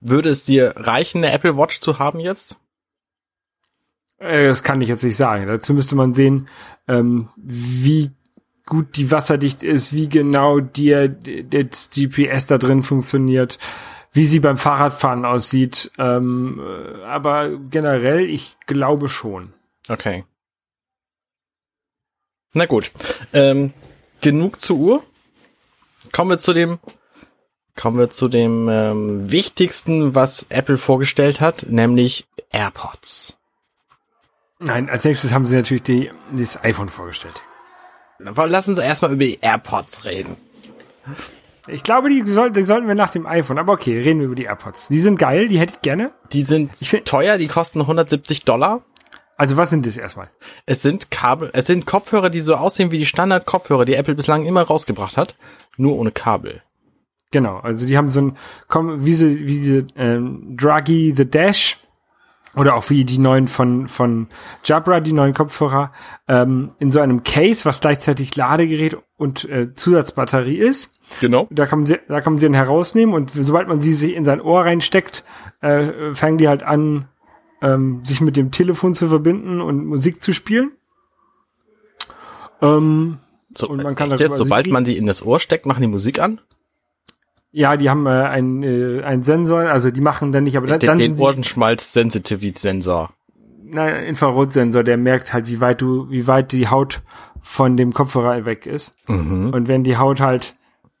Würde 0.00 0.28
es 0.28 0.44
dir 0.44 0.74
reichen, 0.76 1.24
eine 1.24 1.32
Apple 1.32 1.56
Watch 1.56 1.80
zu 1.80 1.98
haben 1.98 2.20
jetzt? 2.20 2.60
Äh, 4.18 4.44
das 4.44 4.62
kann 4.62 4.80
ich 4.80 4.88
jetzt 4.88 5.04
nicht 5.04 5.16
sagen. 5.16 5.46
Dazu 5.46 5.74
müsste 5.74 5.96
man 5.96 6.14
sehen, 6.14 6.48
ähm, 6.88 7.28
wie 7.36 8.10
gut 8.66 8.96
die 8.96 9.10
wasserdicht 9.10 9.62
ist, 9.62 9.92
wie 9.92 10.08
genau 10.08 10.60
dir 10.60 11.08
das 11.08 11.90
GPS 11.90 12.46
da 12.46 12.58
drin 12.58 12.82
funktioniert, 12.82 13.58
wie 14.12 14.24
sie 14.24 14.40
beim 14.40 14.56
Fahrradfahren 14.56 15.24
aussieht. 15.24 15.90
Ähm, 15.98 16.60
äh, 16.60 17.02
aber 17.04 17.56
generell, 17.58 18.28
ich 18.28 18.56
glaube 18.66 19.08
schon. 19.08 19.52
Okay. 19.88 20.24
Na 22.54 22.66
gut. 22.66 22.90
Ähm, 23.32 23.72
genug 24.20 24.60
zur 24.62 24.76
Uhr. 24.76 25.02
Kommen 26.12 26.30
wir 26.30 26.38
zu 26.38 26.52
dem, 26.52 26.78
kommen 27.74 27.98
wir 27.98 28.10
zu 28.10 28.28
dem 28.28 28.68
ähm, 28.68 29.30
wichtigsten, 29.30 30.14
was 30.14 30.46
Apple 30.48 30.78
vorgestellt 30.78 31.40
hat, 31.40 31.66
nämlich 31.68 32.26
AirPods. 32.52 33.36
Nein, 34.58 34.88
als 34.88 35.04
nächstes 35.04 35.32
haben 35.32 35.46
sie 35.46 35.56
natürlich 35.56 35.82
die, 35.82 36.10
das 36.36 36.62
iPhone 36.62 36.88
vorgestellt. 36.88 37.42
Aber 38.24 38.46
lassen 38.46 38.76
Sie 38.76 38.82
erstmal 38.82 39.12
über 39.12 39.24
die 39.24 39.38
AirPods 39.40 40.04
reden. 40.04 40.36
Ich 41.66 41.82
glaube, 41.82 42.08
die, 42.08 42.22
soll, 42.30 42.52
die 42.52 42.62
sollten 42.62 42.86
wir 42.86 42.94
nach 42.94 43.10
dem 43.10 43.26
iPhone. 43.26 43.58
Aber 43.58 43.72
okay, 43.72 44.00
reden 44.00 44.20
wir 44.20 44.26
über 44.26 44.34
die 44.34 44.44
AirPods. 44.44 44.88
Die 44.88 44.98
sind 45.00 45.18
geil, 45.18 45.48
die 45.48 45.58
hätte 45.58 45.74
ich 45.74 45.82
gerne. 45.82 46.12
Die 46.32 46.42
sind 46.42 46.74
find- 46.76 47.06
teuer, 47.06 47.38
die 47.38 47.48
kosten 47.48 47.80
170 47.80 48.44
Dollar. 48.44 48.82
Also 49.36 49.56
was 49.56 49.70
sind 49.70 49.84
das 49.84 49.96
erstmal? 49.96 50.30
Es 50.64 50.82
sind 50.82 51.10
Kabel, 51.10 51.50
es 51.54 51.66
sind 51.66 51.86
Kopfhörer, 51.86 52.30
die 52.30 52.40
so 52.40 52.54
aussehen 52.54 52.92
wie 52.92 52.98
die 52.98 53.06
Standard-Kopfhörer, 53.06 53.84
die 53.84 53.94
Apple 53.94 54.14
bislang 54.14 54.44
immer 54.44 54.62
rausgebracht 54.62 55.16
hat, 55.16 55.34
nur 55.76 55.98
ohne 55.98 56.12
Kabel. 56.12 56.62
Genau, 57.32 57.58
also 57.58 57.84
die 57.84 57.96
haben 57.96 58.12
so 58.12 58.20
ein, 58.20 58.36
komm, 58.68 59.04
wie 59.04 59.12
sie, 59.12 59.44
wie 59.44 59.60
sie, 59.60 59.86
ähm, 59.96 60.56
Druggy 60.56 61.14
the 61.16 61.28
Dash 61.28 61.78
oder 62.56 62.74
auch 62.74 62.90
wie 62.90 63.04
die 63.04 63.18
neuen 63.18 63.48
von, 63.48 63.88
von 63.88 64.28
Jabra, 64.64 65.00
die 65.00 65.12
neuen 65.12 65.34
Kopfhörer, 65.34 65.92
ähm, 66.28 66.70
in 66.78 66.90
so 66.90 67.00
einem 67.00 67.22
Case, 67.22 67.64
was 67.64 67.80
gleichzeitig 67.80 68.36
Ladegerät 68.36 68.96
und 69.16 69.44
äh, 69.44 69.74
Zusatzbatterie 69.74 70.56
ist. 70.58 70.94
Genau. 71.20 71.46
Da 71.50 71.66
kann 71.66 71.80
man 71.80 71.86
sie, 71.86 71.98
da 72.08 72.20
kann 72.20 72.34
man 72.34 72.38
sie 72.38 72.46
dann 72.46 72.54
herausnehmen 72.54 73.14
und 73.14 73.32
sobald 73.34 73.68
man 73.68 73.80
sie 73.82 73.92
sich 73.92 74.14
in 74.14 74.24
sein 74.24 74.40
Ohr 74.40 74.64
reinsteckt, 74.64 75.24
äh, 75.60 76.14
fangen 76.14 76.38
die 76.38 76.48
halt 76.48 76.62
an, 76.62 77.08
ähm, 77.62 78.04
sich 78.04 78.20
mit 78.20 78.36
dem 78.36 78.50
Telefon 78.50 78.94
zu 78.94 79.08
verbinden 79.08 79.60
und 79.60 79.86
Musik 79.86 80.22
zu 80.22 80.32
spielen. 80.32 80.72
Ähm, 82.62 83.18
So, 83.56 83.68
Und 83.68 83.82
man 83.82 83.94
kann 83.94 84.10
echt 84.10 84.20
darüber 84.20 84.34
jetzt, 84.34 84.38
sobald 84.38 84.66
man 84.68 84.84
die 84.84 84.96
in 84.96 85.06
das 85.06 85.24
Ohr 85.24 85.38
steckt, 85.38 85.66
machen 85.66 85.82
die 85.82 85.88
Musik 85.88 86.18
an? 86.18 86.40
Ja, 87.54 87.76
die 87.76 87.88
haben 87.88 88.06
äh, 88.06 88.10
einen 88.10 88.62
äh, 88.62 89.02
einen 89.04 89.22
Sensor, 89.22 89.60
also 89.60 89.90
die 89.92 90.00
machen 90.00 90.32
dann 90.32 90.42
nicht, 90.44 90.56
aber 90.56 90.66
dann, 90.66 90.80
Den, 90.80 90.98
den 90.98 91.18
Ohrenschmalz-Sensitivity-Sensor. 91.18 93.10
na, 93.62 93.88
Infrarotsensor, 93.88 94.82
der 94.82 94.96
merkt 94.96 95.32
halt, 95.32 95.48
wie 95.48 95.60
weit 95.60 95.80
du, 95.80 96.10
wie 96.10 96.26
weit 96.26 96.52
die 96.52 96.68
Haut 96.68 97.02
von 97.40 97.76
dem 97.76 97.92
Kopfhörer 97.92 98.44
weg 98.44 98.66
ist. 98.66 98.96
Mhm. 99.06 99.50
Und 99.54 99.68
wenn 99.68 99.84
die 99.84 99.96
Haut 99.96 100.20
halt 100.20 100.56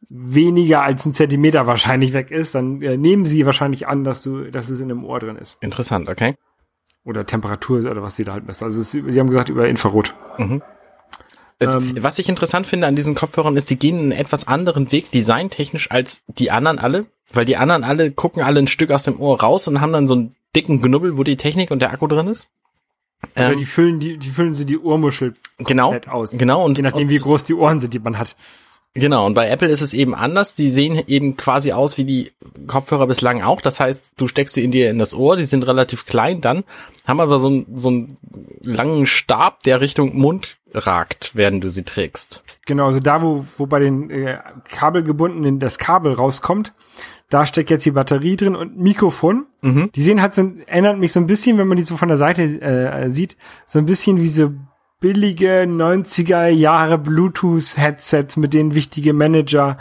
weniger 0.08 0.82
als 0.82 1.04
ein 1.04 1.12
Zentimeter 1.12 1.66
wahrscheinlich 1.66 2.12
weg 2.12 2.30
ist, 2.30 2.54
dann 2.54 2.80
äh, 2.82 2.96
nehmen 2.96 3.26
sie 3.26 3.46
wahrscheinlich 3.46 3.88
an, 3.88 4.04
dass 4.04 4.22
du, 4.22 4.50
dass 4.50 4.68
es 4.68 4.78
in 4.78 4.88
dem 4.88 5.04
Ohr 5.04 5.18
drin 5.18 5.36
ist. 5.36 5.56
Interessant, 5.60 6.08
okay. 6.08 6.36
Oder 7.04 7.26
Temperatur 7.26 7.78
oder 7.80 8.02
was 8.02 8.14
sie 8.16 8.24
da 8.24 8.32
halt 8.32 8.46
messen. 8.46 8.64
Also 8.64 8.80
es, 8.80 8.92
sie 8.92 9.20
haben 9.20 9.28
gesagt 9.28 9.48
über 9.48 9.66
Infrarot. 9.68 10.14
Es, 11.68 11.74
Ähm. 11.74 12.02
was 12.02 12.18
ich 12.18 12.28
interessant 12.28 12.66
finde 12.66 12.86
an 12.86 12.96
diesen 12.96 13.14
Kopfhörern 13.14 13.56
ist, 13.56 13.70
die 13.70 13.76
gehen 13.78 13.98
einen 13.98 14.12
etwas 14.12 14.46
anderen 14.46 14.92
Weg, 14.92 15.10
designtechnisch, 15.10 15.90
als 15.90 16.22
die 16.28 16.50
anderen 16.50 16.78
alle. 16.78 17.06
Weil 17.32 17.44
die 17.44 17.56
anderen 17.56 17.84
alle 17.84 18.10
gucken 18.10 18.42
alle 18.42 18.60
ein 18.60 18.68
Stück 18.68 18.90
aus 18.90 19.04
dem 19.04 19.18
Ohr 19.20 19.40
raus 19.40 19.66
und 19.66 19.80
haben 19.80 19.92
dann 19.92 20.06
so 20.06 20.14
einen 20.14 20.34
dicken 20.54 20.80
Knubbel, 20.80 21.16
wo 21.16 21.22
die 21.24 21.36
Technik 21.36 21.70
und 21.70 21.80
der 21.80 21.90
Akku 21.92 22.06
drin 22.06 22.26
ist. 22.28 22.48
Oder 23.36 23.52
Ähm, 23.52 23.58
die 23.58 23.64
füllen 23.64 24.00
die, 24.00 24.18
die 24.18 24.28
füllen 24.30 24.52
sie 24.54 24.66
die 24.66 24.78
Ohrmuschel 24.78 25.32
genau, 25.58 25.90
komplett 25.90 26.08
aus. 26.08 26.30
genau 26.32 26.64
und 26.64 26.76
Je 26.76 26.82
nachdem, 26.82 27.08
wie 27.08 27.18
groß 27.18 27.44
die 27.44 27.54
Ohren 27.54 27.80
sind, 27.80 27.94
die 27.94 27.98
man 27.98 28.18
hat. 28.18 28.36
Genau, 28.94 29.26
und 29.26 29.34
bei 29.34 29.48
Apple 29.48 29.68
ist 29.68 29.80
es 29.80 29.92
eben 29.92 30.14
anders. 30.14 30.54
Die 30.54 30.70
sehen 30.70 31.02
eben 31.08 31.36
quasi 31.36 31.72
aus 31.72 31.98
wie 31.98 32.04
die 32.04 32.30
Kopfhörer 32.68 33.08
bislang 33.08 33.42
auch. 33.42 33.60
Das 33.60 33.80
heißt, 33.80 34.12
du 34.16 34.28
steckst 34.28 34.54
sie 34.54 34.62
in 34.62 34.70
dir 34.70 34.88
in 34.88 35.00
das 35.00 35.14
Ohr, 35.14 35.36
die 35.36 35.46
sind 35.46 35.66
relativ 35.66 36.06
klein 36.06 36.40
dann, 36.40 36.62
haben 37.04 37.20
aber 37.20 37.40
so, 37.40 37.48
einen 37.48 37.66
so 37.76 37.88
einen 37.88 38.16
langen 38.62 39.06
Stab, 39.06 39.64
der 39.64 39.80
Richtung 39.80 40.16
Mund 40.16 40.58
ragt, 40.72 41.32
während 41.34 41.64
du 41.64 41.70
sie 41.70 41.82
trägst. 41.82 42.44
Genau, 42.66 42.86
also 42.86 43.00
da, 43.00 43.20
wo, 43.20 43.44
wo 43.58 43.66
bei 43.66 43.80
den 43.80 44.10
äh, 44.10 44.38
kabelgebundenen 44.70 45.58
das 45.58 45.78
Kabel 45.78 46.12
rauskommt, 46.12 46.72
da 47.30 47.46
steckt 47.46 47.70
jetzt 47.70 47.86
die 47.86 47.90
Batterie 47.90 48.36
drin 48.36 48.54
und 48.54 48.78
Mikrofon. 48.78 49.46
Mhm. 49.60 49.90
Die 49.92 50.02
sehen 50.02 50.22
halt 50.22 50.36
so, 50.36 50.52
erinnert 50.66 50.98
mich 50.98 51.10
so 51.10 51.18
ein 51.18 51.26
bisschen, 51.26 51.58
wenn 51.58 51.66
man 51.66 51.78
die 51.78 51.82
so 51.82 51.96
von 51.96 52.08
der 52.08 52.18
Seite 52.18 52.42
äh, 52.42 53.10
sieht, 53.10 53.36
so 53.66 53.80
ein 53.80 53.86
bisschen 53.86 54.18
wie 54.18 54.28
so 54.28 54.52
billige 55.00 55.62
90er 55.64 56.46
Jahre 56.48 56.98
Bluetooth-Headsets, 56.98 58.36
mit 58.36 58.54
denen 58.54 58.74
wichtige 58.74 59.12
Manager 59.12 59.78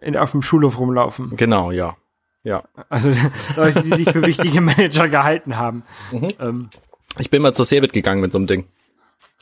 in, 0.00 0.16
auf 0.16 0.32
dem 0.32 0.42
Schulhof 0.42 0.78
rumlaufen. 0.78 1.36
Genau, 1.36 1.70
ja. 1.70 1.96
Ja. 2.44 2.64
Also 2.88 3.12
Leute, 3.56 3.82
die 3.82 3.94
sich 3.94 4.10
für 4.10 4.22
wichtige 4.26 4.60
Manager 4.60 5.08
gehalten 5.08 5.56
haben. 5.56 5.84
Mhm. 6.10 6.32
Ähm, 6.40 6.70
Ich 7.18 7.30
bin 7.30 7.40
mal 7.42 7.54
zur 7.54 7.64
Cebit 7.66 7.92
gegangen 7.92 8.20
mit 8.20 8.32
so 8.32 8.38
einem 8.38 8.46
Ding. 8.48 8.66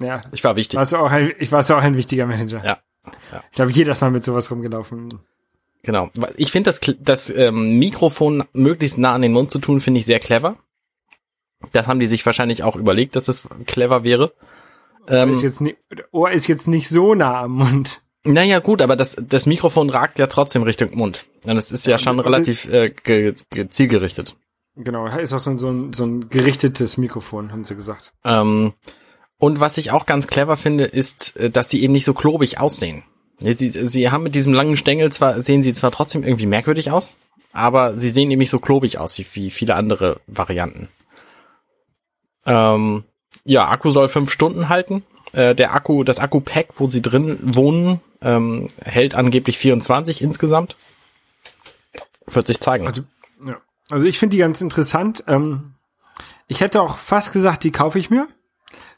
ja, 0.01 0.21
Ich 0.33 0.45
war 0.45 0.57
wichtig. 0.57 0.79
warst 0.79 0.93
du 0.93 0.97
auch 0.99 1.11
ein, 1.11 1.33
ich 1.39 1.51
war 1.51 1.63
ja 1.63 1.79
auch 1.79 1.83
ein 1.83 1.97
wichtiger 1.97 2.27
Manager. 2.27 2.63
Ja. 2.65 2.79
Ja. 3.33 3.43
Ich 3.51 3.57
glaube, 3.57 3.73
jeder 3.73 3.93
ist 3.93 4.03
mal 4.03 4.11
mit 4.11 4.23
sowas 4.25 4.51
rumgelaufen. 4.51 5.09
Genau. 5.83 6.11
Ich 6.37 6.53
finde 6.53 6.69
das, 6.69 6.81
das 7.01 7.31
ähm, 7.31 7.79
Mikrofon 7.79 8.45
möglichst 8.53 8.99
nah 8.99 9.15
an 9.15 9.23
den 9.23 9.33
Mund 9.33 9.51
zu 9.51 9.59
tun, 9.59 9.81
finde 9.81 9.99
ich 10.01 10.05
sehr 10.07 10.19
clever. 10.21 10.57
Das 11.73 11.87
haben 11.87 12.01
die 12.01 12.07
sich 12.07 12.25
wahrscheinlich 12.27 12.63
auch 12.63 12.77
überlegt, 12.77 13.17
dass 13.17 13.29
es 13.29 13.49
clever 13.67 14.05
wäre. 14.05 14.33
Ist 15.11 15.29
Ähm, 15.29 15.39
jetzt 15.41 15.61
nie, 15.61 15.77
Ohr 16.13 16.31
ist 16.31 16.47
jetzt 16.47 16.69
nicht 16.69 16.89
so 16.89 17.15
nah 17.15 17.43
am 17.43 17.53
Mund. 17.53 18.01
naja, 18.25 18.59
gut, 18.61 18.83
aber 18.83 18.97
das, 18.97 19.17
das 19.21 19.47
Mikrofon 19.47 19.91
ragt 19.91 20.19
ja 20.19 20.27
trotzdem 20.27 20.63
Richtung 20.63 20.95
Mund. 20.97 21.27
Und 21.45 21.57
es 21.57 21.71
ist 21.71 21.87
ja 21.87 21.99
schon 21.99 22.19
und- 22.19 22.25
relativ 22.25 22.67
äh, 22.69 22.89
ge, 22.91 23.35
ge, 23.51 23.69
zielgerichtet. 23.69 24.37
Genau, 24.77 25.07
ist 25.07 25.33
auch 25.33 25.39
so, 25.41 25.51
ein- 25.51 25.59
so, 25.59 25.69
ein, 25.71 25.93
so 25.93 26.05
ein 26.07 26.29
gerichtetes 26.29 26.97
Mikrofon, 26.97 27.53
haben 27.53 27.65
sie 27.65 27.75
gesagt. 27.75 28.13
Ähm, 28.25 28.73
und 29.39 29.59
was 29.61 29.79
ich 29.79 29.91
auch 29.91 30.07
ganz 30.07 30.27
clever 30.27 30.57
finde, 30.57 30.85
ist, 30.85 31.37
äh, 31.37 31.51
dass 31.51 31.71
sie 31.71 31.83
eben 31.83 31.93
nicht 31.93 32.05
so 32.05 32.15
klobig 32.15 32.61
aussehen. 32.61 33.03
Sie, 33.41 33.69
sie 33.71 34.11
haben 34.11 34.23
mit 34.23 34.35
diesem 34.35 34.53
langen 34.53 34.77
Stängel 34.77 35.11
zwar, 35.13 35.41
sehen 35.41 35.63
sie 35.63 35.73
zwar 35.73 35.91
trotzdem 35.91 36.23
irgendwie 36.23 36.45
merkwürdig 36.47 36.91
aus, 36.91 37.15
aber 37.53 37.97
sie 37.97 38.11
sehen 38.11 38.31
eben 38.31 38.39
nicht 38.39 38.51
so 38.51 38.59
klobig 38.59 38.99
aus 38.99 39.17
wie, 39.19 39.27
wie 39.33 39.51
viele 39.51 39.75
andere 39.77 40.21
Varianten. 40.27 40.89
Ähm, 42.47 43.05
ja, 43.45 43.69
Akku 43.69 43.91
soll 43.91 44.09
fünf 44.09 44.31
Stunden 44.31 44.69
halten. 44.69 45.03
Äh, 45.33 45.55
der 45.55 45.75
Akku, 45.75 46.05
das 46.05 46.19
Akku-Pack, 46.19 46.69
wo 46.77 46.89
sie 46.89 47.03
drin 47.03 47.39
wohnen, 47.41 48.01
ähm, 48.21 48.67
hält 48.85 49.15
angeblich 49.15 49.59
24 49.59 50.23
insgesamt. 50.23 50.77
Wird 52.27 52.47
sich 52.47 52.61
zeigen. 52.61 52.87
Also, 52.87 53.03
ja. 53.47 53.57
also 53.91 54.07
ich 54.07 54.19
finde 54.19 54.37
die 54.37 54.41
ganz 54.41 54.61
interessant. 54.61 55.25
Ähm, 55.27 55.75
ich 56.49 56.61
hätte 56.61 56.83
auch 56.83 56.99
fast 56.99 57.33
gesagt, 57.33 57.65
die 57.65 57.71
kaufe 57.71 57.99
ich 57.99 58.11
mir. 58.11 58.29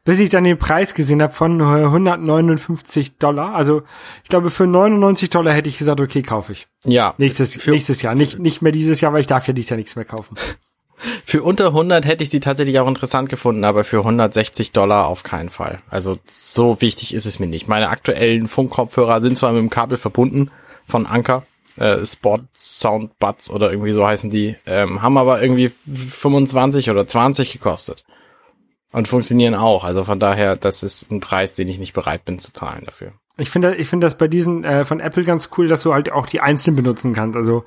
Bis 0.04 0.18
ich 0.18 0.30
dann 0.30 0.42
den 0.42 0.58
Preis 0.58 0.94
gesehen 0.94 1.22
habe 1.22 1.32
von 1.32 1.60
äh, 1.60 1.84
159 1.84 3.18
Dollar. 3.18 3.54
Also 3.54 3.82
ich 4.24 4.30
glaube, 4.30 4.50
für 4.50 4.66
99 4.66 5.30
Dollar 5.30 5.54
hätte 5.54 5.68
ich 5.68 5.78
gesagt, 5.78 6.00
okay, 6.00 6.22
kaufe 6.22 6.52
ich. 6.52 6.66
ja, 6.84 7.14
Nächstes, 7.18 7.64
nächstes 7.66 8.02
Jahr. 8.02 8.16
Nicht, 8.16 8.40
nicht 8.40 8.62
mehr 8.62 8.72
dieses 8.72 9.00
Jahr, 9.00 9.12
weil 9.12 9.20
ich 9.20 9.28
darf 9.28 9.46
ja 9.46 9.52
dieses 9.52 9.70
Jahr 9.70 9.76
nichts 9.76 9.94
mehr 9.94 10.04
kaufen. 10.04 10.36
Für 11.24 11.42
unter 11.42 11.68
100 11.68 12.04
hätte 12.04 12.22
ich 12.24 12.30
sie 12.30 12.40
tatsächlich 12.40 12.78
auch 12.78 12.88
interessant 12.88 13.28
gefunden, 13.28 13.64
aber 13.64 13.84
für 13.84 13.98
160 13.98 14.72
Dollar 14.72 15.06
auf 15.06 15.22
keinen 15.22 15.50
Fall. 15.50 15.78
Also 15.90 16.18
so 16.30 16.80
wichtig 16.80 17.14
ist 17.14 17.26
es 17.26 17.38
mir 17.38 17.46
nicht. 17.46 17.68
Meine 17.68 17.88
aktuellen 17.88 18.48
Funkkopfhörer 18.48 19.20
sind 19.20 19.36
zwar 19.36 19.52
mit 19.52 19.60
dem 19.60 19.70
Kabel 19.70 19.98
verbunden 19.98 20.50
von 20.86 21.06
Anker, 21.06 21.44
äh, 21.76 22.04
Sport 22.04 22.42
Sound 22.58 23.18
Buds 23.18 23.50
oder 23.50 23.70
irgendwie 23.70 23.92
so 23.92 24.06
heißen 24.06 24.30
die, 24.30 24.56
ähm, 24.66 25.02
haben 25.02 25.18
aber 25.18 25.42
irgendwie 25.42 25.68
25 25.68 26.90
oder 26.90 27.06
20 27.06 27.52
gekostet. 27.52 28.04
Und 28.92 29.08
funktionieren 29.08 29.54
auch. 29.54 29.84
Also 29.84 30.04
von 30.04 30.20
daher, 30.20 30.56
das 30.56 30.82
ist 30.82 31.10
ein 31.10 31.20
Preis, 31.20 31.54
den 31.54 31.68
ich 31.68 31.78
nicht 31.78 31.94
bereit 31.94 32.26
bin 32.26 32.38
zu 32.38 32.52
zahlen 32.52 32.84
dafür. 32.84 33.12
Ich 33.38 33.50
finde, 33.50 33.76
ich 33.76 33.88
finde 33.88 34.06
das 34.06 34.18
bei 34.18 34.28
diesen 34.28 34.62
äh, 34.62 34.84
von 34.84 35.00
Apple 35.00 35.24
ganz 35.24 35.48
cool, 35.56 35.66
dass 35.66 35.82
du 35.82 35.94
halt 35.94 36.12
auch 36.12 36.26
die 36.26 36.40
einzeln 36.40 36.76
benutzen 36.76 37.14
kannst. 37.14 37.36
Also 37.36 37.64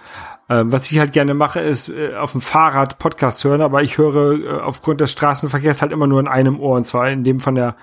ähm, 0.48 0.72
was 0.72 0.92
ich 0.92 1.00
halt 1.00 1.12
gerne 1.12 1.34
mache, 1.34 1.60
ist 1.60 1.90
äh, 1.90 2.16
auf 2.16 2.34
dem 2.34 2.42
Fahrrad 2.42 3.00
Podcast 3.00 3.44
hören, 3.44 3.62
aber 3.62 3.82
ich 3.82 3.98
höre 3.98 4.34
äh, 4.34 4.62
aufgrund 4.62 5.02
des 5.02 5.12
Straßenverkehrs 5.12 5.82
halt 5.82 5.92
immer 5.92 6.06
nur 6.06 6.20
in 6.20 6.28
einem 6.28 6.60
Ohr 6.60 6.76
und 6.76 6.86
zwar 6.86 7.10
in 7.10 7.24
dem 7.24 7.40
von 7.40 7.56
der 7.56 7.76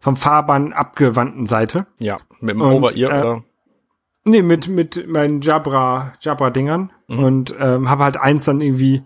vom 0.00 0.16
Fahrbahn 0.16 0.72
abgewandten 0.72 1.46
Seite. 1.46 1.86
Ja, 2.00 2.16
mit 2.40 2.54
dem 2.54 2.62
Und, 2.62 2.72
Over-Ear 2.72 3.12
äh, 3.12 3.20
oder? 3.20 3.44
Nee, 4.24 4.42
mit 4.42 4.68
mit 4.68 5.08
meinen 5.08 5.40
Jabra 5.40 6.14
Jabra 6.20 6.50
Dingern 6.50 6.92
und 7.06 7.54
ähm, 7.58 7.88
habe 7.88 8.04
halt 8.04 8.16
eins 8.16 8.44
dann 8.44 8.60
irgendwie 8.60 9.02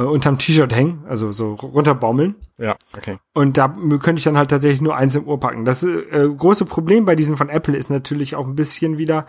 äh, 0.00 0.04
unterm 0.06 0.38
T-Shirt 0.38 0.74
hängen, 0.74 1.04
also 1.08 1.32
so 1.32 1.54
runterbaumeln. 1.54 2.36
Ja, 2.58 2.76
okay. 2.96 3.18
Und 3.34 3.58
da 3.58 3.68
könnte 3.68 4.18
ich 4.18 4.24
dann 4.24 4.38
halt 4.38 4.50
tatsächlich 4.50 4.80
nur 4.80 4.96
eins 4.96 5.14
im 5.14 5.28
Ohr 5.28 5.38
packen. 5.38 5.64
Das 5.64 5.82
äh, 5.82 6.28
große 6.36 6.64
Problem 6.64 7.04
bei 7.04 7.14
diesen 7.14 7.36
von 7.36 7.48
Apple 7.48 7.76
ist 7.76 7.90
natürlich 7.90 8.34
auch 8.36 8.46
ein 8.46 8.56
bisschen 8.56 8.98
wieder, 8.98 9.26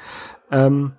ähm, 0.51 0.93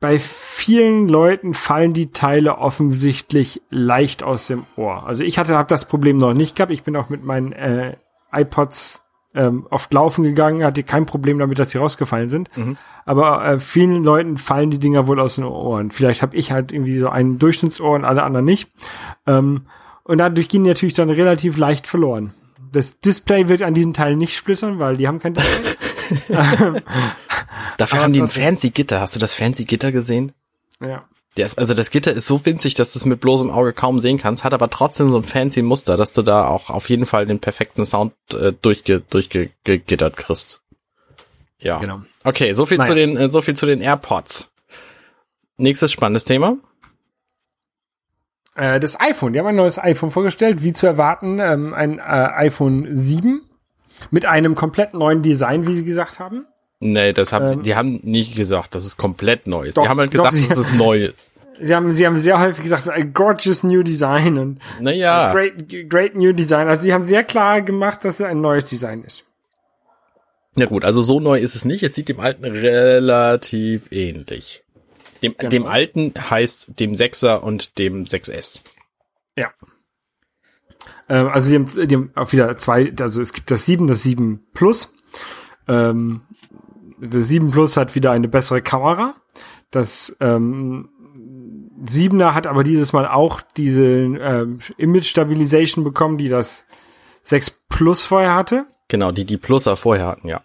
bei 0.00 0.18
vielen 0.18 1.08
Leuten 1.08 1.54
fallen 1.54 1.92
die 1.92 2.10
Teile 2.10 2.58
offensichtlich 2.58 3.62
leicht 3.70 4.24
aus 4.24 4.48
dem 4.48 4.66
Ohr. 4.74 5.06
Also 5.06 5.22
ich 5.22 5.38
hatte 5.38 5.56
hab 5.56 5.68
das 5.68 5.86
Problem 5.86 6.16
noch 6.16 6.34
nicht 6.34 6.56
gehabt. 6.56 6.72
Ich 6.72 6.82
bin 6.82 6.96
auch 6.96 7.08
mit 7.08 7.22
meinen 7.22 7.52
äh, 7.52 7.96
iPods 8.32 9.01
ähm, 9.34 9.66
oft 9.70 9.92
laufen 9.92 10.24
gegangen, 10.24 10.64
hatte 10.64 10.82
kein 10.82 11.06
Problem 11.06 11.38
damit, 11.38 11.58
dass 11.58 11.70
sie 11.70 11.78
rausgefallen 11.78 12.28
sind. 12.28 12.54
Mhm. 12.56 12.76
Aber 13.04 13.44
äh, 13.44 13.60
vielen 13.60 14.04
Leuten 14.04 14.36
fallen 14.36 14.70
die 14.70 14.78
Dinger 14.78 15.06
wohl 15.06 15.20
aus 15.20 15.36
den 15.36 15.44
Ohren. 15.44 15.90
Vielleicht 15.90 16.22
habe 16.22 16.36
ich 16.36 16.52
halt 16.52 16.72
irgendwie 16.72 16.98
so 16.98 17.08
ein 17.08 17.38
Durchschnittsohr 17.38 17.94
und 17.94 18.04
alle 18.04 18.22
anderen 18.22 18.44
nicht. 18.44 18.70
Ähm, 19.26 19.66
und 20.04 20.18
dadurch 20.18 20.48
gehen 20.48 20.64
die 20.64 20.70
natürlich 20.70 20.94
dann 20.94 21.10
relativ 21.10 21.56
leicht 21.56 21.86
verloren. 21.86 22.34
Das 22.72 23.00
Display 23.00 23.48
wird 23.48 23.62
an 23.62 23.74
diesen 23.74 23.92
Teilen 23.92 24.18
nicht 24.18 24.36
splittern, 24.36 24.78
weil 24.78 24.96
die 24.96 25.06
haben 25.06 25.18
kein 25.18 25.34
Display. 25.34 25.72
Dafür 27.78 27.98
Aber 27.98 28.04
haben 28.04 28.12
die 28.12 28.20
ein 28.20 28.28
fancy 28.28 28.70
Gitter. 28.70 29.00
Hast 29.00 29.16
du 29.16 29.20
das 29.20 29.34
fancy 29.34 29.64
Gitter 29.64 29.92
gesehen? 29.92 30.32
ja. 30.80 31.04
Ist, 31.36 31.58
also 31.58 31.72
das 31.72 31.90
Gitter 31.90 32.12
ist 32.12 32.26
so 32.26 32.44
winzig, 32.44 32.74
dass 32.74 32.92
du 32.92 32.98
es 32.98 33.06
mit 33.06 33.20
bloßem 33.20 33.50
Auge 33.50 33.72
kaum 33.72 34.00
sehen 34.00 34.18
kannst, 34.18 34.44
hat 34.44 34.52
aber 34.52 34.68
trotzdem 34.68 35.08
so 35.08 35.16
ein 35.16 35.24
fancy 35.24 35.62
Muster, 35.62 35.96
dass 35.96 36.12
du 36.12 36.20
da 36.20 36.46
auch 36.46 36.68
auf 36.68 36.90
jeden 36.90 37.06
Fall 37.06 37.24
den 37.26 37.38
perfekten 37.40 37.86
Sound 37.86 38.12
äh, 38.34 38.52
durchge, 38.52 39.00
durchgegittert 39.00 40.16
kriegst. 40.16 40.60
Ja. 41.58 41.78
Genau. 41.78 42.02
Okay, 42.24 42.52
so 42.52 42.66
viel 42.66 42.76
Naja. 42.78 42.88
zu 42.90 42.94
den, 42.94 43.16
äh, 43.16 43.30
so 43.30 43.40
viel 43.40 43.54
zu 43.56 43.64
den 43.64 43.80
AirPods. 43.80 44.50
Nächstes 45.56 45.90
spannendes 45.90 46.26
Thema. 46.26 46.58
Äh, 48.54 48.78
das 48.80 49.00
iPhone, 49.00 49.32
die 49.32 49.38
haben 49.38 49.46
ein 49.46 49.56
neues 49.56 49.78
iPhone 49.78 50.10
vorgestellt, 50.10 50.62
wie 50.62 50.74
zu 50.74 50.86
erwarten, 50.86 51.38
ähm, 51.38 51.72
ein 51.72 51.98
äh, 51.98 52.02
iPhone 52.02 52.88
7 52.94 53.40
mit 54.10 54.26
einem 54.26 54.54
komplett 54.54 54.92
neuen 54.92 55.22
Design, 55.22 55.66
wie 55.66 55.72
sie 55.72 55.84
gesagt 55.84 56.18
haben. 56.18 56.46
Nee, 56.84 57.12
das 57.12 57.32
haben 57.32 57.48
sie, 57.48 57.54
Ähm. 57.54 57.62
die 57.62 57.74
haben 57.76 58.00
nicht 58.02 58.34
gesagt, 58.36 58.74
dass 58.74 58.84
es 58.84 58.96
komplett 58.96 59.46
neu 59.46 59.66
ist. 59.66 59.76
Doch, 59.76 59.84
die 59.84 59.88
haben 59.88 59.98
halt 60.00 60.14
doch, 60.14 60.24
gesagt, 60.30 60.36
sie- 60.36 60.48
dass 60.48 60.58
es 60.58 60.72
neu 60.74 61.04
ist. 61.04 61.30
Sie 61.60 61.74
haben, 61.74 61.92
sie 61.92 62.06
haben 62.06 62.18
sehr 62.18 62.40
häufig 62.40 62.62
gesagt, 62.64 62.88
a 62.88 63.00
gorgeous 63.02 63.62
new 63.62 63.82
design 63.84 64.36
und 64.38 64.58
Naja, 64.80 65.32
great, 65.32 65.88
great 65.88 66.16
new 66.16 66.32
design. 66.32 66.66
Also 66.66 66.82
sie 66.82 66.92
haben 66.92 67.04
sehr 67.04 67.22
klar 67.22 67.62
gemacht, 67.62 68.04
dass 68.04 68.18
es 68.18 68.26
ein 68.26 68.40
neues 68.40 68.64
Design 68.66 69.04
ist. 69.04 69.24
ja 70.56 70.66
gut, 70.66 70.84
also 70.84 71.02
so 71.02 71.20
neu 71.20 71.38
ist 71.38 71.54
es 71.54 71.64
nicht. 71.64 71.82
Es 71.84 71.94
sieht 71.94 72.08
dem 72.08 72.18
alten 72.18 72.44
relativ 72.46 73.92
ähnlich. 73.92 74.64
Dem, 75.22 75.34
Genau. 75.38 75.50
dem 75.50 75.66
alten 75.66 76.12
heißt 76.30 76.80
dem 76.80 76.94
6er 76.94 77.36
und 77.36 77.78
dem 77.78 78.02
6S. 78.04 78.60
Ja. 79.36 79.52
Ähm, 81.08 81.28
also 81.28 81.48
die 81.48 81.54
haben, 81.56 81.86
die 81.88 81.94
haben 81.94 82.10
auch 82.16 82.32
wieder 82.32 82.56
zwei, 82.58 82.92
also 82.98 83.22
es 83.22 83.32
gibt 83.32 83.50
das 83.52 83.66
7, 83.66 83.86
das 83.86 84.02
7 84.02 84.40
Plus. 84.52 84.94
Ähm, 85.68 86.22
das 87.02 87.26
7 87.28 87.50
Plus 87.50 87.76
hat 87.76 87.94
wieder 87.94 88.12
eine 88.12 88.28
bessere 88.28 88.62
Kamera. 88.62 89.14
Das 89.70 90.16
ähm, 90.20 90.88
7er 91.84 92.34
hat 92.34 92.46
aber 92.46 92.62
dieses 92.62 92.92
Mal 92.92 93.08
auch 93.08 93.40
diese 93.56 93.84
ähm, 93.84 94.58
Image 94.76 95.06
Stabilization 95.06 95.84
bekommen, 95.84 96.18
die 96.18 96.28
das 96.28 96.64
6 97.24 97.50
Plus 97.68 98.04
vorher 98.04 98.34
hatte. 98.34 98.66
Genau, 98.88 99.10
die 99.10 99.24
die 99.24 99.38
Pluser 99.38 99.76
vorher 99.76 100.06
hatten, 100.06 100.28
ja. 100.28 100.42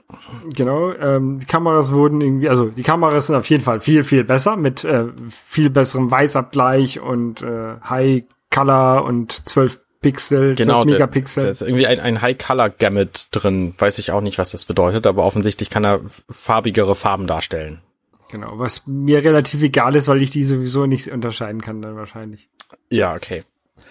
Genau, 0.53 0.93
ähm, 0.93 1.37
die 1.39 1.45
Kameras 1.45 1.91
wurden 1.91 2.21
irgendwie, 2.21 2.47
also 2.47 2.67
die 2.67 2.83
Kameras 2.83 3.27
sind 3.27 3.35
auf 3.35 3.49
jeden 3.49 3.63
Fall 3.63 3.81
viel, 3.81 4.03
viel 4.03 4.23
besser 4.23 4.55
mit 4.55 4.83
äh, 4.85 5.05
viel 5.27 5.69
besserem 5.69 6.09
Weißabgleich 6.09 7.01
und 7.01 7.41
äh, 7.41 7.75
High 7.83 8.23
Color 8.49 9.03
und 9.03 9.49
12 9.49 9.81
Pixel, 10.01 10.55
12 10.55 10.57
Genau, 10.57 10.85
Megapixel. 10.85 11.43
da 11.43 11.49
ist 11.49 11.61
irgendwie 11.61 11.87
ein, 11.87 11.99
ein 11.99 12.21
High-Color-Gamut 12.21 13.27
drin. 13.31 13.73
Weiß 13.77 13.97
ich 13.99 14.11
auch 14.11 14.21
nicht, 14.21 14.37
was 14.37 14.51
das 14.51 14.65
bedeutet, 14.65 15.07
aber 15.07 15.23
offensichtlich 15.23 15.69
kann 15.69 15.83
er 15.85 16.01
farbigere 16.29 16.95
Farben 16.95 17.27
darstellen. 17.27 17.81
genau, 18.29 18.59
was 18.59 18.83
mir 18.85 19.23
relativ 19.23 19.63
egal 19.63 19.95
ist, 19.95 20.07
weil 20.07 20.21
ich 20.21 20.29
die 20.29 20.43
sowieso 20.43 20.85
nicht 20.85 21.07
unterscheiden 21.09 21.61
kann 21.61 21.81
dann 21.81 21.95
wahrscheinlich. 21.95 22.49
Ja, 22.89 23.15
okay. 23.15 23.43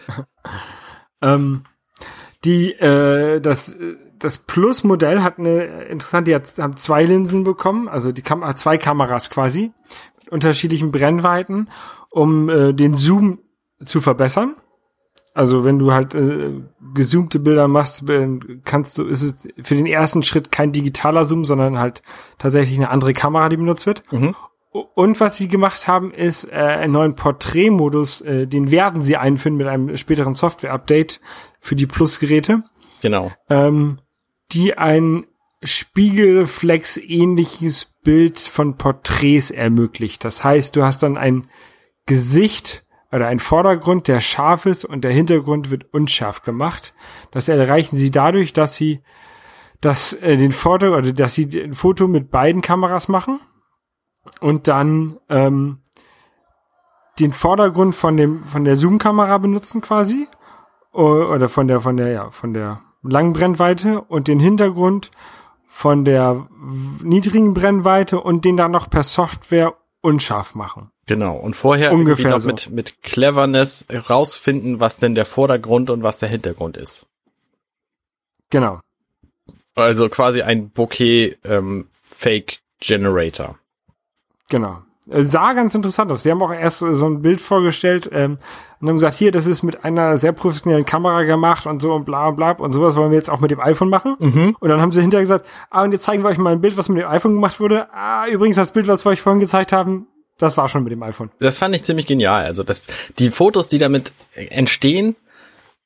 Ähm, 1.23 1.65
die, 2.45 2.73
äh, 2.75 3.41
das, 3.41 3.77
das 4.19 4.39
Plus-Modell 4.39 5.23
hat 5.23 5.39
eine 5.39 5.85
interessante, 5.85 6.31
die 6.31 6.35
hat, 6.35 6.59
haben 6.59 6.77
zwei 6.77 7.05
Linsen 7.05 7.43
bekommen, 7.43 7.89
also 7.89 8.13
die 8.13 8.23
Kam 8.23 8.45
hat 8.45 8.59
zwei 8.59 8.77
Kameras 8.79 9.31
quasi, 9.31 9.73
mit 10.21 10.29
unterschiedlichen 10.31 10.93
Brennweiten, 10.93 11.71
um 12.11 12.49
äh, 12.51 12.73
den 12.75 12.95
Zoom 12.95 13.39
zu 13.85 14.01
verbessern. 14.03 14.57
Also 15.37 15.65
wenn 15.65 15.79
du 15.79 15.93
halt 15.93 16.15
äh, 16.15 16.63
gezoomte 16.95 17.39
Bilder 17.39 17.69
machst, 17.69 18.09
äh, 18.09 18.27
kannst 18.65 18.97
du, 18.97 19.05
ist 19.05 19.21
es 19.23 19.47
für 19.63 19.75
den 19.75 19.85
ersten 19.85 20.23
Schritt 20.23 20.51
kein 20.51 20.73
digitaler 20.73 21.27
Zoom, 21.27 21.45
sondern 21.45 21.79
halt 21.79 22.01
tatsächlich 22.39 22.79
eine 22.79 22.89
andere 22.89 23.13
Kamera, 23.13 23.51
die 23.51 23.59
benutzt 23.59 23.85
wird. 23.85 24.03
Mhm. 24.11 24.35
Und 24.95 25.21
was 25.21 25.37
sie 25.37 25.49
gemacht 25.49 25.89
haben, 25.89 26.11
ist 26.11 26.51
äh, 26.51 26.55
einen 26.55 26.95
neuen 26.95 27.17
Porträtmodus, 27.17 28.23
äh, 28.23 28.47
den 28.47 28.71
werden 28.71 29.03
sie 29.03 29.19
einführen 29.19 29.59
mit 29.59 29.67
einem 29.67 29.95
späteren 29.99 30.35
Software-Update 30.35 31.21
für 31.61 31.77
die 31.77 31.87
Plus-Geräte, 31.87 32.63
Genau. 33.03 33.31
ähm, 33.51 33.99
die 34.53 34.79
ein 34.79 35.27
Spiegelreflex-ähnliches 35.63 37.93
Bild 38.05 38.39
von 38.39 38.79
Porträts 38.79 39.51
ermöglicht. 39.51 40.25
Das 40.25 40.45
heißt, 40.45 40.75
du 40.77 40.83
hast 40.83 41.03
dann 41.03 41.19
ein 41.19 41.47
Gesicht 42.07 42.86
oder 43.13 43.29
ein 43.29 43.39
Vordergrund, 43.39 44.09
der 44.09 44.21
scharf 44.21 44.67
ist 44.67 44.85
und 44.85 45.03
der 45.03 45.13
Hintergrund 45.13 45.71
wird 45.71 45.93
unscharf 45.93 46.43
gemacht. 46.43 46.95
Das 47.31 47.49
erreichen 47.49 47.97
sie 47.97 48.11
dadurch, 48.11 48.53
dass 48.53 48.75
sie 48.75 49.03
das, 49.81 50.13
äh, 50.15 50.37
den 50.37 50.53
Foto 50.53 50.97
oder 50.97 51.13
dass 51.13 51.35
sie 51.35 51.49
ein 51.61 51.75
Foto 51.75 52.09
mit 52.09 52.31
beiden 52.31 52.63
Kameras 52.63 53.09
machen 53.09 53.41
und 54.41 54.69
dann 54.69 55.19
ähm, 55.29 55.79
den 57.19 57.33
Vordergrund 57.33 57.95
von 57.95 58.17
dem 58.17 58.45
von 58.45 58.65
der 58.65 58.77
Zoom-Kamera 58.77 59.39
benutzen 59.39 59.81
quasi 59.81 60.29
oder 60.93 61.49
von 61.49 61.69
der 61.69 61.81
von 61.81 61.97
der 61.97 62.09
ja 62.09 62.31
von 62.31 62.53
der 62.53 62.83
langen 63.03 63.33
Brennweite 63.33 64.01
und 64.03 64.29
den 64.29 64.41
Hintergrund 64.41 65.11
von 65.67 66.05
der 66.05 66.49
niedrigen 67.03 67.55
Brennweite 67.55 68.21
und 68.21 68.45
den 68.45 68.57
dann 68.57 68.71
noch 68.71 68.91
per 68.91 69.03
Software 69.03 69.75
unscharf 70.01 70.55
machen. 70.55 70.91
Genau. 71.07 71.37
Und 71.37 71.55
vorher 71.55 71.93
Ungefähr 71.93 72.31
noch 72.31 72.41
so. 72.41 72.49
mit, 72.49 72.71
mit 72.71 73.03
Cleverness 73.03 73.87
rausfinden, 74.11 74.81
was 74.81 74.99
denn 74.99 75.15
der 75.15 75.25
Vordergrund 75.25 75.89
und 75.91 76.03
was 76.03 76.19
der 76.19 76.29
Hintergrund 76.29 76.77
ist. 76.77 77.07
Genau. 78.51 78.81
Also 79.77 80.09
quasi 80.09 80.43
ein 80.43 80.71
Bokeh 80.71 81.37
ähm, 81.45 81.89
Fake 82.03 82.61
Generator. 82.81 83.59
Genau. 84.49 84.83
Äh, 85.09 85.23
Sah 85.25 85.53
ganz 85.53 85.75
interessant 85.75 86.11
aus. 86.11 86.23
Sie 86.23 86.31
haben 86.31 86.43
auch 86.43 86.53
erst 86.53 86.83
äh, 86.83 86.95
so 86.95 87.07
ein 87.07 87.23
Bild 87.23 87.41
vorgestellt 87.41 88.09
ähm, 88.13 88.39
und 88.81 88.89
haben 88.89 88.97
gesagt, 88.97 89.17
hier, 89.17 89.31
das 89.31 89.47
ist 89.47 89.63
mit 89.63 89.85
einer 89.85 90.19
sehr 90.19 90.33
professionellen 90.33 90.85
Kamera 90.85 91.23
gemacht 91.23 91.67
und 91.67 91.81
so 91.81 91.93
und 91.95 92.05
bla 92.05 92.31
bla 92.33 92.53
und 92.53 92.73
sowas 92.73 92.97
wollen 92.97 93.11
wir 93.11 93.19
jetzt 93.19 93.31
auch 93.31 93.41
mit 93.41 93.51
dem 93.51 93.61
iPhone 93.61 93.91
machen. 93.91 94.17
Mhm. 94.19 94.57
Und 94.59 94.69
dann 94.69 94.81
haben 94.81 94.93
sie 94.93 95.01
hinterher 95.01 95.23
gesagt, 95.23 95.47
ah, 95.71 95.85
und 95.85 95.93
jetzt 95.93 96.05
zeigen 96.05 96.23
wir 96.23 96.31
euch 96.31 96.39
mal 96.39 96.53
ein 96.53 96.61
Bild, 96.61 96.77
was 96.77 96.89
mit 96.89 97.03
dem 97.03 97.09
iPhone 97.09 97.35
gemacht 97.35 97.61
wurde. 97.61 97.93
Ah, 97.93 98.27
übrigens, 98.29 98.57
das 98.57 98.73
Bild, 98.73 98.89
was 98.89 99.05
wir 99.05 99.11
euch 99.11 99.23
vorhin 99.23 99.41
gezeigt 99.41 99.73
haben, 99.73 100.07
das 100.39 100.57
war 100.57 100.69
schon 100.69 100.85
mit 100.85 100.93
dem 100.93 101.03
iPhone. 101.03 101.31
Das 101.39 101.57
fand 101.57 101.75
ich 101.75 101.85
ziemlich 101.85 102.07
genial. 102.07 102.45
Also 102.45 102.63
das, 102.63 102.83
die 103.19 103.31
Fotos, 103.31 103.69
die 103.69 103.79
damit 103.79 104.13
entstehen, 104.35 105.17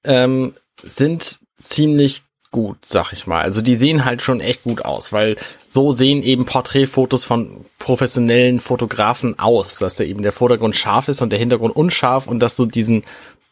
ähm, 0.05 0.55
sind 0.83 1.39
ziemlich 1.59 2.23
gut, 2.51 2.79
sag 2.85 3.13
ich 3.13 3.27
mal. 3.27 3.43
Also 3.43 3.63
die 3.63 3.77
sehen 3.77 4.05
halt 4.05 4.23
schon 4.23 4.41
echt 4.41 4.65
gut 4.65 4.85
aus, 4.85 5.13
weil 5.13 5.37
so 5.69 5.93
sehen 5.93 6.23
eben 6.23 6.47
Porträtfotos 6.47 7.25
von 7.25 7.65
professionellen 7.79 8.59
Fotografen 8.59 9.39
aus, 9.39 9.79
dass 9.79 9.95
da 9.95 10.05
eben 10.05 10.23
der 10.23 10.33
Vordergrund 10.33 10.75
scharf 10.75 11.09
ist 11.09 11.23
und 11.23 11.31
der 11.31 11.39
Hintergrund 11.39 11.77
unscharf 11.77 12.27
und 12.27 12.41
dass 12.41 12.57
du 12.57 12.67
diesen 12.67 13.05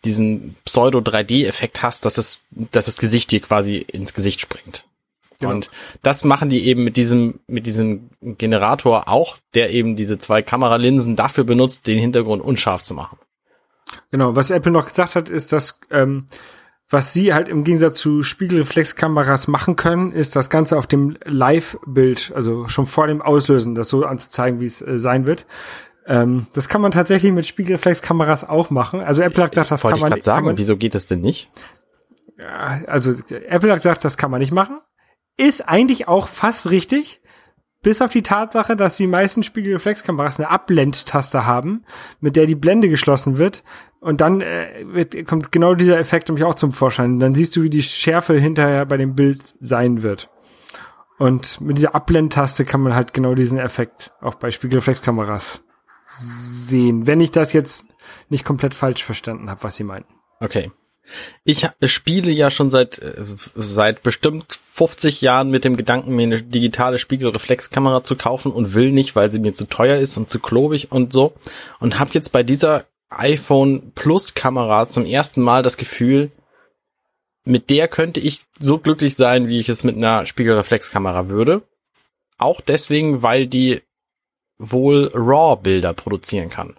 diesen 0.04 0.54
Pseudo 0.64 0.98
3D-Effekt 0.98 1.82
hast, 1.82 2.04
dass 2.04 2.18
es, 2.18 2.40
dass 2.50 2.86
das 2.86 2.98
Gesicht 2.98 3.30
dir 3.30 3.40
quasi 3.40 3.78
ins 3.78 4.14
Gesicht 4.14 4.40
springt. 4.40 4.84
Genau. 5.40 5.54
Und 5.54 5.70
das 6.02 6.24
machen 6.24 6.48
die 6.48 6.66
eben 6.66 6.82
mit 6.84 6.96
diesem, 6.96 7.40
mit 7.46 7.66
diesem 7.66 8.10
Generator 8.20 9.08
auch, 9.08 9.38
der 9.54 9.70
eben 9.70 9.94
diese 9.94 10.18
zwei 10.18 10.42
Kameralinsen 10.42 11.14
dafür 11.14 11.44
benutzt, 11.44 11.86
den 11.86 11.98
Hintergrund 11.98 12.42
unscharf 12.42 12.82
zu 12.82 12.94
machen. 12.94 13.18
Genau, 14.10 14.34
was 14.34 14.50
Apple 14.50 14.72
noch 14.72 14.86
gesagt 14.86 15.14
hat, 15.14 15.30
ist, 15.30 15.52
dass 15.52 15.80
ähm, 15.90 16.26
was 16.90 17.12
sie 17.12 17.34
halt 17.34 17.48
im 17.48 17.64
Gegensatz 17.64 17.98
zu 17.98 18.22
Spiegelreflexkameras 18.22 19.46
machen 19.46 19.76
können, 19.76 20.10
ist 20.10 20.34
das 20.34 20.50
Ganze 20.50 20.76
auf 20.76 20.86
dem 20.86 21.16
Live-Bild, 21.24 22.32
also 22.34 22.66
schon 22.68 22.86
vor 22.86 23.06
dem 23.06 23.20
Auslösen, 23.20 23.74
das 23.74 23.90
so 23.90 24.04
anzuzeigen, 24.04 24.60
wie 24.60 24.66
es 24.66 24.80
äh, 24.80 24.98
sein 24.98 25.26
wird. 25.26 25.46
Ähm, 26.06 26.46
das 26.54 26.68
kann 26.68 26.80
man 26.80 26.90
tatsächlich 26.90 27.32
mit 27.32 27.46
Spiegelreflexkameras 27.46 28.48
auch 28.48 28.70
machen. 28.70 29.00
Also 29.00 29.22
Apple 29.22 29.44
hat 29.44 29.52
gesagt, 29.52 29.70
das 29.70 29.84
Wollte 29.84 30.00
kann 30.00 30.00
man, 30.00 30.08
ich 30.08 30.14
gerade 30.14 30.24
sagen, 30.24 30.36
kann 30.38 30.52
man 30.52 30.58
wieso 30.58 30.76
geht 30.76 30.94
das 30.94 31.06
denn 31.06 31.20
nicht? 31.20 31.50
ja, 32.38 32.80
also 32.86 33.14
Apple 33.30 33.70
hat 33.70 33.78
gesagt, 33.78 34.04
das 34.04 34.16
kann 34.16 34.30
man 34.30 34.40
nicht 34.40 34.52
machen. 34.52 34.80
Ist 35.38 35.66
eigentlich 35.68 36.08
auch 36.08 36.28
fast 36.28 36.70
richtig. 36.70 37.22
Bis 37.80 38.02
auf 38.02 38.10
die 38.10 38.24
Tatsache, 38.24 38.74
dass 38.76 38.96
die 38.96 39.06
meisten 39.06 39.44
Spiegelreflexkameras 39.44 40.38
eine 40.38 40.50
Abblendtaste 40.50 41.46
haben, 41.46 41.84
mit 42.20 42.34
der 42.34 42.46
die 42.46 42.56
Blende 42.56 42.88
geschlossen 42.88 43.38
wird. 43.38 43.62
Und 44.00 44.20
dann 44.20 44.40
äh, 44.40 44.84
wird, 44.84 45.26
kommt 45.26 45.52
genau 45.52 45.74
dieser 45.74 45.98
Effekt 45.98 46.28
nämlich 46.28 46.44
auch 46.44 46.56
zum 46.56 46.72
Vorschein. 46.72 47.20
Dann 47.20 47.36
siehst 47.36 47.56
du, 47.56 47.62
wie 47.62 47.70
die 47.70 47.84
Schärfe 47.84 48.34
hinterher 48.38 48.84
bei 48.84 48.96
dem 48.96 49.14
Bild 49.14 49.42
sein 49.46 50.02
wird. 50.02 50.28
Und 51.18 51.60
mit 51.60 51.78
dieser 51.78 51.94
Abblendtaste 51.94 52.64
kann 52.64 52.80
man 52.80 52.94
halt 52.94 53.14
genau 53.14 53.34
diesen 53.34 53.58
Effekt 53.58 54.12
auch 54.20 54.34
bei 54.34 54.50
Spiegelreflexkameras 54.50 55.64
sehen. 56.04 57.06
Wenn 57.06 57.20
ich 57.20 57.30
das 57.30 57.52
jetzt 57.52 57.86
nicht 58.28 58.44
komplett 58.44 58.74
falsch 58.74 59.04
verstanden 59.04 59.50
habe, 59.50 59.62
was 59.62 59.76
sie 59.76 59.84
meinten. 59.84 60.14
Okay. 60.40 60.72
Ich 61.44 61.66
spiele 61.84 62.30
ja 62.30 62.50
schon 62.50 62.70
seit 62.70 62.98
äh, 62.98 63.24
seit 63.54 64.02
bestimmt 64.02 64.52
50 64.52 65.20
Jahren 65.20 65.50
mit 65.50 65.64
dem 65.64 65.76
Gedanken, 65.76 66.14
mir 66.14 66.24
eine 66.24 66.42
digitale 66.42 66.98
Spiegelreflexkamera 66.98 68.04
zu 68.04 68.16
kaufen 68.16 68.52
und 68.52 68.74
will 68.74 68.92
nicht, 68.92 69.16
weil 69.16 69.30
sie 69.30 69.38
mir 69.38 69.54
zu 69.54 69.66
teuer 69.66 69.98
ist 69.98 70.16
und 70.16 70.28
zu 70.28 70.38
klobig 70.38 70.92
und 70.92 71.12
so. 71.12 71.34
Und 71.80 71.98
habe 71.98 72.10
jetzt 72.12 72.32
bei 72.32 72.42
dieser 72.42 72.86
iPhone 73.10 73.92
Plus 73.94 74.34
Kamera 74.34 74.88
zum 74.88 75.06
ersten 75.06 75.42
Mal 75.42 75.62
das 75.62 75.76
Gefühl, 75.76 76.30
mit 77.44 77.70
der 77.70 77.88
könnte 77.88 78.20
ich 78.20 78.42
so 78.58 78.78
glücklich 78.78 79.16
sein, 79.16 79.48
wie 79.48 79.58
ich 79.58 79.68
es 79.68 79.82
mit 79.82 79.96
einer 79.96 80.26
Spiegelreflexkamera 80.26 81.30
würde. 81.30 81.62
Auch 82.36 82.60
deswegen, 82.60 83.22
weil 83.22 83.46
die 83.46 83.82
wohl 84.58 85.10
RAW-Bilder 85.14 85.94
produzieren 85.94 86.50
kann. 86.50 86.76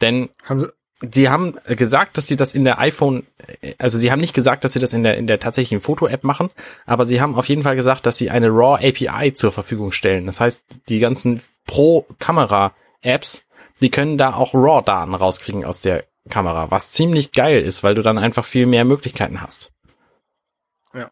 Denn 0.00 0.30
Haben 0.44 0.60
sie, 0.60 0.72
Sie 1.10 1.28
haben 1.28 1.56
gesagt, 1.66 2.16
dass 2.16 2.26
sie 2.26 2.36
das 2.36 2.52
in 2.52 2.64
der 2.64 2.78
iPhone, 2.78 3.26
also 3.78 3.98
sie 3.98 4.12
haben 4.12 4.20
nicht 4.20 4.34
gesagt, 4.34 4.64
dass 4.64 4.72
sie 4.72 4.78
das 4.78 4.92
in 4.92 5.02
der 5.02 5.16
in 5.16 5.26
der 5.26 5.40
tatsächlichen 5.40 5.80
Foto-App 5.80 6.22
machen, 6.22 6.50
aber 6.86 7.06
sie 7.06 7.20
haben 7.20 7.34
auf 7.34 7.48
jeden 7.48 7.62
Fall 7.62 7.76
gesagt, 7.76 8.06
dass 8.06 8.16
sie 8.16 8.30
eine 8.30 8.48
RAW 8.48 8.76
API 8.76 9.34
zur 9.34 9.52
Verfügung 9.52 9.92
stellen. 9.92 10.26
Das 10.26 10.40
heißt, 10.40 10.62
die 10.88 10.98
ganzen 10.98 11.42
Pro-Kamera-Apps, 11.66 13.44
die 13.80 13.90
können 13.90 14.16
da 14.16 14.34
auch 14.34 14.54
RAW-Daten 14.54 15.14
rauskriegen 15.14 15.64
aus 15.64 15.80
der 15.80 16.04
Kamera, 16.28 16.70
was 16.70 16.92
ziemlich 16.92 17.32
geil 17.32 17.60
ist, 17.60 17.82
weil 17.82 17.94
du 17.94 18.02
dann 18.02 18.18
einfach 18.18 18.44
viel 18.44 18.66
mehr 18.66 18.84
Möglichkeiten 18.84 19.40
hast. 19.40 19.72
Ja. 20.94 21.10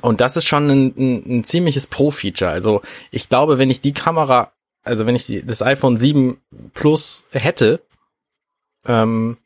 Und 0.00 0.22
das 0.22 0.36
ist 0.36 0.46
schon 0.46 0.70
ein, 0.70 0.94
ein, 0.96 1.38
ein 1.38 1.44
ziemliches 1.44 1.86
Pro-Feature. 1.86 2.50
Also 2.50 2.80
ich 3.10 3.28
glaube, 3.28 3.58
wenn 3.58 3.68
ich 3.68 3.82
die 3.82 3.92
Kamera 3.92 4.52
also 4.86 5.04
wenn 5.04 5.16
ich 5.16 5.26
die, 5.26 5.44
das 5.44 5.62
iPhone 5.62 5.96
7 5.96 6.40
Plus 6.72 7.24
hätte, 7.32 7.82
ähm, 8.86 9.36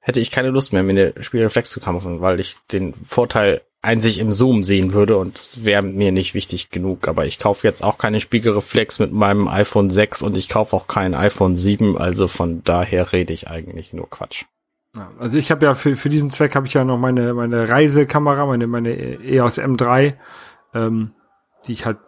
hätte 0.00 0.20
ich 0.20 0.30
keine 0.30 0.50
Lust 0.50 0.72
mehr, 0.72 0.82
mir 0.82 1.12
eine 1.12 1.22
Spiegelreflex 1.22 1.70
zu 1.70 1.80
kaufen, 1.80 2.20
weil 2.20 2.40
ich 2.40 2.56
den 2.72 2.94
Vorteil 3.06 3.62
einzig 3.82 4.18
im 4.18 4.32
Zoom 4.32 4.62
sehen 4.62 4.92
würde 4.92 5.16
und 5.16 5.38
das 5.38 5.64
wäre 5.64 5.82
mir 5.82 6.12
nicht 6.12 6.34
wichtig 6.34 6.70
genug. 6.70 7.08
Aber 7.08 7.26
ich 7.26 7.38
kaufe 7.38 7.66
jetzt 7.66 7.82
auch 7.82 7.98
keine 7.98 8.20
Spiegelreflex 8.20 8.98
mit 8.98 9.12
meinem 9.12 9.48
iPhone 9.48 9.90
6 9.90 10.22
und 10.22 10.36
ich 10.36 10.48
kaufe 10.48 10.76
auch 10.76 10.86
kein 10.86 11.14
iPhone 11.14 11.56
7, 11.56 11.96
also 11.96 12.28
von 12.28 12.62
daher 12.64 13.12
rede 13.12 13.32
ich 13.32 13.48
eigentlich 13.48 13.92
nur 13.92 14.08
Quatsch. 14.10 14.44
Also 15.18 15.38
ich 15.38 15.50
habe 15.50 15.64
ja 15.64 15.74
für, 15.74 15.96
für 15.96 16.08
diesen 16.08 16.30
Zweck 16.30 16.56
habe 16.56 16.66
ich 16.66 16.74
ja 16.74 16.84
noch 16.84 16.98
meine, 16.98 17.32
meine 17.32 17.68
Reisekamera, 17.68 18.44
meine, 18.46 18.66
meine 18.66 18.90
EOS 19.22 19.60
M3, 19.60 20.14
ähm, 20.74 21.12
die 21.66 21.72
ich 21.72 21.86
halt 21.86 21.98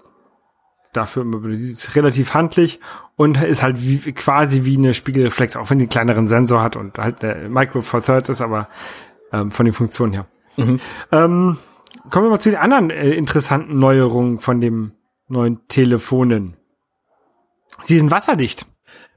dafür 0.92 1.22
immer, 1.22 1.46
die 1.48 1.70
ist 1.70 1.94
relativ 1.94 2.34
handlich 2.34 2.80
und 3.16 3.42
ist 3.42 3.62
halt 3.62 3.82
wie, 3.82 3.98
quasi 4.12 4.64
wie 4.64 4.76
eine 4.76 4.94
Spiegelreflex, 4.94 5.56
auch 5.56 5.70
wenn 5.70 5.78
die 5.78 5.84
einen 5.84 5.90
kleineren 5.90 6.28
Sensor 6.28 6.62
hat 6.62 6.76
und 6.76 6.98
halt 6.98 7.22
der 7.22 7.48
Micro 7.48 7.82
Four 7.82 8.02
Third 8.02 8.28
ist, 8.28 8.40
aber 8.40 8.68
ähm, 9.32 9.50
von 9.50 9.64
den 9.64 9.74
Funktionen 9.74 10.12
her. 10.12 10.26
Mhm. 10.56 10.80
Ähm, 11.10 11.58
kommen 12.10 12.26
wir 12.26 12.30
mal 12.30 12.40
zu 12.40 12.50
den 12.50 12.58
anderen 12.58 12.90
äh, 12.90 13.10
interessanten 13.10 13.78
Neuerungen 13.78 14.40
von 14.40 14.60
dem 14.60 14.92
neuen 15.28 15.66
Telefonen. 15.68 16.56
Sie 17.84 17.98
sind 17.98 18.10
wasserdicht. 18.10 18.66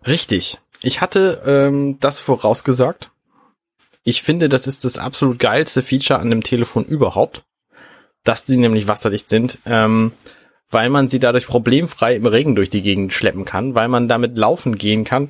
Richtig. 0.06 0.60
Ich 0.82 1.02
hatte 1.02 1.42
ähm, 1.46 2.00
das 2.00 2.20
vorausgesagt. 2.20 3.12
Ich 4.04 4.22
finde, 4.22 4.50
das 4.50 4.68
ist 4.68 4.86
das 4.86 4.98
absolut 4.98 5.40
geilste 5.40 5.82
Feature 5.82 6.20
an 6.20 6.30
dem 6.30 6.44
Telefon 6.44 6.86
überhaupt, 6.86 7.44
dass 8.24 8.46
die 8.46 8.58
nämlich 8.58 8.88
wasserdicht 8.88 9.30
sind, 9.30 9.58
ähm, 9.66 10.12
weil 10.70 10.90
man 10.90 11.10
sie 11.10 11.20
dadurch 11.20 11.48
problemfrei 11.48 12.16
im 12.16 12.26
Regen 12.26 12.56
durch 12.56 12.70
die 12.70 12.82
Gegend 12.82 13.14
schleppen 13.14 13.46
kann, 13.46 13.76
weil 13.76 13.88
man 13.88 14.08
damit 14.08 14.38
laufen 14.38 14.78
gehen 14.78 15.04
kann 15.04 15.30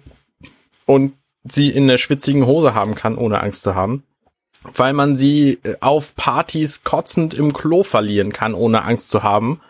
und 0.85 1.13
sie 1.43 1.69
in 1.69 1.87
der 1.87 1.97
schwitzigen 1.97 2.45
Hose 2.45 2.73
haben 2.73 2.95
kann, 2.95 3.17
ohne 3.17 3.41
Angst 3.41 3.63
zu 3.63 3.75
haben, 3.75 4.03
weil 4.63 4.93
man 4.93 5.17
sie 5.17 5.59
äh, 5.63 5.75
auf 5.79 6.15
Partys 6.15 6.83
kotzend 6.83 7.33
im 7.33 7.53
Klo 7.53 7.83
verlieren 7.83 8.31
kann, 8.33 8.53
ohne 8.53 8.83
Angst 8.83 9.09
zu 9.09 9.23
haben. 9.23 9.61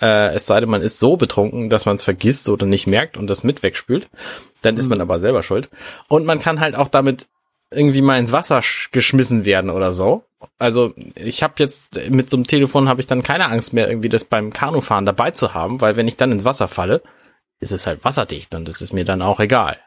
Äh, 0.00 0.34
es 0.34 0.46
sei 0.46 0.60
denn, 0.60 0.68
man 0.68 0.82
ist 0.82 1.00
so 1.00 1.16
betrunken, 1.16 1.70
dass 1.70 1.86
man 1.86 1.96
es 1.96 2.04
vergisst 2.04 2.48
oder 2.48 2.66
nicht 2.66 2.86
merkt 2.86 3.16
und 3.16 3.26
das 3.28 3.42
mit 3.42 3.62
wegspült. 3.62 4.08
Dann 4.62 4.76
ist 4.76 4.88
man 4.88 5.00
aber 5.00 5.20
selber 5.20 5.42
schuld. 5.42 5.68
Und 6.08 6.24
man 6.24 6.38
kann 6.38 6.60
halt 6.60 6.76
auch 6.76 6.88
damit 6.88 7.26
irgendwie 7.70 8.02
mal 8.02 8.18
ins 8.18 8.32
Wasser 8.32 8.58
sch- 8.60 8.88
geschmissen 8.92 9.44
werden 9.44 9.70
oder 9.70 9.92
so. 9.92 10.24
Also 10.58 10.92
ich 11.14 11.42
habe 11.42 11.54
jetzt 11.58 11.98
mit 12.10 12.30
so 12.30 12.36
einem 12.36 12.46
Telefon 12.46 12.88
habe 12.88 13.00
ich 13.00 13.06
dann 13.06 13.22
keine 13.22 13.50
Angst 13.50 13.72
mehr, 13.72 13.88
irgendwie 13.88 14.08
das 14.08 14.24
beim 14.24 14.52
Kanufahren 14.52 15.04
dabei 15.06 15.32
zu 15.32 15.54
haben, 15.54 15.80
weil 15.80 15.96
wenn 15.96 16.08
ich 16.08 16.16
dann 16.16 16.32
ins 16.32 16.44
Wasser 16.44 16.68
falle, 16.68 17.02
ist 17.60 17.72
es 17.72 17.86
halt 17.86 18.04
wasserdicht 18.04 18.54
und 18.54 18.68
das 18.68 18.80
ist 18.80 18.92
mir 18.92 19.04
dann 19.04 19.22
auch 19.22 19.40
egal. 19.40 19.78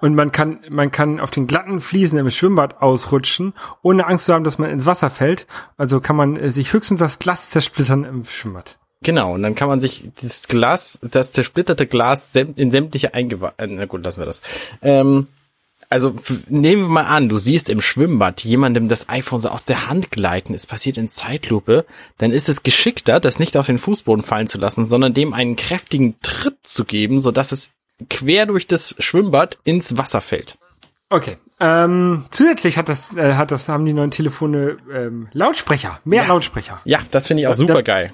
Und 0.00 0.16
man 0.16 0.32
kann, 0.32 0.60
man 0.68 0.90
kann 0.90 1.20
auf 1.20 1.30
den 1.30 1.46
glatten 1.46 1.80
Fliesen 1.80 2.18
im 2.18 2.28
Schwimmbad 2.28 2.82
ausrutschen, 2.82 3.52
ohne 3.82 4.06
Angst 4.06 4.24
zu 4.24 4.34
haben, 4.34 4.42
dass 4.42 4.58
man 4.58 4.70
ins 4.70 4.84
Wasser 4.86 5.10
fällt. 5.10 5.46
Also 5.76 6.00
kann 6.00 6.16
man 6.16 6.36
äh, 6.36 6.50
sich 6.50 6.72
höchstens 6.72 6.98
das 6.98 7.20
Glas 7.20 7.50
zersplittern 7.50 8.04
im 8.04 8.24
Schwimmbad. 8.24 8.78
Genau, 9.04 9.34
und 9.34 9.42
dann 9.42 9.54
kann 9.54 9.68
man 9.68 9.80
sich 9.80 10.10
das 10.20 10.48
Glas, 10.48 10.98
das 11.02 11.30
zersplitterte 11.32 11.86
Glas 11.86 12.34
in 12.34 12.70
sämtliche 12.72 13.14
Eingewe... 13.14 13.52
äh, 13.58 13.66
Na 13.68 13.84
gut, 13.86 14.04
lassen 14.04 14.20
wir 14.20 14.26
das. 14.26 14.42
Ähm, 14.80 15.28
also 15.92 16.16
nehmen 16.48 16.82
wir 16.82 16.88
mal 16.88 17.04
an, 17.04 17.28
du 17.28 17.38
siehst 17.38 17.68
im 17.70 17.80
Schwimmbad 17.80 18.42
jemandem 18.42 18.88
das 18.88 19.08
iPhone 19.08 19.40
so 19.40 19.48
aus 19.50 19.64
der 19.64 19.88
Hand 19.88 20.10
gleiten, 20.10 20.54
es 20.54 20.66
passiert 20.66 20.96
in 20.96 21.08
Zeitlupe, 21.10 21.84
dann 22.18 22.32
ist 22.32 22.48
es 22.48 22.62
geschickter, 22.62 23.20
das 23.20 23.38
nicht 23.38 23.56
auf 23.56 23.66
den 23.66 23.78
Fußboden 23.78 24.24
fallen 24.24 24.46
zu 24.48 24.58
lassen, 24.58 24.86
sondern 24.86 25.14
dem 25.14 25.32
einen 25.34 25.54
kräftigen 25.56 26.16
Tritt 26.22 26.56
zu 26.66 26.84
geben, 26.84 27.20
sodass 27.20 27.52
es 27.52 27.70
quer 28.10 28.46
durch 28.46 28.66
das 28.66 28.94
Schwimmbad 28.98 29.58
ins 29.64 29.96
Wasser 29.96 30.20
fällt. 30.20 30.58
Okay. 31.10 31.36
Ähm, 31.60 32.24
zusätzlich 32.30 32.76
hat 32.78 32.88
das, 32.88 33.14
äh, 33.14 33.34
hat 33.34 33.52
das, 33.52 33.68
haben 33.68 33.84
die 33.84 33.92
neuen 33.92 34.10
Telefone 34.10 34.78
ähm, 34.92 35.28
Lautsprecher, 35.32 36.00
mehr 36.04 36.26
Lautsprecher. 36.26 36.80
Ja, 36.84 36.98
das 37.10 37.26
finde 37.28 37.42
ich 37.42 37.46
auch 37.46 37.52
Das- 37.52 37.58
super 37.58 37.82
geil. 37.82 38.12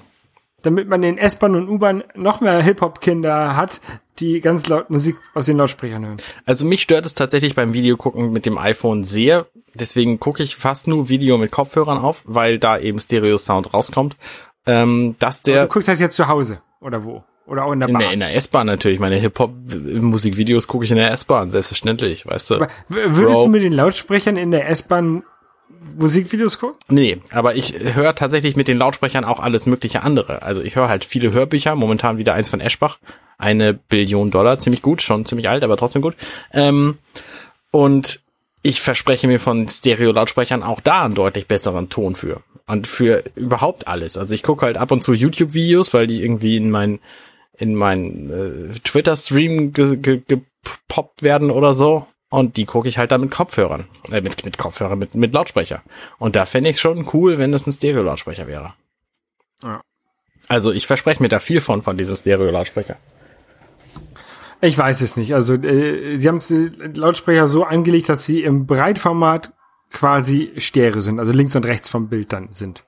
Damit 0.61 0.87
man 0.87 1.03
in 1.03 1.17
S-Bahn 1.17 1.55
und 1.55 1.69
U-Bahn 1.69 2.03
noch 2.15 2.41
mehr 2.41 2.61
Hip-Hop-Kinder 2.61 3.55
hat, 3.55 3.81
die 4.19 4.41
ganz 4.41 4.67
laut 4.67 4.89
Musik 4.89 5.15
aus 5.33 5.45
den 5.45 5.57
Lautsprechern 5.57 6.05
hören. 6.05 6.17
Also 6.45 6.65
mich 6.65 6.81
stört 6.81 7.05
es 7.05 7.13
tatsächlich 7.13 7.55
beim 7.55 7.73
Videogucken 7.73 8.31
mit 8.31 8.45
dem 8.45 8.57
iPhone 8.57 9.03
sehr. 9.03 9.47
Deswegen 9.73 10.19
gucke 10.19 10.43
ich 10.43 10.55
fast 10.55 10.87
nur 10.87 11.09
Video 11.09 11.37
mit 11.37 11.51
Kopfhörern 11.51 11.99
auf, 11.99 12.23
weil 12.25 12.59
da 12.59 12.77
eben 12.77 12.99
Stereo-Sound 12.99 13.73
rauskommt. 13.73 14.17
Ähm, 14.65 15.15
dass 15.19 15.41
Der, 15.41 15.53
der 15.53 15.63
du 15.67 15.73
guckst 15.73 15.87
das 15.87 15.99
jetzt 15.99 16.15
zu 16.15 16.27
Hause 16.27 16.61
oder 16.81 17.03
wo? 17.05 17.23
Oder 17.45 17.65
auch 17.65 17.71
in 17.73 17.79
der 17.79 17.87
Bahn. 17.87 17.99
der, 17.99 18.11
in 18.11 18.19
der 18.19 18.35
S-Bahn 18.35 18.67
natürlich, 18.67 18.99
meine 18.99 19.15
Hip-Hop-Musikvideos 19.15 20.67
gucke 20.67 20.85
ich 20.85 20.91
in 20.91 20.97
der 20.97 21.11
S-Bahn, 21.11 21.49
selbstverständlich, 21.49 22.27
weißt 22.27 22.51
du. 22.51 22.55
Aber 22.55 22.67
würdest 22.87 23.33
Bro. 23.33 23.43
du 23.45 23.49
mit 23.49 23.63
den 23.63 23.73
Lautsprechern 23.73 24.37
in 24.37 24.51
der 24.51 24.69
S-Bahn 24.69 25.23
Musikvideos 25.97 26.59
gucken? 26.59 26.77
Nee, 26.89 27.21
aber 27.31 27.55
ich 27.55 27.73
höre 27.79 28.15
tatsächlich 28.15 28.55
mit 28.55 28.67
den 28.67 28.77
Lautsprechern 28.77 29.23
auch 29.23 29.39
alles 29.39 29.65
mögliche 29.65 30.03
andere. 30.03 30.41
Also 30.41 30.61
ich 30.61 30.75
höre 30.75 30.89
halt 30.89 31.05
viele 31.05 31.31
Hörbücher, 31.31 31.75
momentan 31.75 32.17
wieder 32.17 32.33
eins 32.33 32.49
von 32.49 32.61
Eschbach, 32.61 32.99
eine 33.37 33.73
Billion 33.73 34.31
Dollar, 34.31 34.59
ziemlich 34.59 34.81
gut, 34.81 35.01
schon 35.01 35.25
ziemlich 35.25 35.49
alt, 35.49 35.63
aber 35.63 35.77
trotzdem 35.77 36.01
gut. 36.01 36.15
Ähm, 36.53 36.97
und 37.71 38.21
ich 38.61 38.81
verspreche 38.81 39.27
mir 39.27 39.39
von 39.39 39.67
Stereo-Lautsprechern 39.67 40.63
auch 40.63 40.81
da 40.81 41.05
einen 41.05 41.15
deutlich 41.15 41.47
besseren 41.47 41.89
Ton 41.89 42.15
für. 42.15 42.41
Und 42.67 42.87
für 42.87 43.23
überhaupt 43.35 43.87
alles. 43.87 44.17
Also 44.17 44.35
ich 44.35 44.43
gucke 44.43 44.65
halt 44.65 44.77
ab 44.77 44.91
und 44.91 45.03
zu 45.03 45.13
YouTube-Videos, 45.13 45.93
weil 45.93 46.07
die 46.07 46.21
irgendwie 46.21 46.57
in 46.57 46.69
mein, 46.69 46.99
in 47.57 47.73
mein 47.73 48.29
äh, 48.29 48.79
Twitter-Stream 48.83 49.73
ge 49.73 49.97
ge 49.97 50.21
gepoppt 50.27 51.23
werden 51.23 51.51
oder 51.51 51.73
so. 51.73 52.05
Und 52.29 52.57
die 52.57 52.65
gucke 52.65 52.87
ich 52.87 52.97
halt 52.97 53.11
dann 53.11 53.21
mit 53.21 53.31
Kopfhörern. 53.31 53.85
Äh, 54.11 54.21
mit, 54.21 54.45
mit 54.45 54.57
Kopfhörern, 54.57 54.99
mit, 54.99 55.15
mit 55.15 55.33
Lautsprecher. 55.33 55.81
Und 56.19 56.35
da 56.35 56.45
fände 56.45 56.69
ich 56.69 56.75
es 56.75 56.81
schon 56.81 57.07
cool, 57.13 57.39
wenn 57.39 57.51
das 57.51 57.65
ein 57.65 57.71
Stereo-Lautsprecher 57.71 58.47
wäre. 58.47 58.73
Ja. 59.63 59.81
Also 60.47 60.71
ich 60.71 60.87
verspreche 60.87 61.21
mir 61.21 61.29
da 61.29 61.39
viel 61.39 61.59
von, 61.59 61.81
von 61.81 61.97
diesem 61.97 62.15
Stereo-Lautsprecher. 62.15 62.97
Ich 64.61 64.77
weiß 64.77 65.01
es 65.01 65.15
nicht. 65.15 65.33
Also 65.33 65.55
äh, 65.55 66.17
sie 66.17 66.27
haben 66.27 66.39
die 66.39 66.99
Lautsprecher 66.99 67.47
so 67.47 67.63
angelegt, 67.63 68.09
dass 68.09 68.25
sie 68.25 68.43
im 68.43 68.67
Breitformat 68.67 69.53
quasi 69.91 70.51
Stereo 70.57 70.99
sind, 70.99 71.19
also 71.19 71.31
links 71.31 71.55
und 71.55 71.65
rechts 71.65 71.89
vom 71.89 72.09
Bild 72.09 72.31
dann 72.31 72.49
sind. 72.51 72.83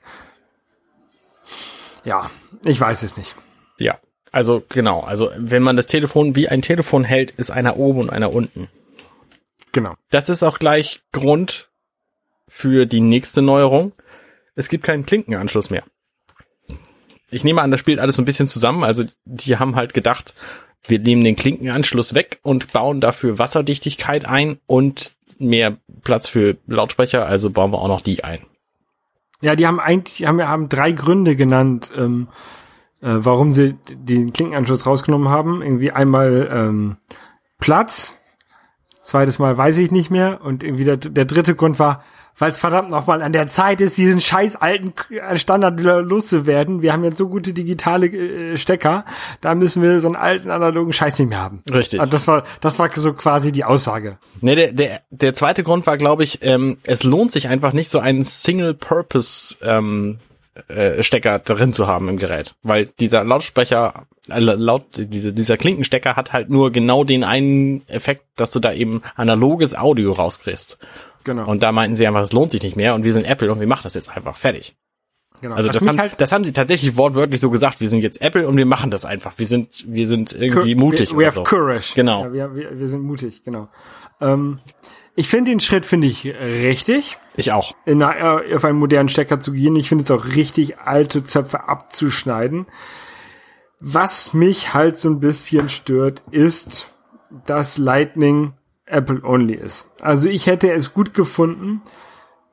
Ja, 2.04 2.30
ich 2.66 2.80
weiß 2.80 3.04
es 3.04 3.18
nicht. 3.18 3.36
Ja. 3.78 3.98
Also 4.32 4.64
genau, 4.70 5.02
also 5.02 5.30
wenn 5.38 5.62
man 5.62 5.76
das 5.76 5.88
Telefon 5.88 6.36
wie 6.36 6.48
ein 6.48 6.62
Telefon 6.62 7.04
hält, 7.04 7.32
ist 7.32 7.52
einer 7.52 7.78
oben 7.78 8.00
und 8.00 8.10
einer 8.10 8.34
unten. 8.34 8.70
Genau. 9.72 9.96
Das 10.10 10.30
ist 10.30 10.44
auch 10.44 10.60
gleich 10.60 11.02
Grund 11.12 11.70
für 12.48 12.86
die 12.86 13.02
nächste 13.02 13.42
Neuerung. 13.42 13.94
Es 14.56 14.70
gibt 14.70 14.84
keinen 14.84 15.06
Klinkenanschluss 15.06 15.70
mehr. 15.70 15.84
Ich 17.30 17.46
nehme 17.46 17.62
an, 17.62 17.72
das 17.72 17.80
spielt 17.80 18.00
alles 18.00 18.18
so 18.18 18.22
ein 18.22 18.26
bisschen 18.26 18.48
zusammen. 18.48 18.84
Also 18.84 19.06
die 19.24 19.58
haben 19.58 19.76
halt 19.76 19.94
gedacht, 19.94 20.34
wir 20.86 21.00
nehmen 21.00 21.24
den 21.24 21.36
Klinkenanschluss 21.36 22.14
weg 22.14 22.40
und 22.44 22.74
bauen 22.74 23.00
dafür 23.00 23.40
Wasserdichtigkeit 23.40 24.26
ein 24.26 24.60
und 24.68 25.14
mehr 25.40 25.78
Platz 26.04 26.28
für 26.28 26.58
Lautsprecher. 26.68 27.26
Also 27.26 27.50
bauen 27.50 27.72
wir 27.72 27.80
auch 27.80 27.88
noch 27.88 28.02
die 28.02 28.24
ein. 28.24 28.42
Ja, 29.42 29.56
die 29.56 29.66
haben 29.66 29.80
eigentlich 29.80 30.28
haben, 30.28 30.42
haben 30.42 30.70
drei 30.70 30.92
Gründe 30.92 31.36
genannt, 31.36 31.92
ähm, 31.96 32.28
äh, 33.02 33.08
warum 33.10 33.52
sie 33.52 33.76
den 33.90 34.34
Klinkenanschluss 34.34 34.86
rausgenommen 34.86 35.30
haben. 35.30 35.62
Irgendwie 35.62 35.92
einmal 35.92 36.50
ähm, 36.52 36.98
Platz, 37.60 38.18
zweites 39.02 39.40
Mal 39.40 39.58
weiß 39.58 39.78
ich 39.80 39.92
nicht 39.92 40.12
mehr 40.12 40.40
und 40.44 40.64
irgendwie 40.64 40.86
der, 40.86 40.98
der 40.98 41.26
dritte 41.26 41.56
Grund 41.56 41.80
war, 41.80 42.04
weil 42.38 42.52
es 42.52 42.58
verdammt 42.58 42.90
nochmal 42.90 43.22
an 43.22 43.34
der 43.34 43.50
Zeit 43.50 43.82
ist, 43.82 43.98
diesen 43.98 44.22
scheiß 44.22 44.56
alten 44.56 44.96
K- 44.96 45.36
Standard 45.36 45.80
loszuwerden. 45.80 46.82
Wir 46.82 46.94
haben 46.94 47.04
jetzt 47.04 47.18
so 47.18 47.28
gute 47.28 47.52
digitale 47.54 48.08
äh, 48.08 48.58
Stecker, 48.58 49.06
da 49.42 49.54
müssen 49.54 49.84
wir 49.84 50.00
so 50.00 50.08
einen 50.08 50.16
alten 50.16 50.50
analogen 50.50 50.94
Scheiß 50.94 51.20
nicht 51.20 51.30
mehr 51.30 51.42
haben. 51.42 51.62
Richtig. 51.72 52.00
Also 52.00 52.10
das 52.10 52.28
war 52.28 52.44
das 52.62 52.80
war 52.80 52.90
so 52.96 53.14
quasi 53.14 53.52
die 53.52 53.66
Aussage. 53.66 54.18
Ne, 54.40 54.56
der, 54.56 54.72
der, 54.72 55.02
der 55.10 55.34
zweite 55.34 55.64
Grund 55.64 55.86
war, 55.88 55.98
glaube 55.98 56.24
ich, 56.24 56.40
ähm, 56.44 56.78
es 56.84 57.04
lohnt 57.04 57.32
sich 57.32 57.48
einfach 57.50 57.74
nicht, 57.74 57.90
so 57.90 58.00
einen 58.00 58.24
Single-Purpose 58.24 59.58
ähm, 59.64 60.20
äh, 60.68 61.04
Stecker 61.04 61.40
drin 61.40 61.74
zu 61.74 61.88
haben 61.88 62.08
im 62.08 62.18
Gerät. 62.18 62.56
Weil 62.64 62.86
dieser 63.00 63.24
Lautsprecher, 63.24 63.94
äh, 63.96 64.21
laut, 64.40 64.86
diese, 64.98 65.34
dieser 65.34 65.58
Klinkenstecker 65.58 66.16
hat 66.16 66.34
halt 66.34 66.50
nur 66.50 66.72
genau 66.72 67.04
den 67.04 67.24
einen 67.24 67.88
Effekt, 67.88 68.24
dass 68.36 68.52
du 68.52 68.60
da 68.60 68.74
eben 68.74 69.02
analoges 69.16 69.76
Audio 69.76 70.12
rauskriegst. 70.14 70.78
Genau. 71.24 71.48
Und 71.48 71.62
da 71.64 71.72
meinten 71.72 71.96
sie 71.96 72.08
einfach, 72.08 72.22
es 72.24 72.32
lohnt 72.34 72.52
sich 72.52 72.64
nicht 72.64 72.76
mehr 72.76 72.96
und 72.96 73.04
wir 73.04 73.14
sind 73.14 73.26
Apple 73.26 73.52
und 73.52 73.60
wir 73.60 73.68
machen 73.68 73.82
das 73.84 73.94
jetzt 73.94 74.16
einfach 74.16 74.38
fertig. 74.38 74.76
genau. 75.42 75.56
Also 75.56 75.70
das 75.70 75.86
haben, 75.88 76.00
halt- 76.00 76.20
das 76.20 76.32
haben 76.32 76.44
sie 76.44 76.54
tatsächlich 76.54 76.98
wortwörtlich 76.98 77.40
so 77.42 77.50
gesagt, 77.52 77.80
wir 77.80 77.90
sind 77.90 78.02
jetzt 78.02 78.22
Apple 78.22 78.48
und 78.48 78.58
wir 78.58 78.66
machen 78.66 78.90
das 78.92 79.06
einfach. 79.06 79.38
Wir 79.38 79.46
sind, 79.46 79.86
wir 79.88 80.08
sind 80.08 80.34
irgendwie 80.34 80.74
mutig 80.76 81.12
We, 81.14 81.18
we 81.20 81.26
have 81.28 81.36
so. 81.36 81.44
courage. 81.44 81.94
Genau. 81.96 82.26
Ja, 82.26 82.34
wir, 82.34 82.56
wir, 82.56 82.80
wir 82.80 82.88
sind 82.88 83.04
mutig, 83.04 83.44
genau. 83.44 83.70
Ähm, 84.20 84.60
ich 85.16 85.28
finde 85.28 85.52
den 85.52 85.60
Schritt 85.60 85.86
finde 85.86 86.08
ich 86.08 86.26
richtig, 86.26 87.18
Ich 87.36 87.52
auch. 87.52 87.76
in 87.86 88.02
äh, 88.02 88.56
auf 88.56 88.64
einen 88.66 88.80
modernen 88.80 89.10
Stecker 89.10 89.40
zu 89.42 89.52
gehen. 89.52 89.76
Ich 89.76 89.90
finde 89.90 90.06
es 90.06 90.12
auch 90.12 90.26
richtig, 90.26 90.80
alte 90.80 91.24
Zöpfe 91.24 91.68
abzuschneiden. 91.68 92.66
Was 93.82 94.34
mich 94.34 94.74
halt 94.74 94.96
so 94.96 95.10
ein 95.10 95.20
bisschen 95.20 95.68
stört, 95.68 96.22
ist, 96.32 96.94
dass 97.46 97.78
Lightning 97.78 98.54
Apple 98.86 99.22
only 99.24 99.56
ist. 99.56 99.90
Also 100.00 100.30
ich 100.30 100.46
hätte 100.46 100.72
es 100.72 100.94
gut 100.94 101.14
gefunden, 101.14 101.82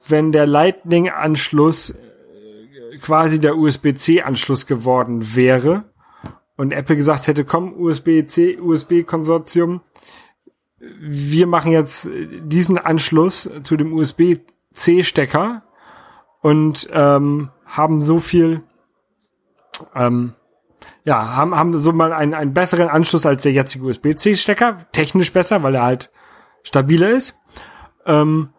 wenn 0.06 0.32
der 0.32 0.46
Lightning-Anschluss 0.46 1.90
äh, 1.90 2.98
quasi 3.02 3.40
der 3.40 3.58
USB-C-Anschluss 3.58 4.66
geworden 4.66 5.36
wäre 5.36 5.84
und 6.56 6.72
Apple 6.72 6.96
gesagt 6.96 7.26
hätte, 7.26 7.44
komm, 7.44 7.74
USB-C, 7.78 8.58
USB-Konsortium, 8.58 9.82
wir 11.00 11.46
machen 11.46 11.72
jetzt 11.72 12.08
diesen 12.12 12.78
Anschluss 12.78 13.50
zu 13.62 13.76
dem 13.76 13.92
USB-C-Stecker 13.92 15.62
und 16.40 16.88
ähm, 16.92 17.50
haben 17.66 18.00
so 18.00 18.20
viel, 18.20 18.62
ähm, 19.94 20.34
ja, 21.04 21.36
haben, 21.36 21.54
haben 21.54 21.78
so 21.78 21.92
mal 21.92 22.12
einen, 22.12 22.34
einen 22.34 22.54
besseren 22.54 22.88
Anschluss 22.88 23.26
als 23.26 23.42
der 23.42 23.52
jetzige 23.52 23.84
USB-C-Stecker, 23.84 24.86
technisch 24.92 25.32
besser, 25.32 25.62
weil 25.62 25.74
er 25.74 25.82
halt 25.82 26.10
stabiler 26.62 27.10
ist. 27.10 27.38
Ähm, 28.06 28.50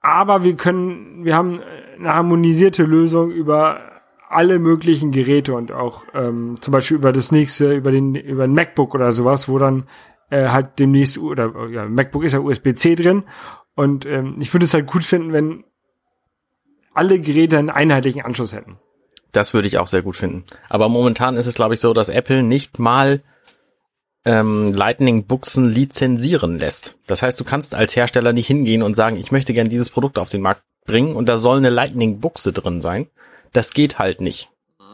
aber 0.00 0.44
wir 0.44 0.56
können, 0.56 1.24
wir 1.24 1.36
haben 1.36 1.60
eine 1.98 2.14
harmonisierte 2.14 2.84
Lösung 2.84 3.30
über 3.30 3.80
alle 4.28 4.58
möglichen 4.58 5.12
Geräte 5.12 5.54
und 5.54 5.72
auch 5.72 6.04
ähm, 6.12 6.58
zum 6.60 6.72
Beispiel 6.72 6.96
über 6.96 7.12
das 7.12 7.30
nächste, 7.30 7.74
über 7.74 7.92
den, 7.92 8.14
über 8.14 8.44
ein 8.44 8.54
MacBook 8.54 8.94
oder 8.94 9.12
sowas, 9.12 9.48
wo 9.48 9.58
dann 9.58 9.84
äh, 10.30 10.48
halt 10.48 10.78
demnächst 10.78 11.18
oder 11.18 11.68
ja, 11.68 11.86
MacBook 11.86 12.24
ist 12.24 12.32
ja 12.32 12.40
USB-C 12.40 12.96
drin 12.96 13.24
und 13.74 14.06
ähm, 14.06 14.36
ich 14.40 14.52
würde 14.52 14.64
es 14.64 14.74
halt 14.74 14.86
gut 14.86 15.04
finden, 15.04 15.32
wenn 15.32 15.64
alle 16.92 17.20
Geräte 17.20 17.58
einen 17.58 17.70
einheitlichen 17.70 18.22
Anschluss 18.22 18.54
hätten. 18.54 18.78
Das 19.34 19.52
würde 19.52 19.68
ich 19.68 19.78
auch 19.78 19.88
sehr 19.88 20.02
gut 20.02 20.16
finden. 20.16 20.44
Aber 20.68 20.88
momentan 20.88 21.36
ist 21.36 21.46
es, 21.46 21.54
glaube 21.54 21.74
ich, 21.74 21.80
so, 21.80 21.92
dass 21.92 22.08
Apple 22.08 22.42
nicht 22.42 22.78
mal 22.78 23.20
ähm, 24.24 24.68
Lightning-Buchsen 24.68 25.68
lizenzieren 25.68 26.58
lässt. 26.58 26.96
Das 27.06 27.20
heißt, 27.20 27.38
du 27.38 27.44
kannst 27.44 27.74
als 27.74 27.94
Hersteller 27.94 28.32
nicht 28.32 28.46
hingehen 28.46 28.82
und 28.82 28.94
sagen, 28.94 29.16
ich 29.16 29.32
möchte 29.32 29.52
gerne 29.52 29.68
dieses 29.68 29.90
Produkt 29.90 30.18
auf 30.18 30.30
den 30.30 30.40
Markt 30.40 30.62
bringen 30.86 31.14
und 31.16 31.28
da 31.28 31.36
soll 31.38 31.58
eine 31.58 31.68
Lightning-Buchse 31.68 32.52
drin 32.52 32.80
sein. 32.80 33.08
Das 33.52 33.72
geht 33.72 33.98
halt 33.98 34.20
nicht. 34.20 34.50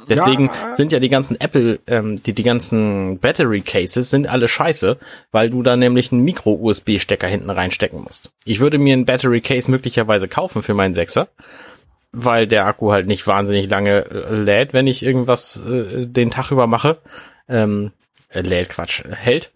Deswegen 0.09 0.47
Ja. 0.47 0.75
sind 0.75 0.91
ja 0.91 0.99
die 0.99 1.09
ganzen 1.09 1.41
Apple, 1.41 1.79
ähm, 1.87 2.21
die, 2.23 2.33
die 2.33 2.43
ganzen 2.43 3.19
Battery 3.19 3.61
Cases 3.61 4.09
sind 4.09 4.29
alle 4.29 4.49
scheiße, 4.49 4.99
weil 5.31 5.51
du 5.51 5.63
da 5.63 5.77
nämlich 5.77 6.11
einen 6.11 6.25
Micro-USB-Stecker 6.25 7.29
hinten 7.29 7.51
reinstecken 7.51 8.03
musst. 8.03 8.33
Ich 8.45 8.59
würde 8.59 8.79
mir 8.79 8.95
einen 8.95 9.05
Battery 9.05 9.41
Case 9.41 9.71
möglicherweise 9.71 10.27
kaufen 10.27 10.63
für 10.63 10.75
meinen 10.75 10.95
Sechser, 10.95 11.29
weil 12.13 12.47
der 12.47 12.67
Akku 12.67 12.93
halt 12.93 13.07
nicht 13.07 13.27
wahnsinnig 13.27 13.69
lange 13.69 14.07
äh, 14.11 14.35
lädt, 14.35 14.73
wenn 14.73 14.87
ich 14.87 15.05
irgendwas 15.05 15.61
äh, 15.69 16.07
den 16.07 16.31
Tag 16.31 16.51
über 16.51 16.67
mache. 16.67 16.99
Ähm, 17.49 17.93
äh, 18.29 18.41
lädt, 18.41 18.71
Quatsch, 18.71 19.03
hält. 19.11 19.53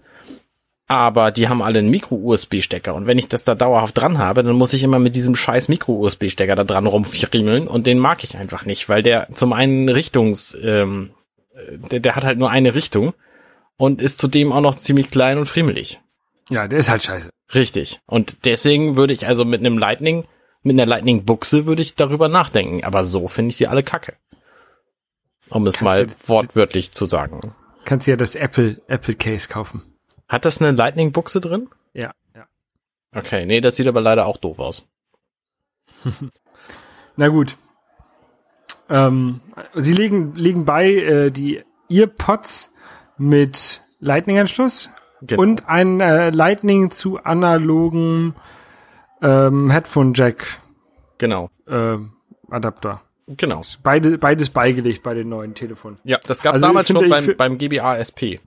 Aber 0.86 1.30
die 1.30 1.48
haben 1.48 1.62
alle 1.62 1.78
einen 1.78 1.88
Micro-USB-Stecker 1.90 2.94
und 2.94 3.06
wenn 3.06 3.18
ich 3.18 3.28
das 3.28 3.42
da 3.42 3.54
dauerhaft 3.54 3.98
dran 3.98 4.18
habe, 4.18 4.42
dann 4.42 4.54
muss 4.54 4.74
ich 4.74 4.82
immer 4.82 4.98
mit 4.98 5.16
diesem 5.16 5.34
scheiß 5.34 5.68
Micro-USB-Stecker 5.68 6.56
da 6.56 6.64
dran 6.64 6.86
rumfriemeln 6.86 7.68
und 7.68 7.86
den 7.86 7.98
mag 7.98 8.22
ich 8.22 8.36
einfach 8.36 8.66
nicht, 8.66 8.88
weil 8.90 9.02
der 9.02 9.28
zum 9.32 9.54
einen 9.54 9.88
Richtungs, 9.88 10.54
ähm, 10.62 11.10
äh, 11.54 11.78
der, 11.90 12.00
der 12.00 12.16
hat 12.16 12.24
halt 12.24 12.38
nur 12.38 12.50
eine 12.50 12.74
Richtung 12.74 13.14
und 13.78 14.02
ist 14.02 14.18
zudem 14.18 14.52
auch 14.52 14.60
noch 14.60 14.78
ziemlich 14.78 15.10
klein 15.10 15.38
und 15.38 15.46
friemelig. 15.46 16.00
Ja, 16.50 16.68
der 16.68 16.78
ist 16.78 16.90
halt 16.90 17.02
scheiße. 17.02 17.30
Richtig. 17.54 18.00
Und 18.06 18.44
deswegen 18.44 18.96
würde 18.96 19.14
ich 19.14 19.26
also 19.26 19.46
mit 19.46 19.60
einem 19.60 19.78
Lightning, 19.78 20.24
mit 20.64 20.74
einer 20.74 20.86
Lightning-Buchse 20.86 21.66
würde 21.66 21.82
ich 21.82 21.94
darüber 21.94 22.28
nachdenken. 22.28 22.82
Aber 22.84 23.04
so 23.04 23.28
finde 23.28 23.50
ich 23.50 23.56
sie 23.56 23.68
alle 23.68 23.82
kacke. 23.84 24.16
Um 25.50 25.66
es 25.66 25.74
Kannst 25.74 25.82
mal 25.82 26.06
du- 26.06 26.12
wortwörtlich 26.26 26.90
zu 26.92 27.06
sagen. 27.06 27.40
Kannst 27.84 28.06
du 28.06 28.10
ja 28.12 28.16
das 28.16 28.34
Apple, 28.34 28.80
Apple 28.88 29.14
Case 29.14 29.48
kaufen. 29.48 29.82
Hat 30.26 30.44
das 30.46 30.60
eine 30.60 30.72
Lightning-Buchse 30.76 31.40
drin? 31.40 31.68
Ja, 31.92 32.12
ja. 32.34 32.46
Okay, 33.14 33.44
nee, 33.46 33.60
das 33.60 33.76
sieht 33.76 33.86
aber 33.86 34.00
leider 34.00 34.26
auch 34.26 34.38
doof 34.38 34.58
aus. 34.58 34.88
Na 37.16 37.28
gut. 37.28 37.56
Ähm, 38.88 39.40
sie 39.74 39.92
legen, 39.92 40.34
legen 40.34 40.64
bei 40.64 40.86
äh, 40.90 41.30
die 41.30 41.62
Earpods 41.88 42.72
mit 43.18 43.82
Lightning-Anschluss 44.00 44.90
Genau. 45.22 45.40
und 45.40 45.68
ein 45.68 46.00
äh, 46.00 46.30
Lightning 46.30 46.90
zu 46.90 47.18
analogen 47.22 48.34
ähm, 49.24 49.70
Headphone-Jack 49.70 50.60
Genau, 51.18 51.50
ähm, 51.68 52.12
Adapter. 52.50 53.00
genau. 53.28 53.62
Beide, 53.82 54.18
beides 54.18 54.50
beigelegt 54.50 55.02
bei 55.02 55.14
den 55.14 55.28
neuen 55.28 55.54
Telefonen. 55.54 55.96
Ja, 56.04 56.18
das 56.26 56.42
gab 56.42 56.54
Also 56.54 56.66
damals 56.66 56.88
schon 56.88 57.08
beim, 57.08 57.36
beim 57.36 57.58
GBA 57.58 57.96
SP. 58.02 58.40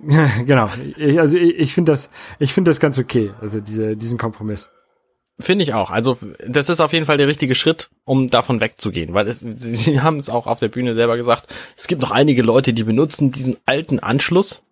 genau. 0.46 0.68
Ich, 0.96 1.18
also 1.18 1.36
ich, 1.36 1.58
ich 1.58 1.74
finde 1.74 1.92
das, 1.92 2.10
ich 2.38 2.52
finde 2.54 2.70
das 2.70 2.80
ganz 2.80 2.98
okay. 2.98 3.32
Also 3.40 3.60
diese, 3.60 3.96
diesen 3.96 4.18
Kompromiss. 4.18 4.70
Finde 5.40 5.62
ich 5.62 5.72
auch. 5.74 5.90
Also 5.90 6.18
das 6.46 6.68
ist 6.68 6.80
auf 6.80 6.92
jeden 6.92 7.06
Fall 7.06 7.16
der 7.16 7.28
richtige 7.28 7.54
Schritt, 7.54 7.90
um 8.04 8.28
davon 8.28 8.60
wegzugehen, 8.60 9.14
weil 9.14 9.26
es, 9.28 9.38
sie 9.56 10.00
haben 10.00 10.18
es 10.18 10.28
auch 10.28 10.46
auf 10.46 10.60
der 10.60 10.68
Bühne 10.68 10.94
selber 10.94 11.16
gesagt. 11.16 11.48
Es 11.76 11.86
gibt 11.88 12.02
noch 12.02 12.10
einige 12.10 12.42
Leute, 12.42 12.72
die 12.72 12.84
benutzen 12.84 13.32
diesen 13.32 13.56
alten 13.66 13.98
Anschluss. 13.98 14.62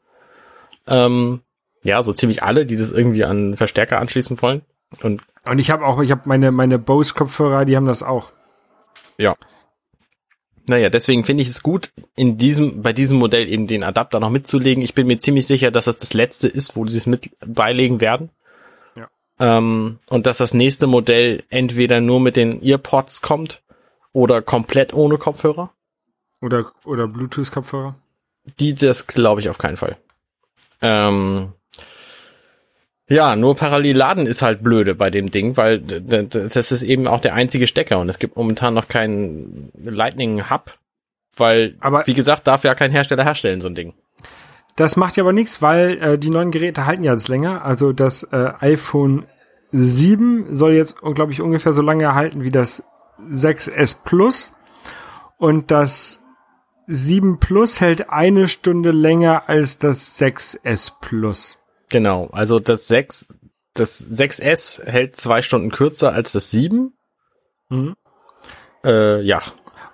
Ähm, 0.86 1.40
ja, 1.82 2.02
so 2.02 2.12
ziemlich 2.12 2.42
alle, 2.42 2.66
die 2.66 2.76
das 2.76 2.92
irgendwie 2.92 3.24
an 3.24 3.56
Verstärker 3.56 3.98
anschließen 4.00 4.40
wollen. 4.42 4.62
Und 5.02 5.22
Und 5.44 5.58
ich 5.58 5.70
habe 5.70 5.84
auch, 5.84 6.00
ich 6.00 6.10
habe 6.10 6.22
meine, 6.24 6.50
meine 6.52 6.78
Bose 6.78 7.14
Kopfhörer, 7.14 7.64
die 7.64 7.76
haben 7.76 7.86
das 7.86 8.02
auch. 8.02 8.32
ja. 9.18 9.34
Naja, 10.68 10.90
deswegen 10.90 11.22
finde 11.22 11.42
ich 11.42 11.48
es 11.48 11.62
gut, 11.62 11.92
in 12.16 12.38
diesem, 12.38 12.82
bei 12.82 12.92
diesem 12.92 13.18
Modell 13.18 13.48
eben 13.48 13.68
den 13.68 13.84
Adapter 13.84 14.18
noch 14.18 14.30
mitzulegen. 14.30 14.82
Ich 14.82 14.94
bin 14.94 15.06
mir 15.06 15.18
ziemlich 15.18 15.46
sicher, 15.46 15.70
dass 15.70 15.84
das 15.84 15.96
das 15.96 16.12
letzte 16.12 16.48
ist, 16.48 16.74
wo 16.74 16.84
sie 16.86 16.96
es 16.98 17.06
mit 17.06 17.30
beilegen 17.46 18.00
werden. 18.00 18.30
Ja. 18.96 19.08
Ähm, 19.38 20.00
und 20.08 20.26
dass 20.26 20.38
das 20.38 20.54
nächste 20.54 20.88
Modell 20.88 21.44
entweder 21.50 22.00
nur 22.00 22.18
mit 22.18 22.34
den 22.34 22.60
Earpods 22.60 23.22
kommt 23.22 23.62
oder 24.12 24.42
komplett 24.42 24.92
ohne 24.92 25.18
Kopfhörer. 25.18 25.70
Oder, 26.40 26.72
oder 26.84 27.06
Bluetooth-Kopfhörer. 27.06 27.94
Die, 28.58 28.74
das 28.74 29.06
glaube 29.06 29.40
ich 29.40 29.48
auf 29.48 29.58
keinen 29.58 29.76
Fall. 29.76 29.96
Ähm, 30.82 31.52
ja, 33.08 33.36
nur 33.36 33.54
parallel 33.54 33.96
laden 33.96 34.26
ist 34.26 34.42
halt 34.42 34.62
blöde 34.62 34.94
bei 34.94 35.10
dem 35.10 35.30
Ding, 35.30 35.56
weil 35.56 35.80
das 35.80 36.72
ist 36.72 36.82
eben 36.82 37.06
auch 37.06 37.20
der 37.20 37.34
einzige 37.34 37.66
Stecker 37.66 37.98
und 38.00 38.08
es 38.08 38.18
gibt 38.18 38.36
momentan 38.36 38.74
noch 38.74 38.88
keinen 38.88 39.70
Lightning 39.76 40.50
Hub, 40.50 40.78
weil, 41.36 41.76
Aber- 41.80 42.06
wie 42.06 42.14
gesagt, 42.14 42.46
darf 42.46 42.64
ja 42.64 42.74
kein 42.74 42.90
Hersteller 42.90 43.24
herstellen, 43.24 43.60
so 43.60 43.68
ein 43.68 43.74
Ding. 43.74 43.94
Das 44.76 44.96
macht 44.96 45.16
ja 45.16 45.22
aber 45.22 45.32
nichts, 45.32 45.62
weil 45.62 45.98
äh, 46.02 46.18
die 46.18 46.28
neuen 46.30 46.50
Geräte 46.50 46.84
halten 46.84 47.02
ja 47.04 47.12
jetzt 47.12 47.28
länger. 47.28 47.64
Also 47.64 47.92
das 47.94 48.24
äh, 48.24 48.52
iPhone 48.60 49.24
7 49.72 50.54
soll 50.54 50.72
jetzt, 50.72 50.98
glaube 51.00 51.32
ich, 51.32 51.40
ungefähr 51.40 51.72
so 51.72 51.80
lange 51.82 52.14
halten 52.14 52.42
wie 52.44 52.50
das 52.50 52.84
6S 53.30 54.04
Plus. 54.04 54.52
Und 55.38 55.70
das 55.70 56.22
7 56.88 57.40
Plus 57.40 57.80
hält 57.80 58.10
eine 58.10 58.48
Stunde 58.48 58.90
länger 58.90 59.48
als 59.48 59.78
das 59.78 60.20
6S 60.20 60.92
Plus. 61.00 61.58
Genau, 61.88 62.28
also 62.32 62.58
das 62.58 62.88
6, 62.88 63.28
das 63.74 64.04
6S 64.10 64.84
hält 64.84 65.16
zwei 65.16 65.42
Stunden 65.42 65.70
kürzer 65.70 66.12
als 66.12 66.32
das 66.32 66.50
7. 66.50 66.92
Mhm. 67.68 67.94
Äh, 68.84 69.22
ja, 69.22 69.40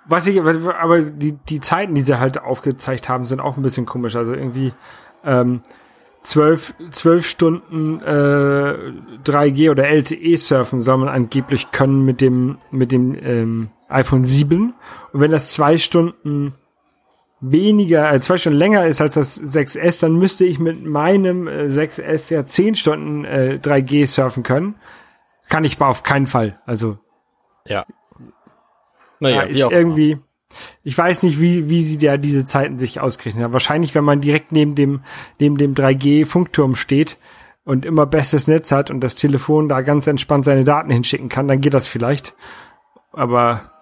Was 0.07 0.27
ich, 0.27 0.41
aber 0.41 1.01
die, 1.01 1.33
die 1.49 1.59
Zeiten, 1.59 1.95
die 1.95 2.01
sie 2.01 2.19
halt 2.19 2.39
aufgezeigt 2.39 3.09
haben, 3.09 3.25
sind 3.25 3.39
auch 3.39 3.57
ein 3.57 3.63
bisschen 3.63 3.85
komisch. 3.85 4.15
Also 4.15 4.33
irgendwie 4.33 4.73
ähm, 5.23 5.61
zwölf, 6.23 6.73
zwölf 6.91 7.27
Stunden 7.27 8.01
äh, 8.01 8.93
3G 9.25 9.71
oder 9.71 9.87
LTE 9.87 10.35
surfen 10.37 10.81
soll 10.81 10.97
man 10.97 11.09
angeblich 11.09 11.71
können 11.71 12.03
mit 12.05 12.21
dem, 12.21 12.57
mit 12.71 12.91
dem 12.91 13.15
ähm, 13.21 13.69
iPhone 13.87 14.25
7. 14.25 14.73
Und 15.11 15.21
wenn 15.21 15.31
das 15.31 15.53
zwei 15.53 15.77
Stunden 15.77 16.55
weniger, 17.43 18.11
äh, 18.11 18.21
zwei 18.21 18.37
Stunden 18.37 18.57
länger 18.57 18.85
ist 18.85 19.01
als 19.01 19.15
das 19.15 19.41
6S, 19.41 19.99
dann 19.99 20.17
müsste 20.17 20.45
ich 20.45 20.59
mit 20.59 20.83
meinem 20.83 21.47
äh, 21.47 21.65
6S 21.65 22.33
ja 22.33 22.45
zehn 22.45 22.75
Stunden 22.75 23.25
äh, 23.25 23.59
3G 23.61 24.07
surfen 24.07 24.43
können. 24.43 24.75
Kann 25.49 25.65
ich 25.65 25.75
aber 25.75 25.89
auf 25.89 26.03
keinen 26.03 26.27
Fall. 26.27 26.59
Also 26.65 26.97
ja. 27.67 27.85
Naja, 29.19 29.41
ist 29.41 29.57
irgendwie, 29.57 30.17
ich 30.83 30.97
weiß 30.97 31.23
nicht, 31.23 31.39
wie, 31.39 31.69
wie 31.69 31.83
sie 31.83 31.97
da 31.97 32.17
diese 32.17 32.45
Zeiten 32.45 32.79
sich 32.79 32.99
ausgerechnet 32.99 33.43
haben. 33.43 33.53
Wahrscheinlich, 33.53 33.93
wenn 33.93 34.03
man 34.03 34.21
direkt 34.21 34.51
neben 34.51 34.75
dem, 34.75 35.01
neben 35.39 35.57
dem 35.57 35.75
3G-Funkturm 35.75 36.75
steht 36.75 37.17
und 37.65 37.85
immer 37.85 38.05
bestes 38.05 38.47
Netz 38.47 38.71
hat 38.71 38.89
und 38.89 39.01
das 39.01 39.15
Telefon 39.15 39.69
da 39.69 39.81
ganz 39.81 40.07
entspannt 40.07 40.45
seine 40.45 40.63
Daten 40.63 40.91
hinschicken 40.91 41.29
kann, 41.29 41.47
dann 41.47 41.61
geht 41.61 41.73
das 41.73 41.87
vielleicht. 41.87 42.35
Aber 43.11 43.72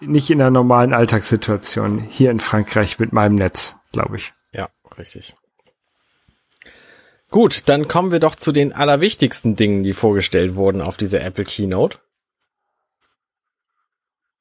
nicht 0.00 0.30
in 0.30 0.38
der 0.38 0.50
normalen 0.50 0.92
Alltagssituation 0.92 1.98
hier 2.00 2.30
in 2.30 2.40
Frankreich 2.40 2.98
mit 2.98 3.12
meinem 3.12 3.34
Netz, 3.34 3.76
glaube 3.92 4.16
ich. 4.16 4.32
Ja, 4.52 4.68
richtig. 4.98 5.34
Gut, 7.30 7.68
dann 7.68 7.86
kommen 7.86 8.10
wir 8.10 8.18
doch 8.18 8.34
zu 8.34 8.50
den 8.50 8.72
allerwichtigsten 8.72 9.54
Dingen, 9.54 9.84
die 9.84 9.92
vorgestellt 9.92 10.56
wurden 10.56 10.82
auf 10.82 10.96
dieser 10.96 11.20
Apple 11.22 11.44
Keynote. 11.44 11.98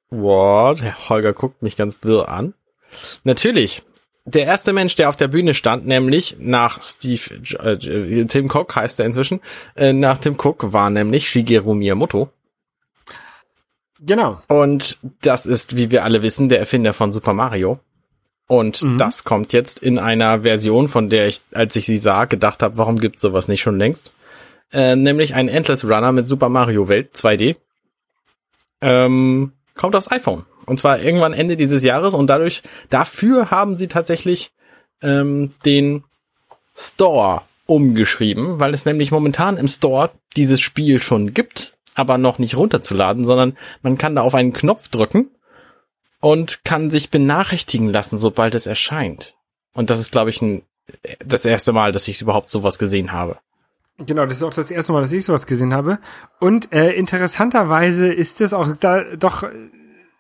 What? 0.10 0.82
Herr 0.82 1.10
Holger 1.10 1.34
guckt 1.34 1.62
mich 1.62 1.76
ganz 1.76 2.00
wirr 2.02 2.30
an. 2.30 2.56
Natürlich. 3.24 3.84
Der 4.26 4.46
erste 4.46 4.74
Mensch, 4.74 4.96
der 4.96 5.10
auf 5.10 5.16
der 5.16 5.28
Bühne 5.28 5.54
stand, 5.54 5.88
nämlich 5.88 6.36
nach 6.40 6.84
Steve, 6.84 7.42
äh, 7.64 8.26
Tim 8.26 8.50
Cook 8.52 8.76
heißt 8.76 9.00
er 9.00 9.06
inzwischen, 9.06 9.40
äh, 9.76 9.94
nach 9.94 10.20
Tim 10.20 10.36
Cook 10.36 10.72
war 10.74 10.90
nämlich 10.90 11.30
Shigeru 11.30 11.74
Miyamoto. 11.74 12.30
Genau. 14.02 14.42
Und 14.48 14.98
das 15.22 15.46
ist, 15.46 15.76
wie 15.76 15.92
wir 15.92 16.04
alle 16.04 16.22
wissen, 16.22 16.50
der 16.50 16.60
Erfinder 16.60 16.94
von 16.94 17.12
Super 17.12 17.34
Mario. 17.34 17.80
Und 18.48 18.82
Mhm. 18.82 18.98
das 18.98 19.24
kommt 19.24 19.54
jetzt 19.54 19.80
in 19.80 20.00
einer 20.00 20.42
Version, 20.42 20.88
von 20.88 21.10
der 21.10 21.28
ich, 21.28 21.42
als 21.54 21.76
ich 21.76 21.86
sie 21.86 21.98
sah, 21.98 22.26
gedacht 22.26 22.64
habe, 22.64 22.78
warum 22.78 22.98
gibt's 23.00 23.22
sowas 23.22 23.48
nicht 23.48 23.62
schon 23.62 23.78
längst? 23.78 24.12
Äh, 24.72 24.96
nämlich 24.96 25.36
ein 25.36 25.50
Endless 25.50 25.84
Runner 25.84 26.12
mit 26.12 26.28
Super 26.28 26.50
Mario 26.50 26.88
Welt 26.88 27.16
2D. 27.16 27.58
Ähm, 28.82 29.52
kommt 29.76 29.96
aufs 29.96 30.12
iPhone. 30.12 30.46
Und 30.66 30.80
zwar 30.80 31.00
irgendwann 31.02 31.34
Ende 31.34 31.58
dieses 31.58 31.84
Jahres. 31.84 32.14
Und 32.14 32.28
dadurch, 32.28 32.62
dafür 32.90 33.52
haben 33.52 33.78
sie 33.78 33.88
tatsächlich 33.88 34.52
ähm, 35.02 35.52
den 35.66 36.04
Store 36.76 37.42
umgeschrieben, 37.66 38.60
weil 38.60 38.74
es 38.74 38.86
nämlich 38.86 39.12
momentan 39.12 39.58
im 39.58 39.68
Store 39.68 40.12
dieses 40.36 40.62
Spiel 40.62 41.02
schon 41.02 41.34
gibt, 41.34 41.76
aber 42.00 42.18
noch 42.18 42.40
nicht 42.40 42.58
runterzuladen, 42.58 43.26
sondern 43.26 43.58
man 43.82 43.98
kann 43.98 44.16
da 44.16 44.22
auf 44.22 44.36
einen 44.36 44.54
Knopf 44.54 44.88
drücken 44.88 45.30
und 46.22 46.64
kann 46.64 46.90
sich 46.90 47.10
benachrichtigen 47.10 47.90
lassen, 47.90 48.18
sobald 48.18 48.56
es 48.56 48.66
erscheint. 48.66 49.36
Und 49.74 49.90
das 49.90 50.00
ist, 50.00 50.12
glaube 50.12 50.30
ich, 50.30 50.42
ein, 50.42 50.64
das 51.26 51.46
erste 51.46 51.72
Mal, 51.74 51.92
dass 51.92 52.08
ich 52.08 52.22
überhaupt 52.22 52.50
sowas 52.50 52.80
gesehen 52.80 53.12
habe. 53.12 53.38
Genau, 53.98 54.26
das 54.26 54.38
ist 54.38 54.44
auch 54.44 54.54
das 54.54 54.72
erste 54.72 54.94
Mal, 54.94 55.02
dass 55.02 55.12
ich 55.12 55.26
sowas 55.26 55.46
gesehen 55.46 55.74
habe. 55.74 56.00
Und 56.40 56.72
äh, 56.72 56.92
interessanterweise 56.92 58.12
ist 58.12 58.40
es 58.40 58.54
auch 58.54 58.68
da 58.80 59.04
doch 59.04 59.44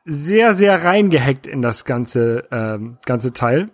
sehr, 0.05 0.53
sehr 0.53 0.83
reingehackt 0.83 1.47
in 1.47 1.61
das 1.61 1.85
ganze, 1.85 2.47
ähm, 2.51 2.97
ganze 3.05 3.31
Teil. 3.31 3.69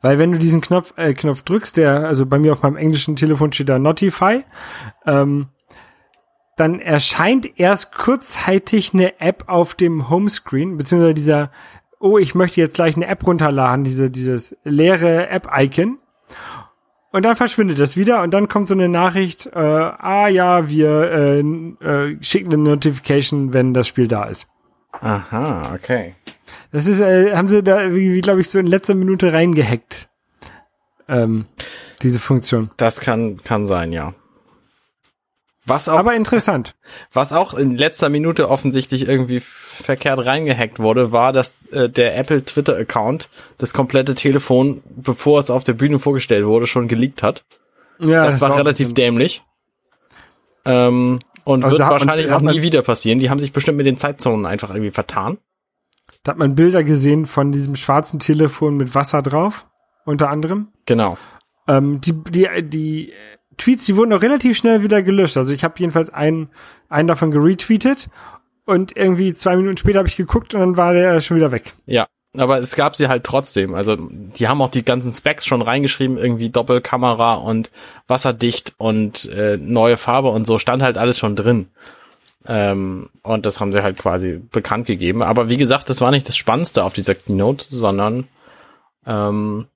Weil 0.00 0.18
wenn 0.18 0.32
du 0.32 0.38
diesen 0.38 0.60
Knopf, 0.60 0.94
äh, 0.96 1.14
Knopf 1.14 1.42
drückst, 1.42 1.76
der, 1.76 2.06
also 2.06 2.26
bei 2.26 2.38
mir 2.38 2.52
auf 2.52 2.62
meinem 2.62 2.76
englischen 2.76 3.16
Telefon 3.16 3.52
steht 3.52 3.68
da 3.68 3.78
Notify, 3.78 4.44
ähm, 5.06 5.48
dann 6.56 6.80
erscheint 6.80 7.58
erst 7.58 7.92
kurzzeitig 7.92 8.92
eine 8.92 9.20
App 9.20 9.44
auf 9.46 9.74
dem 9.74 10.10
Homescreen, 10.10 10.76
beziehungsweise 10.76 11.14
dieser, 11.14 11.50
oh, 11.98 12.18
ich 12.18 12.34
möchte 12.34 12.60
jetzt 12.60 12.74
gleich 12.74 12.96
eine 12.96 13.06
App 13.06 13.26
runterladen, 13.26 13.84
diese, 13.84 14.10
dieses 14.10 14.56
leere 14.64 15.28
App-Icon. 15.28 15.98
Und 17.10 17.24
dann 17.24 17.36
verschwindet 17.36 17.78
das 17.78 17.96
wieder 17.96 18.22
und 18.22 18.32
dann 18.32 18.48
kommt 18.48 18.68
so 18.68 18.74
eine 18.74 18.88
Nachricht, 18.88 19.46
äh, 19.46 19.58
ah 19.58 20.28
ja, 20.28 20.68
wir 20.68 21.10
äh, 21.10 21.40
äh, 21.40 22.16
schicken 22.22 22.52
eine 22.52 22.62
Notification, 22.62 23.52
wenn 23.52 23.74
das 23.74 23.86
Spiel 23.86 24.08
da 24.08 24.24
ist. 24.24 24.46
Aha, 24.92 25.74
okay. 25.74 26.14
Das 26.70 26.86
ist, 26.86 27.00
äh, 27.00 27.36
haben 27.36 27.48
sie 27.48 27.62
da, 27.62 27.94
wie, 27.94 28.14
wie 28.14 28.20
glaube 28.20 28.40
ich, 28.40 28.48
so 28.48 28.58
in 28.58 28.66
letzter 28.66 28.94
Minute 28.94 29.32
reingehackt. 29.32 30.08
Ähm, 31.08 31.46
diese 32.02 32.18
Funktion. 32.18 32.70
Das 32.78 33.00
kann, 33.00 33.42
kann 33.42 33.66
sein, 33.66 33.92
ja. 33.92 34.14
Was 35.64 35.88
auch, 35.88 35.98
Aber 35.98 36.14
interessant. 36.14 36.74
was 37.12 37.32
auch 37.32 37.54
in 37.54 37.76
letzter 37.76 38.08
Minute 38.08 38.48
offensichtlich 38.50 39.06
irgendwie 39.06 39.40
verkehrt 39.40 40.24
reingehackt 40.26 40.80
wurde, 40.80 41.12
war, 41.12 41.32
dass 41.32 41.62
äh, 41.70 41.88
der 41.88 42.16
Apple 42.18 42.44
Twitter 42.44 42.76
Account 42.76 43.28
das 43.58 43.72
komplette 43.72 44.14
Telefon, 44.14 44.82
bevor 44.84 45.38
es 45.38 45.50
auf 45.50 45.62
der 45.62 45.74
Bühne 45.74 45.98
vorgestellt 46.00 46.46
wurde, 46.46 46.66
schon 46.66 46.88
geleakt 46.88 47.22
hat. 47.22 47.44
Ja, 48.00 48.24
das, 48.26 48.40
war 48.40 48.52
auch 48.52 48.58
relativ 48.58 48.92
dämlich. 48.94 49.42
Ähm, 50.64 51.20
und 51.44 51.64
Also 51.64 51.78
wird 51.78 51.88
man- 51.88 51.90
wahrscheinlich 52.00 52.26
da 52.26 52.36
auch 52.36 52.40
man- 52.40 52.54
nie 52.54 52.62
wieder 52.62 52.82
passieren. 52.82 53.18
Die 53.18 53.30
haben 53.30 53.38
sich 53.40 53.52
bestimmt 53.52 53.76
mit 53.76 53.86
den 53.86 53.96
Zeitzonen 53.96 54.46
einfach 54.46 54.70
irgendwie 54.70 54.90
vertan. 54.90 55.38
Da 56.24 56.32
hat 56.32 56.38
man 56.38 56.54
Bilder 56.54 56.84
gesehen 56.84 57.26
von 57.26 57.52
diesem 57.52 57.74
schwarzen 57.76 58.18
Telefon 58.20 58.76
mit 58.76 58.94
Wasser 58.94 59.22
drauf, 59.22 59.66
unter 60.04 60.28
anderem. 60.30 60.68
Genau. 60.86 61.18
Ähm, 61.68 62.00
die, 62.00 62.12
die, 62.30 62.48
die 62.62 63.12
Tweets, 63.62 63.86
die 63.86 63.96
wurden 63.96 64.12
auch 64.12 64.22
relativ 64.22 64.56
schnell 64.56 64.82
wieder 64.82 65.02
gelöscht. 65.02 65.36
Also 65.36 65.52
ich 65.52 65.64
habe 65.64 65.74
jedenfalls 65.78 66.10
einen, 66.10 66.48
einen 66.88 67.08
davon 67.08 67.30
geretweetet 67.30 68.08
und 68.64 68.96
irgendwie 68.96 69.34
zwei 69.34 69.56
Minuten 69.56 69.76
später 69.76 69.98
habe 69.98 70.08
ich 70.08 70.16
geguckt 70.16 70.54
und 70.54 70.60
dann 70.60 70.76
war 70.76 70.92
der 70.92 71.20
schon 71.20 71.36
wieder 71.36 71.52
weg. 71.52 71.74
Ja. 71.86 72.06
Aber 72.34 72.58
es 72.58 72.74
gab 72.74 72.96
sie 72.96 73.08
halt 73.08 73.24
trotzdem. 73.24 73.74
Also 73.74 73.94
die 73.96 74.48
haben 74.48 74.62
auch 74.62 74.70
die 74.70 74.84
ganzen 74.84 75.12
Specs 75.12 75.44
schon 75.44 75.60
reingeschrieben, 75.60 76.16
irgendwie 76.16 76.48
Doppelkamera 76.48 77.34
und 77.34 77.70
wasserdicht 78.06 78.72
und 78.78 79.26
äh, 79.26 79.58
neue 79.58 79.98
Farbe 79.98 80.28
und 80.28 80.46
so 80.46 80.58
stand 80.58 80.82
halt 80.82 80.96
alles 80.96 81.18
schon 81.18 81.36
drin. 81.36 81.68
Ähm, 82.46 83.10
und 83.22 83.44
das 83.44 83.60
haben 83.60 83.70
sie 83.70 83.82
halt 83.82 83.98
quasi 83.98 84.40
bekannt 84.50 84.86
gegeben. 84.86 85.22
Aber 85.22 85.50
wie 85.50 85.58
gesagt, 85.58 85.90
das 85.90 86.00
war 86.00 86.10
nicht 86.10 86.26
das 86.26 86.36
Spannendste 86.36 86.84
auf 86.84 86.94
dieser 86.94 87.14
Keynote, 87.14 87.66
sondern 87.68 88.28
ähm, 89.06 89.66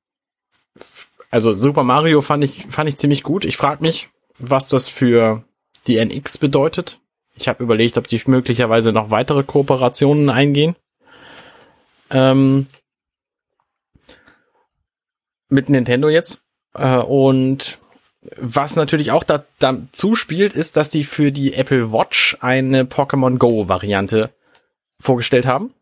also 1.31 1.53
Super 1.53 1.83
Mario 1.83 2.21
fand 2.21 2.45
ich 2.45 2.67
fand 2.71 2.89
ich 2.89 2.97
ziemlich 2.97 3.23
gut. 3.23 3.45
Ich 3.45 3.57
frage 3.57 3.83
mich, 3.83 4.09
was 4.39 4.69
das 4.69 4.89
für 4.89 5.45
die 5.87 5.99
NX 5.99 6.39
bedeutet. 6.39 7.01
Ich 7.35 7.49
habe 7.49 7.63
überlegt, 7.63 7.99
ob 7.99 8.09
die 8.09 8.21
möglicherweise 8.27 8.93
noch 8.93 9.11
weitere 9.11 9.43
Kooperationen 9.43 10.31
eingehen. 10.31 10.75
Ähm, 12.11 12.67
mit 15.49 15.69
Nintendo 15.69 16.09
jetzt. 16.09 16.41
Äh, 16.75 16.97
und 16.97 17.79
was 18.37 18.77
natürlich 18.77 19.13
auch 19.13 19.25
da, 19.25 19.45
dazu 19.59 20.15
spielt, 20.15 20.55
ist, 20.55 20.77
dass 20.77 20.91
die 20.91 21.05
für 21.05 21.31
die 21.31 21.55
Apple 21.55 21.93
Watch 21.93 22.37
eine 22.41 22.85
Pokémon 22.85 23.37
Go 23.39 23.69
Variante 23.69 24.31
vorgestellt 25.01 25.47
haben. 25.47 25.73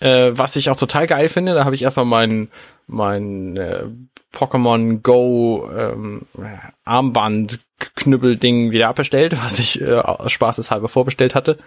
Äh, 0.00 0.32
was 0.32 0.56
ich 0.56 0.70
auch 0.70 0.76
total 0.76 1.06
geil 1.06 1.28
finde, 1.28 1.54
da 1.54 1.64
habe 1.64 1.74
ich 1.74 1.82
erstmal 1.82 2.06
mein, 2.06 2.48
mein 2.86 3.56
äh, 3.56 3.84
Pokémon 4.32 5.00
Go 5.00 5.68
ähm, 5.74 6.22
Armband 6.84 7.60
Knüppelding 7.78 8.70
wieder 8.70 8.88
abbestellt, 8.88 9.36
was 9.42 9.58
ich 9.58 9.80
äh, 9.80 10.02
spaßeshalber 10.28 10.88
vorbestellt 10.88 11.34
hatte. 11.34 11.58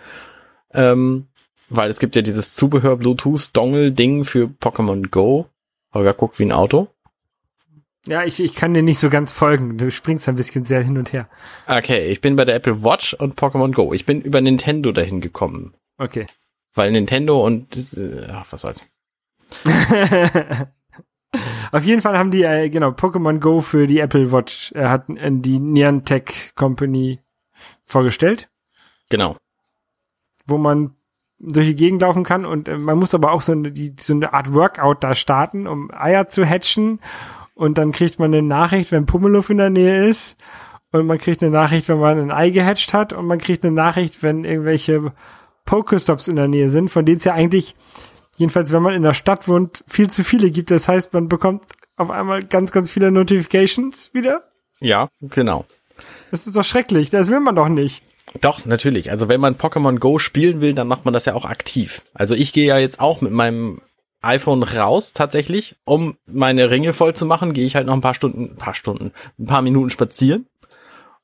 Ähm, 0.74 1.28
weil 1.70 1.90
es 1.90 2.00
gibt 2.00 2.16
ja 2.16 2.22
dieses 2.22 2.56
Zubehör 2.56 2.98
Bluetooth 2.98 3.50
Dongle 3.54 3.92
Ding 3.92 4.26
für 4.26 4.46
Pokémon 4.46 5.10
Go. 5.10 5.48
Holger 5.94 6.14
guckt 6.14 6.40
wie 6.40 6.46
ein 6.46 6.52
Auto. 6.52 6.88
Ja, 8.08 8.24
ich, 8.24 8.40
ich 8.40 8.56
kann 8.56 8.74
dir 8.74 8.82
nicht 8.82 9.00
so 9.00 9.10
ganz 9.10 9.32
folgen. 9.32 9.78
Du 9.78 9.92
springst 9.92 10.28
ein 10.30 10.36
bisschen 10.36 10.66
sehr 10.66 10.82
hin 10.82 10.98
und 10.98 11.14
her. 11.14 11.28
Okay, 11.68 12.08
ich 12.08 12.22
bin 12.22 12.36
bei 12.36 12.46
der 12.46 12.56
Apple 12.56 12.84
Watch 12.84 13.14
und 13.14 13.40
Pokémon 13.40 13.74
Go. 13.74 13.94
Ich 13.94 14.06
bin 14.06 14.22
über 14.22 14.42
Nintendo 14.42 14.92
dahin 14.92 15.22
gekommen. 15.22 15.74
Okay. 15.98 16.26
Weil 16.76 16.92
Nintendo 16.92 17.46
und 17.46 17.76
äh, 17.98 18.28
ach, 18.32 18.46
was 18.50 18.62
soll's. 18.62 18.86
Auf 21.72 21.84
jeden 21.84 22.02
Fall 22.02 22.18
haben 22.18 22.32
die, 22.32 22.44
äh, 22.44 22.70
genau, 22.70 22.90
Pokémon 22.90 23.40
Go 23.40 23.62
für 23.62 23.86
die 23.86 24.00
Apple 24.00 24.32
Watch, 24.32 24.72
äh, 24.74 24.88
hat 24.88 25.10
äh, 25.10 25.30
die 25.32 25.60
Niantic 25.60 26.54
Company 26.56 27.20
vorgestellt, 27.86 28.50
Genau. 29.10 29.38
wo 30.46 30.58
man 30.58 30.96
durch 31.40 31.68
die 31.68 31.76
Gegend 31.76 32.02
laufen 32.02 32.24
kann 32.24 32.46
und 32.46 32.68
äh, 32.68 32.78
man 32.78 32.98
muss 32.98 33.14
aber 33.14 33.32
auch 33.32 33.42
so 33.44 33.52
eine, 33.52 33.72
die, 33.72 33.96
so 34.00 34.14
eine 34.14 34.34
Art 34.34 34.54
Workout 34.54 35.04
da 35.04 35.14
starten, 35.14 35.68
um 35.68 35.92
Eier 35.92 36.28
zu 36.28 36.46
hatchen 36.46 37.00
und 37.54 37.78
dann 37.78 37.92
kriegt 37.92 38.20
man 38.20 38.34
eine 38.34 38.42
Nachricht, 38.42 38.92
wenn 38.92 39.06
Pummeluff 39.06 39.50
in 39.52 39.58
der 39.58 39.70
Nähe 39.70 40.06
ist 40.08 40.36
und 40.92 41.06
man 41.06 41.20
kriegt 41.20 41.44
eine 41.44 41.52
Nachricht, 41.52 41.90
wenn 41.90 42.00
man 42.00 42.20
ein 42.20 42.32
Ei 42.32 42.50
gehatcht 42.50 42.94
hat 42.94 43.14
und 43.14 43.26
man 43.28 43.38
kriegt 43.38 43.64
eine 43.64 43.74
Nachricht, 43.74 44.24
wenn 44.24 44.44
irgendwelche 44.46 45.14
Pokestops 45.70 46.28
in 46.28 46.36
der 46.36 46.48
Nähe 46.48 46.72
sind, 46.72 46.90
von 46.90 47.06
denen 47.06 47.20
es 47.20 47.26
ja 47.26 47.36
eigentlich, 47.36 47.76
jedenfalls 48.38 48.72
wenn 48.72 48.82
man 48.82 48.96
in 48.96 49.04
der 49.04 49.14
Stadt 49.14 49.48
wohnt, 49.48 49.84
viel 49.88 50.10
zu 50.10 50.24
viele 50.24 50.50
gibt. 50.50 50.72
Das 50.72 50.88
heißt, 50.88 51.14
man 51.14 51.30
bekommt 51.30 51.64
auf 51.96 52.10
einmal 52.10 52.44
ganz, 52.44 52.72
ganz 52.72 52.90
viele 52.90 53.12
Notifications 53.12 54.12
wieder. 54.12 54.50
Ja, 54.80 55.10
genau. 55.22 55.66
Das 56.32 56.48
ist 56.48 56.56
doch 56.56 56.64
schrecklich. 56.64 57.12
Das 57.12 57.30
will 57.30 57.40
man 57.40 57.56
doch 57.56 57.70
nicht. 57.70 58.02
Doch, 58.42 58.66
natürlich. 58.66 59.12
Also 59.12 59.30
wenn 59.30 59.40
man 59.40 59.58
Pokémon 59.58 60.00
Go 60.00 60.18
spielen 60.18 60.60
will, 60.60 60.74
dann 60.74 60.88
macht 60.88 61.06
man 61.06 61.14
das 61.14 61.26
ja 61.26 61.36
auch 61.36 61.46
aktiv. 61.46 62.02
Also 62.16 62.34
ich 62.34 62.52
gehe 62.52 62.66
ja 62.66 62.80
jetzt 62.80 63.00
auch 63.00 63.22
mit 63.22 63.32
meinem 63.32 63.80
iPhone 64.22 64.64
raus 64.64 65.14
tatsächlich, 65.14 65.76
um 65.86 66.18
meine 66.26 66.72
Ringe 66.72 66.94
voll 66.94 67.14
zu 67.14 67.28
machen, 67.28 67.54
gehe 67.54 67.66
ich 67.68 67.76
halt 67.76 67.86
noch 67.86 67.94
ein 67.94 68.02
paar 68.02 68.16
Stunden, 68.16 68.54
ein 68.54 68.58
paar 68.58 68.74
Stunden, 68.74 69.12
ein 69.38 69.46
paar 69.46 69.62
Minuten 69.62 69.92
spazieren 69.92 70.48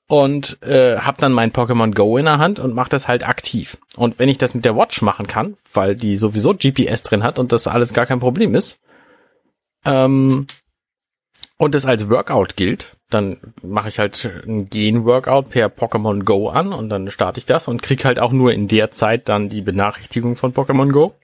und 0.08 0.62
äh, 0.62 0.98
habe 0.98 1.20
dann 1.20 1.32
mein 1.32 1.52
Pokémon 1.52 1.94
Go 1.94 2.18
in 2.18 2.26
der 2.26 2.38
Hand 2.38 2.60
und 2.60 2.76
mache 2.76 2.90
das 2.90 3.08
halt 3.08 3.28
aktiv. 3.28 3.78
Und 3.96 4.20
wenn 4.20 4.30
ich 4.30 4.38
das 4.38 4.54
mit 4.54 4.66
der 4.66 4.76
Watch 4.76 5.02
machen 5.02 5.28
kann, 5.28 5.58
weil 5.74 5.96
die 5.96 6.18
sowieso 6.18 6.54
GPS 6.54 7.04
drin 7.04 7.24
hat 7.24 7.40
und 7.40 7.52
das 7.52 7.68
alles 7.68 7.94
gar 7.94 8.06
kein 8.06 8.20
Problem 8.20 8.54
ist, 8.54 8.80
ähm, 9.84 10.48
und 11.58 11.74
es 11.74 11.86
als 11.86 12.10
Workout 12.10 12.58
gilt, 12.58 12.98
dann 13.10 13.38
mache 13.62 13.88
ich 13.88 13.98
halt 14.00 14.30
ein 14.46 14.66
Gen-Workout 14.66 15.50
per 15.50 15.68
Pokémon 15.68 16.24
Go 16.24 16.50
an 16.50 16.74
und 16.74 16.90
dann 16.90 17.10
starte 17.10 17.40
ich 17.40 17.46
das 17.46 17.68
und 17.68 17.82
krieg 17.82 18.04
halt 18.04 18.20
auch 18.20 18.34
nur 18.34 18.52
in 18.52 18.68
der 18.68 18.92
Zeit 18.92 19.30
dann 19.30 19.48
die 19.48 19.62
Benachrichtigung 19.62 20.36
von 20.36 20.54
Pokémon 20.54 20.92
Go 20.92 21.16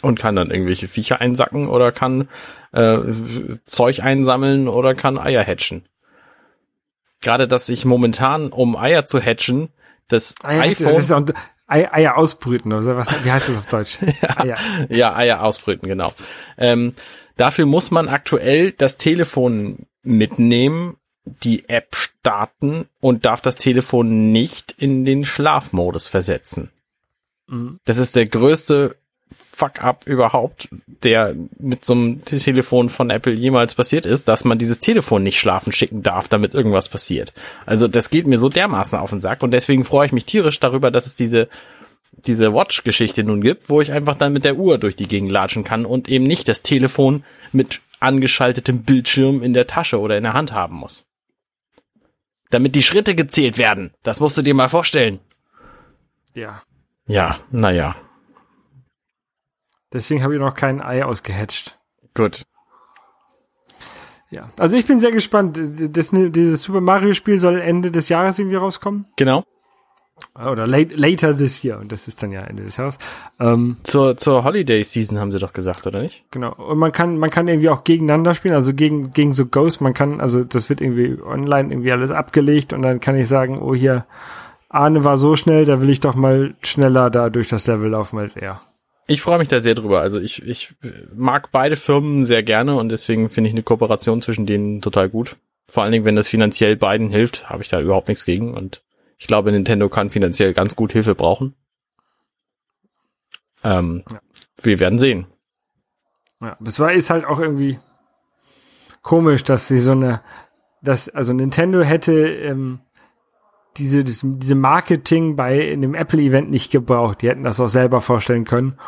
und 0.00 0.18
kann 0.18 0.36
dann 0.36 0.50
irgendwelche 0.50 0.88
Viecher 0.88 1.20
einsacken 1.20 1.68
oder 1.68 1.92
kann 1.92 2.28
äh, 2.72 2.98
Zeug 3.66 4.02
einsammeln 4.02 4.68
oder 4.68 4.94
kann 4.94 5.18
Eier 5.18 5.44
hatchen. 5.44 5.84
Gerade, 7.22 7.48
dass 7.48 7.68
ich 7.68 7.84
momentan, 7.84 8.50
um 8.50 8.76
Eier 8.76 9.06
zu 9.06 9.20
hatchen, 9.20 9.70
das 10.08 10.34
Eier, 10.42 10.62
iPhone, 10.62 10.86
das 10.88 11.04
ist 11.04 11.12
auch, 11.12 11.22
Ei, 11.66 11.90
Eier 11.90 12.18
ausbrüten 12.18 12.70
oder 12.70 12.96
was? 12.98 13.08
Wie 13.24 13.32
heißt 13.32 13.48
das 13.48 13.56
auf 13.56 13.66
Deutsch? 13.66 13.98
Eier. 14.36 14.58
Ja, 14.90 15.16
Eier 15.16 15.42
ausbrüten, 15.42 15.88
genau. 15.88 16.12
Ähm, 16.58 16.92
dafür 17.38 17.64
muss 17.64 17.90
man 17.90 18.08
aktuell 18.08 18.72
das 18.72 18.98
Telefon 18.98 19.86
mitnehmen, 20.02 20.98
die 21.24 21.68
App 21.70 21.96
starten 21.96 22.88
und 23.00 23.24
darf 23.24 23.40
das 23.40 23.56
Telefon 23.56 24.32
nicht 24.32 24.74
in 24.76 25.04
den 25.04 25.24
Schlafmodus 25.24 26.08
versetzen. 26.08 26.70
Mhm. 27.46 27.78
Das 27.84 27.98
ist 27.98 28.16
der 28.16 28.26
größte 28.26 28.96
Fuck-up 29.32 30.06
überhaupt, 30.06 30.68
der 31.02 31.34
mit 31.58 31.84
so 31.84 31.92
einem 31.94 32.24
Te- 32.24 32.38
Telefon 32.38 32.88
von 32.88 33.10
Apple 33.10 33.32
jemals 33.32 33.74
passiert 33.74 34.06
ist, 34.06 34.28
dass 34.28 34.44
man 34.44 34.58
dieses 34.58 34.78
Telefon 34.80 35.22
nicht 35.22 35.38
schlafen 35.38 35.72
schicken 35.72 36.02
darf, 36.02 36.28
damit 36.28 36.54
irgendwas 36.54 36.88
passiert. 36.88 37.32
Also 37.66 37.88
das 37.88 38.10
geht 38.10 38.26
mir 38.26 38.38
so 38.38 38.48
dermaßen 38.48 38.98
auf 38.98 39.10
den 39.10 39.20
Sack 39.20 39.42
und 39.42 39.50
deswegen 39.50 39.84
freue 39.84 40.06
ich 40.06 40.12
mich 40.12 40.24
tierisch 40.26 40.60
darüber, 40.60 40.90
dass 40.90 41.06
es 41.06 41.14
diese 41.14 41.48
diese 42.26 42.52
Watch-Geschichte 42.52 43.24
nun 43.24 43.40
gibt, 43.40 43.70
wo 43.70 43.80
ich 43.80 43.90
einfach 43.90 44.16
dann 44.16 44.34
mit 44.34 44.44
der 44.44 44.56
Uhr 44.56 44.76
durch 44.76 44.96
die 44.96 45.08
Gegend 45.08 45.32
latschen 45.32 45.64
kann 45.64 45.86
und 45.86 46.10
eben 46.10 46.24
nicht 46.24 46.46
das 46.46 46.60
Telefon 46.60 47.24
mit 47.52 47.80
angeschaltetem 48.00 48.82
Bildschirm 48.82 49.42
in 49.42 49.54
der 49.54 49.66
Tasche 49.66 49.98
oder 49.98 50.18
in 50.18 50.22
der 50.24 50.34
Hand 50.34 50.52
haben 50.52 50.76
muss. 50.76 51.06
Damit 52.50 52.74
die 52.74 52.82
Schritte 52.82 53.14
gezählt 53.14 53.56
werden. 53.56 53.94
Das 54.02 54.20
musst 54.20 54.36
du 54.36 54.42
dir 54.42 54.52
mal 54.52 54.68
vorstellen. 54.68 55.20
Ja. 56.34 56.62
Ja, 57.06 57.38
naja. 57.50 57.96
Deswegen 59.92 60.22
habe 60.22 60.34
ich 60.34 60.40
noch 60.40 60.54
kein 60.54 60.80
Ei 60.80 61.04
ausgehatcht. 61.04 61.78
Gut. 62.14 62.42
Ja. 64.30 64.48
Also 64.58 64.76
ich 64.76 64.86
bin 64.86 65.00
sehr 65.00 65.12
gespannt. 65.12 65.60
Das, 65.92 66.10
dieses 66.10 66.62
Super 66.62 66.80
Mario 66.80 67.12
Spiel 67.12 67.38
soll 67.38 67.60
Ende 67.60 67.90
des 67.90 68.08
Jahres 68.08 68.38
irgendwie 68.38 68.56
rauskommen. 68.56 69.06
Genau. 69.16 69.44
Oder 70.34 70.66
late, 70.66 70.94
later 70.94 71.36
this 71.36 71.62
year. 71.62 71.78
Und 71.78 71.92
das 71.92 72.08
ist 72.08 72.22
dann 72.22 72.32
ja 72.32 72.42
Ende 72.42 72.62
des 72.62 72.76
Jahres. 72.76 72.98
Ähm, 73.38 73.76
Zur, 73.82 74.16
zur 74.16 74.44
Holiday 74.44 74.82
Season 74.84 75.18
haben 75.18 75.32
sie 75.32 75.38
doch 75.38 75.52
gesagt, 75.52 75.86
oder 75.86 76.00
nicht? 76.00 76.24
genau. 76.30 76.54
Und 76.54 76.78
man 76.78 76.92
kann, 76.92 77.18
man 77.18 77.30
kann 77.30 77.48
irgendwie 77.48 77.68
auch 77.68 77.84
gegeneinander 77.84 78.32
spielen, 78.34 78.54
also 78.54 78.72
gegen, 78.72 79.10
gegen 79.10 79.32
so 79.32 79.46
Ghosts. 79.46 79.80
Man 79.80 79.94
kann, 79.94 80.20
also 80.20 80.44
das 80.44 80.70
wird 80.70 80.80
irgendwie 80.80 81.20
online 81.22 81.70
irgendwie 81.70 81.92
alles 81.92 82.10
abgelegt 82.10 82.72
und 82.72 82.82
dann 82.82 83.00
kann 83.00 83.16
ich 83.16 83.28
sagen, 83.28 83.60
oh 83.60 83.74
hier, 83.74 84.06
Arne 84.68 85.04
war 85.04 85.18
so 85.18 85.36
schnell, 85.36 85.66
da 85.66 85.80
will 85.82 85.90
ich 85.90 86.00
doch 86.00 86.14
mal 86.14 86.54
schneller 86.62 87.10
da 87.10 87.28
durch 87.28 87.48
das 87.48 87.66
Level 87.66 87.90
laufen 87.90 88.18
als 88.18 88.36
er. 88.36 88.62
Ich 89.06 89.20
freue 89.20 89.38
mich 89.38 89.48
da 89.48 89.60
sehr 89.60 89.74
drüber. 89.74 90.00
Also 90.00 90.20
ich, 90.20 90.42
ich 90.42 90.74
mag 91.14 91.50
beide 91.50 91.76
Firmen 91.76 92.24
sehr 92.24 92.42
gerne 92.42 92.76
und 92.76 92.88
deswegen 92.88 93.30
finde 93.30 93.48
ich 93.48 93.54
eine 93.54 93.62
Kooperation 93.62 94.22
zwischen 94.22 94.46
denen 94.46 94.80
total 94.80 95.08
gut. 95.08 95.36
Vor 95.68 95.82
allen 95.82 95.92
Dingen, 95.92 96.04
wenn 96.04 96.16
das 96.16 96.28
finanziell 96.28 96.76
beiden 96.76 97.08
hilft, 97.10 97.48
habe 97.48 97.62
ich 97.62 97.68
da 97.68 97.80
überhaupt 97.80 98.08
nichts 98.08 98.24
gegen 98.24 98.54
und 98.54 98.82
ich 99.18 99.26
glaube, 99.26 99.52
Nintendo 99.52 99.88
kann 99.88 100.10
finanziell 100.10 100.52
ganz 100.52 100.74
gut 100.74 100.92
Hilfe 100.92 101.14
brauchen. 101.14 101.54
Ähm, 103.62 104.02
Ja. 104.10 104.20
Wir 104.60 104.80
werden 104.80 104.98
sehen. 104.98 105.26
Ja, 106.40 106.56
es 106.64 106.78
war 106.78 106.92
ist 106.92 107.10
halt 107.10 107.24
auch 107.24 107.38
irgendwie 107.38 107.78
komisch, 109.02 109.44
dass 109.44 109.68
sie 109.68 109.78
so 109.78 109.92
eine, 109.92 110.22
dass 110.82 111.08
also 111.08 111.32
Nintendo 111.32 111.82
hätte 111.82 112.12
ähm, 112.12 112.80
diese 113.76 114.04
das, 114.04 114.20
diese 114.24 114.54
Marketing 114.54 115.36
bei 115.36 115.58
in 115.58 115.80
dem 115.82 115.94
Apple 115.94 116.20
Event 116.20 116.50
nicht 116.50 116.70
gebraucht. 116.70 117.22
Die 117.22 117.28
hätten 117.28 117.42
das 117.42 117.60
auch 117.60 117.68
selber 117.68 118.00
vorstellen 118.00 118.44
können, 118.44 118.78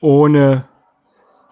ohne 0.00 0.68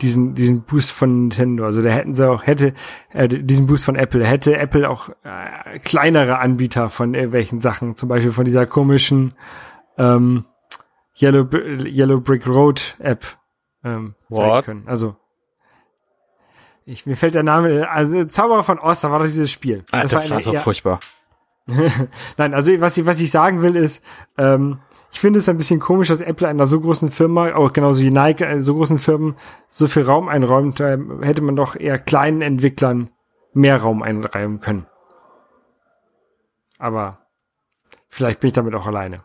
diesen 0.02 0.34
diesen 0.34 0.62
Boost 0.62 0.92
von 0.92 1.22
Nintendo. 1.22 1.64
Also 1.64 1.82
da 1.82 1.90
hätten 1.90 2.14
sie 2.14 2.28
auch 2.28 2.46
hätte 2.46 2.74
äh, 3.12 3.28
diesen 3.28 3.66
Boost 3.66 3.84
von 3.84 3.96
Apple 3.96 4.26
hätte 4.26 4.56
Apple 4.56 4.88
auch 4.90 5.08
äh, 5.24 5.78
kleinere 5.78 6.38
Anbieter 6.38 6.90
von 6.90 7.14
irgendwelchen 7.14 7.60
Sachen, 7.60 7.96
zum 7.96 8.08
Beispiel 8.08 8.32
von 8.32 8.44
dieser 8.44 8.66
komischen 8.66 9.34
ähm, 9.96 10.44
Yellow 11.18 11.48
Yellow 11.86 12.20
Brick 12.20 12.46
Road 12.46 12.96
App 12.98 13.24
ähm, 13.84 14.14
zeigen 14.30 14.50
What? 14.50 14.64
können. 14.64 14.88
Also 14.88 15.16
ich, 16.88 17.04
mir 17.04 17.16
fällt 17.16 17.34
der 17.34 17.42
Name, 17.42 17.90
also 17.90 18.24
Zauberer 18.26 18.62
von 18.62 18.78
Oz, 18.78 19.00
da 19.00 19.10
war 19.10 19.18
doch 19.18 19.26
dieses 19.26 19.50
Spiel. 19.50 19.82
Ah, 19.90 20.02
das, 20.02 20.30
war, 20.30 20.36
eine 20.36 20.44
so 20.44 20.52
eher- 20.52 20.60
furchtbar. 20.60 21.00
Nein, 22.36 22.54
also 22.54 22.80
was 22.80 22.96
ich, 22.96 23.06
was 23.06 23.20
ich 23.20 23.30
sagen 23.30 23.62
will 23.62 23.76
ist, 23.76 24.04
ähm, 24.38 24.78
ich 25.10 25.20
finde 25.20 25.38
es 25.38 25.48
ein 25.48 25.56
bisschen 25.56 25.80
komisch, 25.80 26.08
dass 26.08 26.20
Apple 26.20 26.46
einer 26.46 26.66
so 26.66 26.80
großen 26.80 27.10
Firma, 27.10 27.54
auch 27.54 27.72
genauso 27.72 28.02
wie 28.02 28.10
Nike, 28.10 28.42
äh, 28.42 28.60
so 28.60 28.74
großen 28.74 28.98
Firmen, 28.98 29.36
so 29.68 29.88
viel 29.88 30.02
Raum 30.02 30.28
einräumt, 30.28 30.80
ähm, 30.80 31.22
hätte 31.22 31.42
man 31.42 31.56
doch 31.56 31.74
eher 31.74 31.98
kleinen 31.98 32.42
Entwicklern 32.42 33.10
mehr 33.52 33.80
Raum 33.80 34.02
einräumen 34.02 34.60
können. 34.60 34.86
Aber 36.78 37.26
vielleicht 38.08 38.40
bin 38.40 38.48
ich 38.48 38.54
damit 38.54 38.74
auch 38.74 38.86
alleine. 38.86 39.24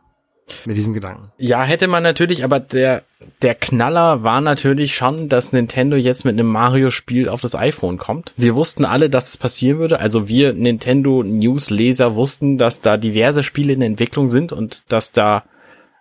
Mit 0.65 0.77
diesem 0.77 0.93
Gedanken. 0.93 1.31
Ja, 1.37 1.63
hätte 1.63 1.87
man 1.87 2.03
natürlich, 2.03 2.43
aber 2.43 2.59
der, 2.59 3.03
der 3.41 3.55
Knaller 3.55 4.23
war 4.23 4.41
natürlich 4.41 4.95
schon, 4.95 5.29
dass 5.29 5.53
Nintendo 5.53 5.97
jetzt 5.97 6.25
mit 6.25 6.33
einem 6.33 6.47
Mario-Spiel 6.47 7.29
auf 7.29 7.41
das 7.41 7.55
iPhone 7.55 7.97
kommt. 7.97 8.33
Wir 8.37 8.55
wussten 8.55 8.85
alle, 8.85 9.09
dass 9.09 9.29
es 9.29 9.37
passieren 9.37 9.79
würde. 9.79 9.99
Also 9.99 10.27
wir 10.27 10.53
Nintendo-News-Leser 10.53 12.15
wussten, 12.15 12.57
dass 12.57 12.81
da 12.81 12.97
diverse 12.97 13.43
Spiele 13.43 13.73
in 13.73 13.81
Entwicklung 13.81 14.29
sind 14.29 14.51
und 14.51 14.83
dass 14.87 15.11
da 15.11 15.43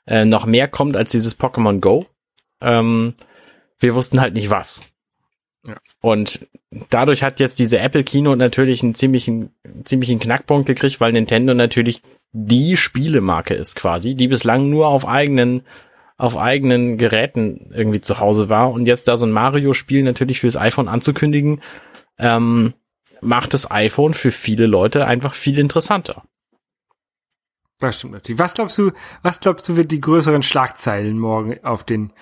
äh, 0.06 0.24
noch 0.24 0.46
mehr 0.46 0.68
kommt 0.68 0.96
als 0.96 1.10
dieses 1.10 1.38
Pokémon 1.38 1.80
Go. 1.80 2.06
Ähm, 2.60 3.14
wir 3.78 3.94
wussten 3.94 4.20
halt 4.20 4.34
nicht 4.34 4.50
was. 4.50 4.82
Ja. 5.66 5.74
Und 6.00 6.46
dadurch 6.90 7.22
hat 7.22 7.40
jetzt 7.40 7.58
diese 7.58 7.78
Apple 7.78 8.04
Kino 8.04 8.34
natürlich 8.36 8.82
einen 8.82 8.94
ziemlichen, 8.94 9.50
ziemlichen 9.84 10.18
Knackpunkt 10.18 10.66
gekriegt, 10.66 11.00
weil 11.00 11.12
Nintendo 11.12 11.54
natürlich 11.54 12.02
die 12.32 12.76
Spielemarke 12.76 13.54
ist 13.54 13.76
quasi, 13.76 14.14
die 14.14 14.28
bislang 14.28 14.70
nur 14.70 14.88
auf 14.88 15.06
eigenen, 15.06 15.62
auf 16.16 16.36
eigenen 16.36 16.98
Geräten 16.98 17.70
irgendwie 17.74 18.00
zu 18.00 18.20
Hause 18.20 18.48
war 18.48 18.70
und 18.72 18.86
jetzt 18.86 19.08
da 19.08 19.16
so 19.16 19.26
ein 19.26 19.32
Mario-Spiel 19.32 20.02
natürlich 20.02 20.40
fürs 20.40 20.56
iPhone 20.56 20.88
anzukündigen, 20.88 21.60
ähm, 22.18 22.74
macht 23.20 23.54
das 23.54 23.70
iPhone 23.70 24.14
für 24.14 24.30
viele 24.30 24.66
Leute 24.66 25.06
einfach 25.06 25.34
viel 25.34 25.58
interessanter. 25.58 26.22
Das 27.78 27.96
stimmt 27.96 28.12
natürlich. 28.12 28.38
Was 28.38 28.54
glaubst 28.54 28.78
du, 28.78 28.92
was 29.22 29.40
glaubst 29.40 29.68
du, 29.68 29.76
wird 29.76 29.90
die 29.90 30.00
größeren 30.00 30.42
Schlagzeilen 30.42 31.18
morgen 31.18 31.64
auf 31.64 31.82
den, 31.82 32.12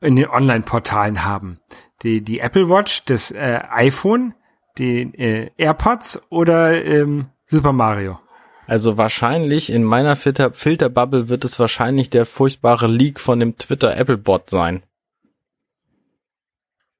in 0.00 0.16
den 0.16 0.28
Online-Portalen 0.28 1.24
haben? 1.24 1.60
Die, 2.02 2.20
die 2.20 2.40
Apple 2.40 2.68
Watch, 2.68 3.04
das 3.04 3.30
äh, 3.30 3.60
iPhone, 3.70 4.34
die 4.76 5.02
äh, 5.02 5.50
AirPods 5.56 6.22
oder 6.30 6.84
ähm, 6.84 7.26
Super 7.46 7.72
Mario? 7.72 8.18
Also 8.66 8.96
wahrscheinlich 8.96 9.70
in 9.70 9.84
meiner 9.84 10.16
Filter 10.16 10.52
Filterbubble 10.52 11.28
wird 11.28 11.44
es 11.44 11.58
wahrscheinlich 11.58 12.10
der 12.10 12.26
furchtbare 12.26 12.86
Leak 12.86 13.20
von 13.20 13.40
dem 13.40 13.58
Twitter 13.58 13.96
Apple 13.96 14.16
Bot 14.18 14.50
sein. 14.50 14.82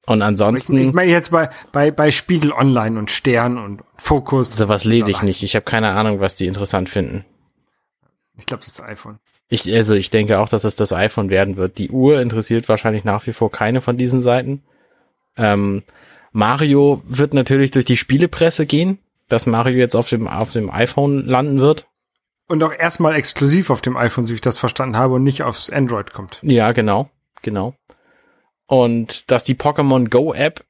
Und 0.05 0.19
Ich, 0.19 0.23
ansonsten, 0.23 0.77
ich 0.77 0.93
meine 0.93 1.11
jetzt 1.11 1.31
bei, 1.31 1.49
bei, 1.71 1.89
bei 1.89 2.11
Spiegel 2.11 2.51
Online 2.51 2.99
und 2.99 3.09
Stern 3.09 3.57
und 3.57 3.81
Fokus. 3.97 4.55
sowas 4.55 4.85
lese 4.85 5.09
ich 5.09 5.23
nicht. 5.23 5.41
Ich 5.41 5.55
habe 5.55 5.65
keine 5.65 5.91
Ahnung, 5.93 6.19
was 6.19 6.35
die 6.35 6.45
interessant 6.45 6.89
finden. 6.89 7.25
Ich 8.37 8.45
glaube, 8.45 8.61
das 8.61 8.67
ist 8.67 8.79
das 8.79 8.85
iPhone. 8.85 9.19
Ich, 9.47 9.71
also 9.73 9.95
ich 9.95 10.09
denke 10.09 10.39
auch, 10.39 10.49
dass 10.49 10.63
es 10.63 10.75
das 10.75 10.93
iPhone 10.93 11.29
werden 11.29 11.55
wird. 11.55 11.77
Die 11.77 11.89
Uhr 11.89 12.19
interessiert 12.19 12.69
wahrscheinlich 12.69 13.03
nach 13.03 13.25
wie 13.25 13.33
vor 13.33 13.51
keine 13.51 13.81
von 13.81 13.97
diesen 13.97 14.21
Seiten. 14.21 14.63
Ähm, 15.37 15.83
Mario 16.31 17.01
wird 17.05 17.33
natürlich 17.33 17.71
durch 17.71 17.85
die 17.85 17.97
Spielepresse 17.97 18.65
gehen, 18.65 18.99
dass 19.29 19.45
Mario 19.45 19.77
jetzt 19.77 19.95
auf 19.95 20.09
dem, 20.09 20.27
auf 20.27 20.51
dem 20.51 20.69
iPhone 20.69 21.25
landen 21.25 21.59
wird. 21.59 21.87
Und 22.47 22.63
auch 22.63 22.73
erstmal 22.73 23.15
exklusiv 23.15 23.69
auf 23.69 23.81
dem 23.81 23.97
iPhone, 23.97 24.25
so 24.25 24.31
wie 24.31 24.35
ich 24.35 24.41
das 24.41 24.59
verstanden 24.59 24.97
habe, 24.97 25.15
und 25.15 25.23
nicht 25.23 25.43
aufs 25.43 25.69
Android 25.69 26.13
kommt. 26.13 26.39
Ja, 26.43 26.71
genau, 26.73 27.09
genau. 27.41 27.75
Und 28.67 29.31
dass 29.31 29.43
die 29.43 29.55
Pokémon 29.55 30.09
Go 30.09 30.33
App 30.33 30.63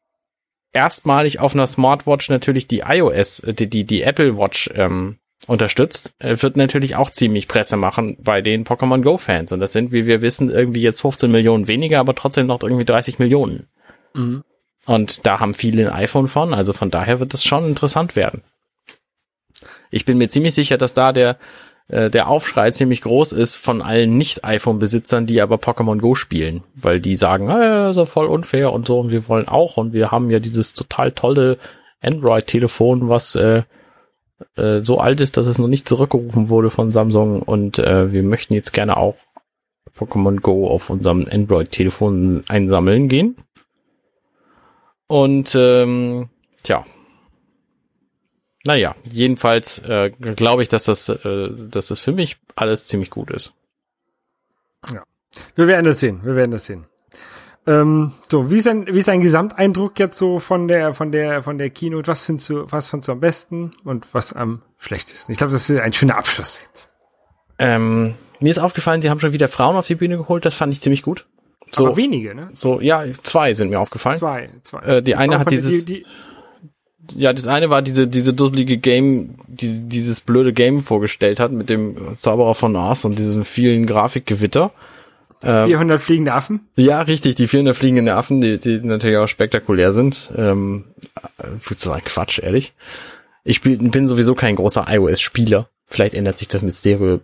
erstmalig 0.71 1.39
auf 1.39 1.53
einer 1.53 1.67
Smartwatch 1.67 2.29
natürlich 2.29 2.67
die 2.67 2.83
iOS, 2.85 3.39
äh, 3.39 3.53
die, 3.53 3.69
die, 3.69 3.85
die 3.85 4.03
Apple 4.03 4.37
Watch 4.37 4.69
ähm, 4.75 5.17
unterstützt, 5.47 6.13
äh, 6.19 6.37
wird 6.41 6.57
natürlich 6.57 6.95
auch 6.95 7.09
ziemlich 7.09 7.47
Presse 7.47 7.77
machen 7.77 8.17
bei 8.21 8.41
den 8.41 8.65
Pokémon 8.65 9.01
Go 9.01 9.17
Fans. 9.17 9.51
Und 9.51 9.59
das 9.59 9.73
sind, 9.73 9.91
wie 9.91 10.05
wir 10.05 10.21
wissen, 10.21 10.49
irgendwie 10.49 10.81
jetzt 10.81 11.01
15 11.01 11.31
Millionen 11.31 11.67
weniger, 11.67 11.99
aber 11.99 12.15
trotzdem 12.15 12.47
noch 12.47 12.61
irgendwie 12.61 12.85
30 12.85 13.19
Millionen. 13.19 13.67
Und 14.85 15.25
da 15.25 15.39
haben 15.39 15.53
viele 15.53 15.91
ein 15.91 16.03
iPhone 16.03 16.27
von, 16.27 16.53
also 16.53 16.73
von 16.73 16.91
daher 16.91 17.19
wird 17.19 17.33
es 17.33 17.43
schon 17.43 17.65
interessant 17.65 18.15
werden. 18.15 18.41
Ich 19.89 20.05
bin 20.05 20.17
mir 20.17 20.29
ziemlich 20.29 20.53
sicher, 20.53 20.77
dass 20.77 20.93
da 20.93 21.11
der, 21.11 21.37
äh, 21.87 22.09
der 22.09 22.27
Aufschrei 22.27 22.71
ziemlich 22.71 23.01
groß 23.01 23.31
ist 23.31 23.55
von 23.55 23.81
allen 23.81 24.17
Nicht-iPhone-Besitzern, 24.17 25.25
die 25.25 25.41
aber 25.41 25.55
Pokémon 25.55 25.99
Go 25.99 26.15
spielen, 26.15 26.63
weil 26.75 26.99
die 26.99 27.15
sagen, 27.15 27.49
äh, 27.49 27.89
ist 27.89 27.95
ja 27.95 28.05
voll 28.05 28.27
unfair 28.27 28.73
und 28.73 28.87
so 28.87 28.99
und 28.99 29.11
wir 29.11 29.27
wollen 29.27 29.47
auch 29.47 29.77
und 29.77 29.93
wir 29.93 30.11
haben 30.11 30.29
ja 30.29 30.39
dieses 30.39 30.73
total 30.73 31.11
tolle 31.11 31.57
Android-Telefon, 32.01 33.09
was 33.09 33.35
äh, 33.35 33.63
äh, 34.55 34.81
so 34.81 34.99
alt 34.99 35.21
ist, 35.21 35.37
dass 35.37 35.47
es 35.47 35.57
noch 35.57 35.67
nicht 35.67 35.87
zurückgerufen 35.87 36.49
wurde 36.49 36.69
von 36.69 36.91
Samsung 36.91 37.41
und 37.41 37.79
äh, 37.79 38.11
wir 38.11 38.23
möchten 38.23 38.53
jetzt 38.53 38.73
gerne 38.73 38.97
auch 38.97 39.15
Pokémon 39.97 40.41
Go 40.41 40.67
auf 40.69 40.89
unserem 40.89 41.25
Android-Telefon 41.29 42.43
einsammeln 42.49 43.07
gehen. 43.07 43.37
Und 45.07 45.55
ähm, 45.55 46.29
tja. 46.63 46.85
Naja, 48.65 48.95
jedenfalls 49.11 49.79
äh, 49.79 50.09
glaube 50.09 50.63
ich, 50.63 50.69
dass 50.69 50.85
das, 50.85 51.07
äh, 51.09 51.49
dass 51.69 51.87
das 51.87 51.99
für 51.99 52.11
mich 52.11 52.37
alles 52.55 52.87
ziemlich 52.87 53.11
gut 53.11 53.29
ist. 53.29 53.53
Wir 55.55 55.67
werden 55.67 55.85
das 55.85 55.99
sehen, 55.99 56.21
wir 56.23 56.35
werden 56.35 56.51
das 56.51 56.65
sehen. 56.65 56.85
Ähm, 57.67 58.11
so, 58.29 58.51
wie 58.51 58.57
ist 58.57 58.67
ein, 58.67 58.87
wie 58.87 58.99
ist 58.99 59.09
ein 59.09 59.21
Gesamteindruck 59.21 59.97
jetzt 59.99 60.17
so 60.17 60.39
von 60.39 60.67
der, 60.67 60.93
von 60.93 61.11
der, 61.11 61.41
von 61.41 61.57
der 61.57 61.71
Keynote? 61.71 62.07
Was 62.07 62.25
findest 62.25 62.49
du, 62.49 62.71
was 62.71 62.89
findest 62.89 63.07
du 63.07 63.11
am 63.13 63.19
besten 63.19 63.73
und 63.83 64.13
was 64.13 64.33
am 64.33 64.61
schlechtesten? 64.77 65.31
Ich 65.31 65.39
glaube, 65.39 65.53
das 65.53 65.69
ist 65.69 65.81
ein 65.81 65.93
schöner 65.93 66.17
Abschluss 66.17 66.61
jetzt. 66.61 66.91
Ähm, 67.57 68.13
mir 68.39 68.51
ist 68.51 68.59
aufgefallen, 68.59 69.01
die 69.01 69.09
haben 69.09 69.19
schon 69.19 69.33
wieder 69.33 69.47
Frauen 69.47 69.75
auf 69.75 69.87
die 69.87 69.95
Bühne 69.95 70.17
geholt. 70.17 70.45
Das 70.45 70.53
fand 70.53 70.73
ich 70.73 70.81
ziemlich 70.81 71.01
gut. 71.01 71.25
So, 71.71 71.87
Aber 71.87 71.97
wenige, 71.97 72.35
ne? 72.35 72.49
so 72.53 72.79
ja, 72.79 73.03
zwei 73.23 73.53
sind 73.53 73.69
mir 73.69 73.79
aufgefallen. 73.79 74.17
Zwei, 74.17 74.49
zwei. 74.63 74.79
Äh, 74.81 75.01
die 75.03 75.15
eine 75.15 75.39
hat 75.39 75.51
dieses, 75.51 75.71
die, 75.71 75.83
die, 75.83 76.05
ja, 77.13 77.33
das 77.33 77.47
eine 77.47 77.69
war 77.69 77.81
diese, 77.81 78.07
diese 78.07 78.33
dusselige 78.33 78.77
Game, 78.77 79.35
die, 79.47 79.81
dieses 79.81 80.21
blöde 80.21 80.53
Game 80.53 80.79
vorgestellt 80.79 81.39
hat 81.39 81.51
mit 81.51 81.69
dem 81.69 82.15
Zauberer 82.15 82.55
von 82.55 82.75
Oz 82.75 83.05
und 83.05 83.17
diesem 83.19 83.45
vielen 83.45 83.85
Grafikgewitter. 83.85 84.71
Ähm, 85.43 85.67
400 85.67 86.01
fliegende 86.01 86.33
Affen. 86.33 86.67
Ja, 86.75 87.01
richtig, 87.01 87.35
die 87.35 87.47
400 87.47 87.75
fliegenden 87.75 88.09
Affen, 88.09 88.41
die, 88.41 88.59
die 88.59 88.79
natürlich 88.79 89.17
auch 89.17 89.27
spektakulär 89.27 89.93
sind. 89.93 90.31
Ähm, 90.35 90.85
äh, 91.37 91.75
so 91.75 91.91
ein 91.91 92.03
Quatsch, 92.03 92.39
ehrlich. 92.39 92.73
Ich 93.43 93.57
spiel, 93.57 93.77
bin 93.77 94.07
sowieso 94.07 94.33
kein 94.33 94.55
großer 94.55 94.85
iOS-Spieler. 94.87 95.69
Vielleicht 95.85 96.15
ändert 96.15 96.37
sich 96.37 96.47
das 96.47 96.63
mit 96.63 96.73
Stereo, 96.73 97.19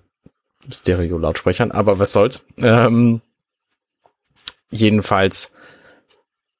Stereo-Lautsprechern, 0.69 1.71
aber 1.71 1.97
was 1.97 2.13
soll's. 2.13 2.41
Ähm, 2.57 3.21
jedenfalls, 4.71 5.51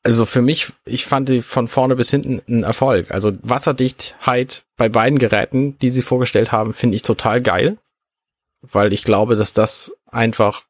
also 0.03 0.26
für 0.26 0.41
mich, 0.41 0.72
ich 0.86 1.05
fand 1.05 1.30
die 1.30 1.41
von 1.41 1.68
vorne 1.68 1.95
bis 1.95 2.12
hinten 2.12 2.41
ein 2.47 2.64
Erfolg. 2.64 3.12
Also 3.12 3.34
Wasserdichtheit 3.41 4.64
bei 4.78 4.89
beiden 4.89 5.18
Geräten, 5.18 5.78
die 5.80 5.89
sie 5.89 6.01
vorgestellt 6.01 6.51
haben, 6.51 6.74
finde 6.74 6.95
ich 6.95 7.01
total 7.01 7.41
geil. 7.41 7.78
Weil 8.62 8.93
ich 8.93 9.03
glaube, 9.03 9.36
dass 9.36 9.53
das 9.53 9.91
einfach 10.05 10.64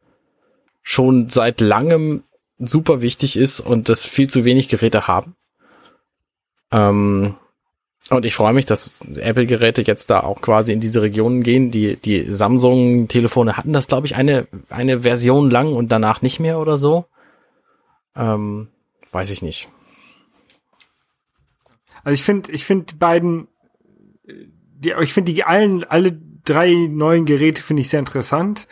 schon 0.82 1.30
seit 1.30 1.62
langem 1.62 2.24
super 2.58 3.02
wichtig 3.02 3.38
ist 3.38 3.60
und 3.60 3.89
das 3.89 4.06
viel 4.06 4.30
zu 4.30 4.46
wenig 4.46 4.68
Geräte 4.68 5.08
haben. 5.08 5.36
Ähm, 6.72 7.36
und 8.10 8.26
ich 8.26 8.36
freue 8.36 8.54
mich, 8.54 8.66
dass 8.66 9.00
Apple-Geräte 9.16 9.84
jetzt 9.84 10.10
da 10.10 10.22
auch 10.22 10.42
quasi 10.42 10.74
in 10.74 10.82
diese 10.82 11.02
Regionen 11.02 11.44
gehen. 11.44 11.72
Die, 11.72 11.96
die 11.96 12.24
Samsung-Telefone 12.24 13.56
hatten 13.56 13.74
das, 13.74 13.88
glaube 13.88 14.08
ich, 14.08 14.16
eine, 14.16 14.48
eine 14.70 15.02
Version 15.02 15.50
lang 15.50 15.74
und 15.74 15.92
danach 15.92 16.22
nicht 16.22 16.39
mehr 16.39 16.60
oder 16.60 16.78
so. 16.78 17.06
Ähm, 18.16 18.70
weiß 19.12 19.30
ich 19.32 19.41
nicht. 19.41 19.70
Also 22.03 22.14
ich 22.14 22.24
finde, 22.24 22.51
ich 22.51 22.66
finde 22.66 22.86
die 22.86 22.95
beiden, 22.95 23.47
die, 24.26 24.93
ich 25.01 25.14
finde 25.14 25.34
die 25.34 25.43
allen, 25.43 25.84
alle 25.84 26.20
drei 26.43 26.74
neuen 26.74 27.26
Geräte 27.26 27.62
finde 27.62 27.82
ich 27.82 27.89
sehr 27.89 27.99
interessant. 27.99 28.68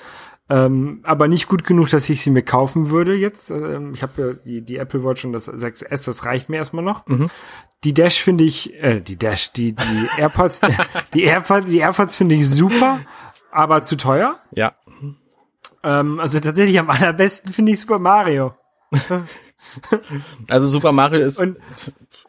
Ähm, 0.52 1.02
aber 1.04 1.28
nicht 1.28 1.48
gut 1.48 1.64
genug, 1.64 1.90
dass 1.90 2.10
ich 2.10 2.22
sie 2.22 2.32
mir 2.32 2.42
kaufen 2.42 2.90
würde 2.90 3.14
jetzt. 3.14 3.52
Ähm, 3.52 3.94
ich 3.94 4.02
habe 4.02 4.22
ja 4.22 4.34
die, 4.34 4.62
die 4.62 4.78
Apple 4.78 5.04
Watch 5.04 5.24
und 5.24 5.32
das 5.32 5.48
6S, 5.48 6.06
das 6.06 6.26
reicht 6.26 6.50
mir 6.50 6.58
erstmal 6.58 6.84
noch. 6.84 7.06
Mhm. 7.06 7.30
Die 7.84 7.94
Dash 7.94 8.20
finde 8.20 8.46
ich, 8.46 8.74
äh, 8.82 9.00
die 9.00 9.16
Dash, 9.16 9.52
die, 9.52 9.74
die 9.74 10.08
AirPods, 10.18 10.62
die 11.14 11.24
AirPods, 11.24 11.70
die 11.70 11.78
AirPods 11.78 12.16
finde 12.16 12.34
ich 12.34 12.50
super, 12.50 13.00
aber 13.52 13.84
zu 13.84 13.96
teuer. 13.96 14.40
Ja. 14.52 14.74
Ähm, 15.84 16.20
also 16.20 16.40
tatsächlich 16.40 16.80
am 16.80 16.90
allerbesten 16.90 17.54
finde 17.54 17.72
ich 17.72 17.80
Super 17.80 18.00
Mario. 18.00 18.56
Also 20.50 20.68
Super 20.68 20.94
Mario 20.94 21.20
ist, 21.20 21.42
Und 21.42 21.60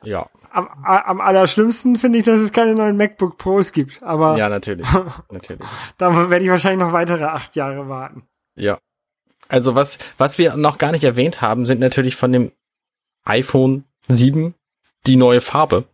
ja, 0.02 0.28
am, 0.50 0.68
am 0.84 1.20
allerschlimmsten 1.20 1.96
finde 1.96 2.18
ich, 2.18 2.24
dass 2.24 2.40
es 2.40 2.52
keine 2.52 2.74
neuen 2.74 2.96
MacBook 2.96 3.38
Pros 3.38 3.72
gibt. 3.72 4.02
Aber 4.02 4.36
ja, 4.36 4.48
natürlich, 4.48 4.86
natürlich. 5.30 5.66
da 5.98 6.30
werde 6.30 6.44
ich 6.44 6.50
wahrscheinlich 6.50 6.86
noch 6.86 6.92
weitere 6.92 7.24
acht 7.24 7.56
Jahre 7.56 7.88
warten. 7.88 8.24
Ja. 8.56 8.78
Also 9.48 9.74
was, 9.74 9.98
was 10.18 10.38
wir 10.38 10.56
noch 10.56 10.78
gar 10.78 10.92
nicht 10.92 11.04
erwähnt 11.04 11.40
haben, 11.40 11.66
sind 11.66 11.80
natürlich 11.80 12.16
von 12.16 12.32
dem 12.32 12.52
iPhone 13.24 13.84
7 14.08 14.54
die 15.06 15.16
neue 15.16 15.40
Farbe. 15.40 15.84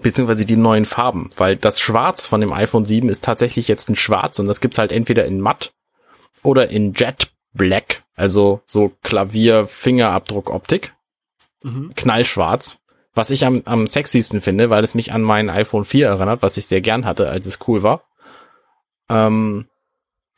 Beziehungsweise 0.00 0.46
die 0.46 0.56
neuen 0.56 0.86
Farben, 0.86 1.30
weil 1.36 1.56
das 1.56 1.78
Schwarz 1.80 2.26
von 2.26 2.40
dem 2.40 2.52
iPhone 2.52 2.84
7 2.84 3.08
ist 3.08 3.22
tatsächlich 3.22 3.68
jetzt 3.68 3.88
ein 3.90 3.96
Schwarz 3.96 4.38
und 4.38 4.46
das 4.46 4.60
gibt's 4.60 4.78
halt 4.78 4.92
entweder 4.92 5.26
in 5.26 5.40
matt 5.40 5.72
oder 6.42 6.70
in 6.70 6.94
Jet 6.94 7.32
Black, 7.52 8.04
also 8.14 8.60
so 8.66 8.92
Klavier-Fingerabdruck-Optik, 9.02 10.94
Mhm. 11.62 11.92
knallschwarz. 11.94 12.78
Was 13.12 13.30
ich 13.30 13.44
am, 13.44 13.62
am 13.64 13.86
sexiesten 13.86 14.40
finde, 14.40 14.70
weil 14.70 14.84
es 14.84 14.94
mich 14.94 15.12
an 15.12 15.20
mein 15.22 15.50
iPhone 15.50 15.84
4 15.84 16.06
erinnert, 16.06 16.42
was 16.42 16.56
ich 16.56 16.66
sehr 16.66 16.80
gern 16.80 17.04
hatte, 17.04 17.28
als 17.28 17.44
es 17.46 17.58
cool 17.66 17.82
war. 17.82 18.04
Ähm, 19.08 19.66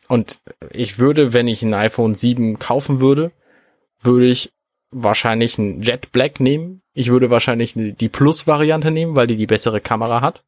und 0.08 0.40
ich 0.72 0.98
würde, 0.98 1.32
wenn 1.32 1.46
ich 1.46 1.62
ein 1.62 1.74
iPhone 1.74 2.14
7 2.14 2.58
kaufen 2.58 3.00
würde, 3.00 3.30
würde 4.00 4.26
ich 4.26 4.52
wahrscheinlich 4.90 5.58
ein 5.58 5.80
Jet 5.80 6.12
Black 6.12 6.40
nehmen. 6.40 6.82
Ich 6.92 7.10
würde 7.10 7.30
wahrscheinlich 7.30 7.74
die 7.76 8.08
Plus-Variante 8.08 8.90
nehmen, 8.90 9.16
weil 9.16 9.26
die 9.26 9.36
die 9.36 9.46
bessere 9.46 9.80
Kamera 9.80 10.20
hat. 10.20 10.42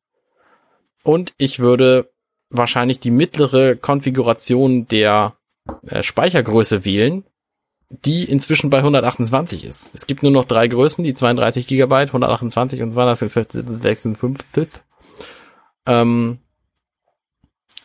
Und 1.02 1.34
ich 1.38 1.60
würde 1.60 2.10
wahrscheinlich 2.50 3.00
die 3.00 3.10
mittlere 3.10 3.76
Konfiguration 3.76 4.88
der 4.88 5.36
äh, 5.86 6.02
Speichergröße 6.02 6.84
wählen, 6.84 7.24
die 7.90 8.24
inzwischen 8.24 8.70
bei 8.70 8.78
128 8.78 9.64
ist. 9.64 9.90
Es 9.94 10.06
gibt 10.06 10.22
nur 10.22 10.32
noch 10.32 10.44
drei 10.44 10.66
Größen, 10.68 11.04
die 11.04 11.14
32 11.14 11.66
Gigabyte, 11.66 12.08
128 12.08 12.82
und 12.82 12.92
256. 12.92 14.80
Ähm, 15.86 16.38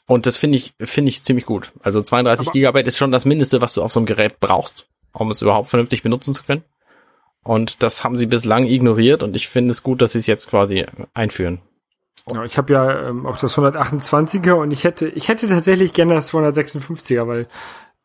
und 0.07 0.25
das 0.25 0.37
finde 0.37 0.57
ich, 0.57 0.73
finde 0.79 1.09
ich 1.09 1.23
ziemlich 1.23 1.45
gut. 1.45 1.71
Also 1.81 2.01
32 2.01 2.47
Aber- 2.47 2.53
Gigabyte 2.53 2.87
ist 2.87 2.97
schon 2.97 3.11
das 3.11 3.25
Mindeste, 3.25 3.61
was 3.61 3.73
du 3.75 3.83
auf 3.83 3.91
so 3.91 3.99
einem 3.99 4.07
Gerät 4.07 4.39
brauchst, 4.39 4.87
um 5.13 5.29
es 5.29 5.41
überhaupt 5.41 5.69
vernünftig 5.69 6.01
benutzen 6.01 6.33
zu 6.33 6.43
können. 6.43 6.63
Und 7.43 7.83
das 7.83 8.03
haben 8.03 8.17
sie 8.17 8.25
bislang 8.25 8.65
ignoriert 8.65 9.23
und 9.23 9.35
ich 9.35 9.47
finde 9.47 9.71
es 9.71 9.83
gut, 9.83 10.01
dass 10.01 10.13
sie 10.13 10.19
es 10.19 10.27
jetzt 10.27 10.49
quasi 10.49 10.85
einführen. 11.13 11.61
Ja, 12.33 12.43
ich 12.43 12.57
habe 12.57 12.73
ja 12.73 13.09
ähm, 13.09 13.25
auch 13.25 13.37
das 13.37 13.57
128er 13.57 14.53
und 14.53 14.71
ich 14.71 14.83
hätte, 14.83 15.07
ich 15.07 15.27
hätte 15.29 15.47
tatsächlich 15.47 15.93
gerne 15.93 16.13
das 16.13 16.31
256er, 16.31 17.27
weil 17.27 17.47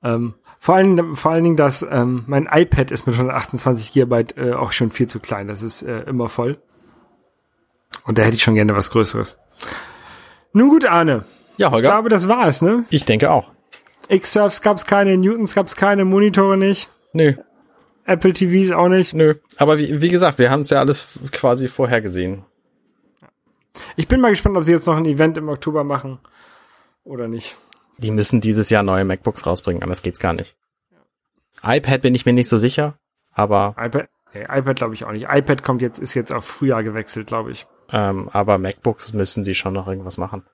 ähm, 0.03 0.35
vor 0.59 0.77
allen, 0.77 1.15
vor 1.17 1.33
allen 1.33 1.45
Dingen 1.45 1.57
das, 1.57 1.87
ähm, 1.89 2.25
mein 2.27 2.49
iPad 2.51 2.91
ist 2.91 3.07
mit 3.07 3.15
128 3.17 3.93
Gigabyte 3.93 4.37
äh, 4.37 4.53
auch 4.53 4.73
schon 4.73 4.91
viel 4.91 5.07
zu 5.07 5.21
klein. 5.21 5.49
Das 5.49 5.63
ist 5.63 5.83
äh, 5.83 6.01
immer 6.03 6.29
voll. 6.29 6.59
Und 8.05 8.19
da 8.19 8.23
hätte 8.23 8.37
ich 8.37 8.43
schon 8.43 8.55
gerne 8.55 8.75
was 8.75 8.91
Größeres. 8.91 9.39
Nun 10.53 10.71
gut, 10.71 10.85
Arne. 10.85 11.25
Ja, 11.57 11.69
Ich 11.69 11.73
Holger, 11.73 11.91
glaube, 11.91 12.09
das 12.09 12.29
war 12.29 12.49
es, 12.49 12.63
ne? 12.63 12.85
ich 12.91 13.05
denke 13.05 13.31
auch. 13.31 13.51
X-Surfs 14.09 14.61
gab's 14.63 14.87
keine, 14.87 15.17
Newtons 15.17 15.55
gab's 15.55 15.77
keine, 15.77 16.05
Monitore 16.05 16.57
nicht, 16.57 16.91
Nö, 17.13 17.35
Apple 18.07 18.33
TVs 18.33 18.71
auch 18.73 18.89
nicht. 18.89 19.15
nö. 19.15 19.35
Aber 19.57 19.79
wie, 19.79 20.03
wie 20.03 20.09
gesagt, 20.09 20.39
wir 20.39 20.51
haben 20.51 20.61
es 20.61 20.71
ja 20.71 20.79
alles 20.79 21.07
quasi 21.33 21.69
vorhergesehen. 21.69 22.45
Ich 23.97 24.09
bin 24.09 24.21
mal 24.21 24.31
gespannt, 24.31 24.57
ob 24.57 24.65
sie 24.65 24.73
jetzt 24.73 24.87
noch 24.87 24.97
ein 24.97 25.07
Event 25.07 25.37
im 25.39 25.49
Oktober 25.49 25.85
machen 25.85 26.19
oder 27.05 27.29
nicht. 27.29 27.57
Die 27.99 28.11
müssen 28.11 28.41
dieses 28.41 28.71
Jahr 28.71 28.83
neue 28.83 29.05
MacBooks 29.05 29.47
rausbringen, 29.47 29.83
anders 29.83 30.03
geht's 30.03 30.19
gar 30.19 30.33
nicht. 30.33 30.57
iPad 31.63 32.03
bin 32.03 32.15
ich 32.15 32.27
mir 32.27 32.33
nicht 32.33 32.49
so 32.49 32.59
sicher, 32.59 32.99
aber, 33.33 33.75
iPad, 33.79 34.09
nee, 34.35 34.43
iPad 34.43 34.77
glaube 34.77 34.95
ich 34.95 35.05
auch 35.05 35.13
nicht. 35.13 35.27
iPad 35.31 35.63
kommt 35.63 35.83
jetzt, 35.83 35.99
ist 35.99 36.15
jetzt 36.15 36.33
auf 36.33 36.45
Frühjahr 36.45 36.83
gewechselt, 36.83 37.27
glaube 37.27 37.53
ich. 37.53 37.67
ähm, 37.93 38.29
aber 38.33 38.59
MacBooks 38.59 39.13
müssen 39.13 39.45
sie 39.45 39.55
schon 39.55 39.75
noch 39.75 39.87
irgendwas 39.87 40.19
machen. 40.19 40.45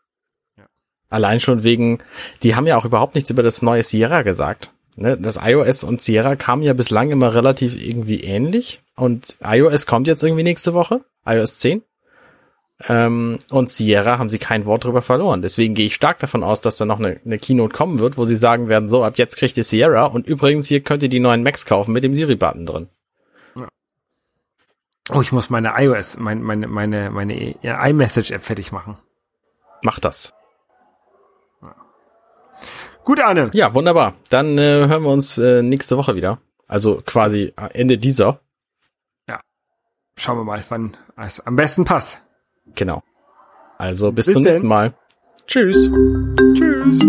Ja. 0.56 0.66
Allein 1.08 1.40
schon 1.40 1.64
wegen, 1.64 2.00
die 2.42 2.54
haben 2.56 2.66
ja 2.66 2.76
auch 2.76 2.84
überhaupt 2.84 3.14
nichts 3.14 3.30
über 3.30 3.42
das 3.42 3.62
neue 3.62 3.82
Sierra 3.82 4.22
gesagt. 4.22 4.72
Ne? 4.96 5.16
Das 5.16 5.38
iOS 5.42 5.84
und 5.84 6.02
Sierra 6.02 6.36
kamen 6.36 6.62
ja 6.62 6.74
bislang 6.74 7.10
immer 7.10 7.34
relativ 7.34 7.80
irgendwie 7.80 8.20
ähnlich 8.20 8.82
und 8.96 9.36
iOS 9.42 9.86
kommt 9.86 10.06
jetzt 10.06 10.22
irgendwie 10.22 10.42
nächste 10.42 10.74
Woche, 10.74 11.04
iOS 11.24 11.56
10. 11.58 11.82
Ähm, 12.88 13.38
und 13.50 13.68
Sierra 13.68 14.18
haben 14.18 14.30
sie 14.30 14.38
kein 14.38 14.64
Wort 14.64 14.84
drüber 14.84 15.02
verloren. 15.02 15.42
Deswegen 15.42 15.74
gehe 15.74 15.86
ich 15.86 15.94
stark 15.94 16.18
davon 16.18 16.42
aus, 16.42 16.60
dass 16.60 16.76
da 16.76 16.84
noch 16.84 16.98
eine, 16.98 17.20
eine 17.24 17.38
Keynote 17.38 17.74
kommen 17.74 17.98
wird, 17.98 18.16
wo 18.16 18.24
sie 18.24 18.36
sagen 18.36 18.68
werden, 18.68 18.88
so, 18.88 19.04
ab 19.04 19.18
jetzt 19.18 19.36
kriegt 19.36 19.56
ihr 19.56 19.64
Sierra 19.64 20.06
und 20.06 20.26
übrigens 20.26 20.66
hier 20.66 20.80
könnt 20.80 21.02
ihr 21.02 21.08
die 21.08 21.20
neuen 21.20 21.42
Macs 21.42 21.66
kaufen 21.66 21.92
mit 21.92 22.04
dem 22.04 22.14
Siri-Button 22.14 22.66
drin. 22.66 22.88
Oh, 25.12 25.20
ich 25.20 25.32
muss 25.32 25.50
meine 25.50 25.72
iOS, 25.76 26.18
mein, 26.18 26.40
meine, 26.40 26.68
meine, 26.68 27.10
meine 27.10 27.56
ja, 27.62 27.84
iMessage-App 27.84 28.44
fertig 28.44 28.70
machen. 28.70 28.96
Macht 29.82 30.04
das. 30.04 30.32
Gut, 33.02 33.18
Arne. 33.18 33.50
Ja, 33.54 33.74
wunderbar. 33.74 34.14
Dann 34.28 34.56
äh, 34.56 34.86
hören 34.86 35.02
wir 35.02 35.10
uns 35.10 35.36
äh, 35.36 35.62
nächste 35.62 35.96
Woche 35.96 36.14
wieder. 36.14 36.38
Also 36.68 37.02
quasi 37.04 37.52
Ende 37.72 37.98
dieser. 37.98 38.40
Schauen 40.20 40.36
wir 40.36 40.44
mal, 40.44 40.62
wann 40.68 40.98
es 41.16 41.40
am 41.40 41.56
besten 41.56 41.86
passt. 41.86 42.20
Genau. 42.74 43.02
Also 43.78 44.12
bis, 44.12 44.26
Bis 44.26 44.34
zum 44.34 44.42
denn. 44.42 44.52
nächsten 44.52 44.68
Mal. 44.68 44.94
Tschüss. 45.46 45.90
Tschüss. 46.54 47.00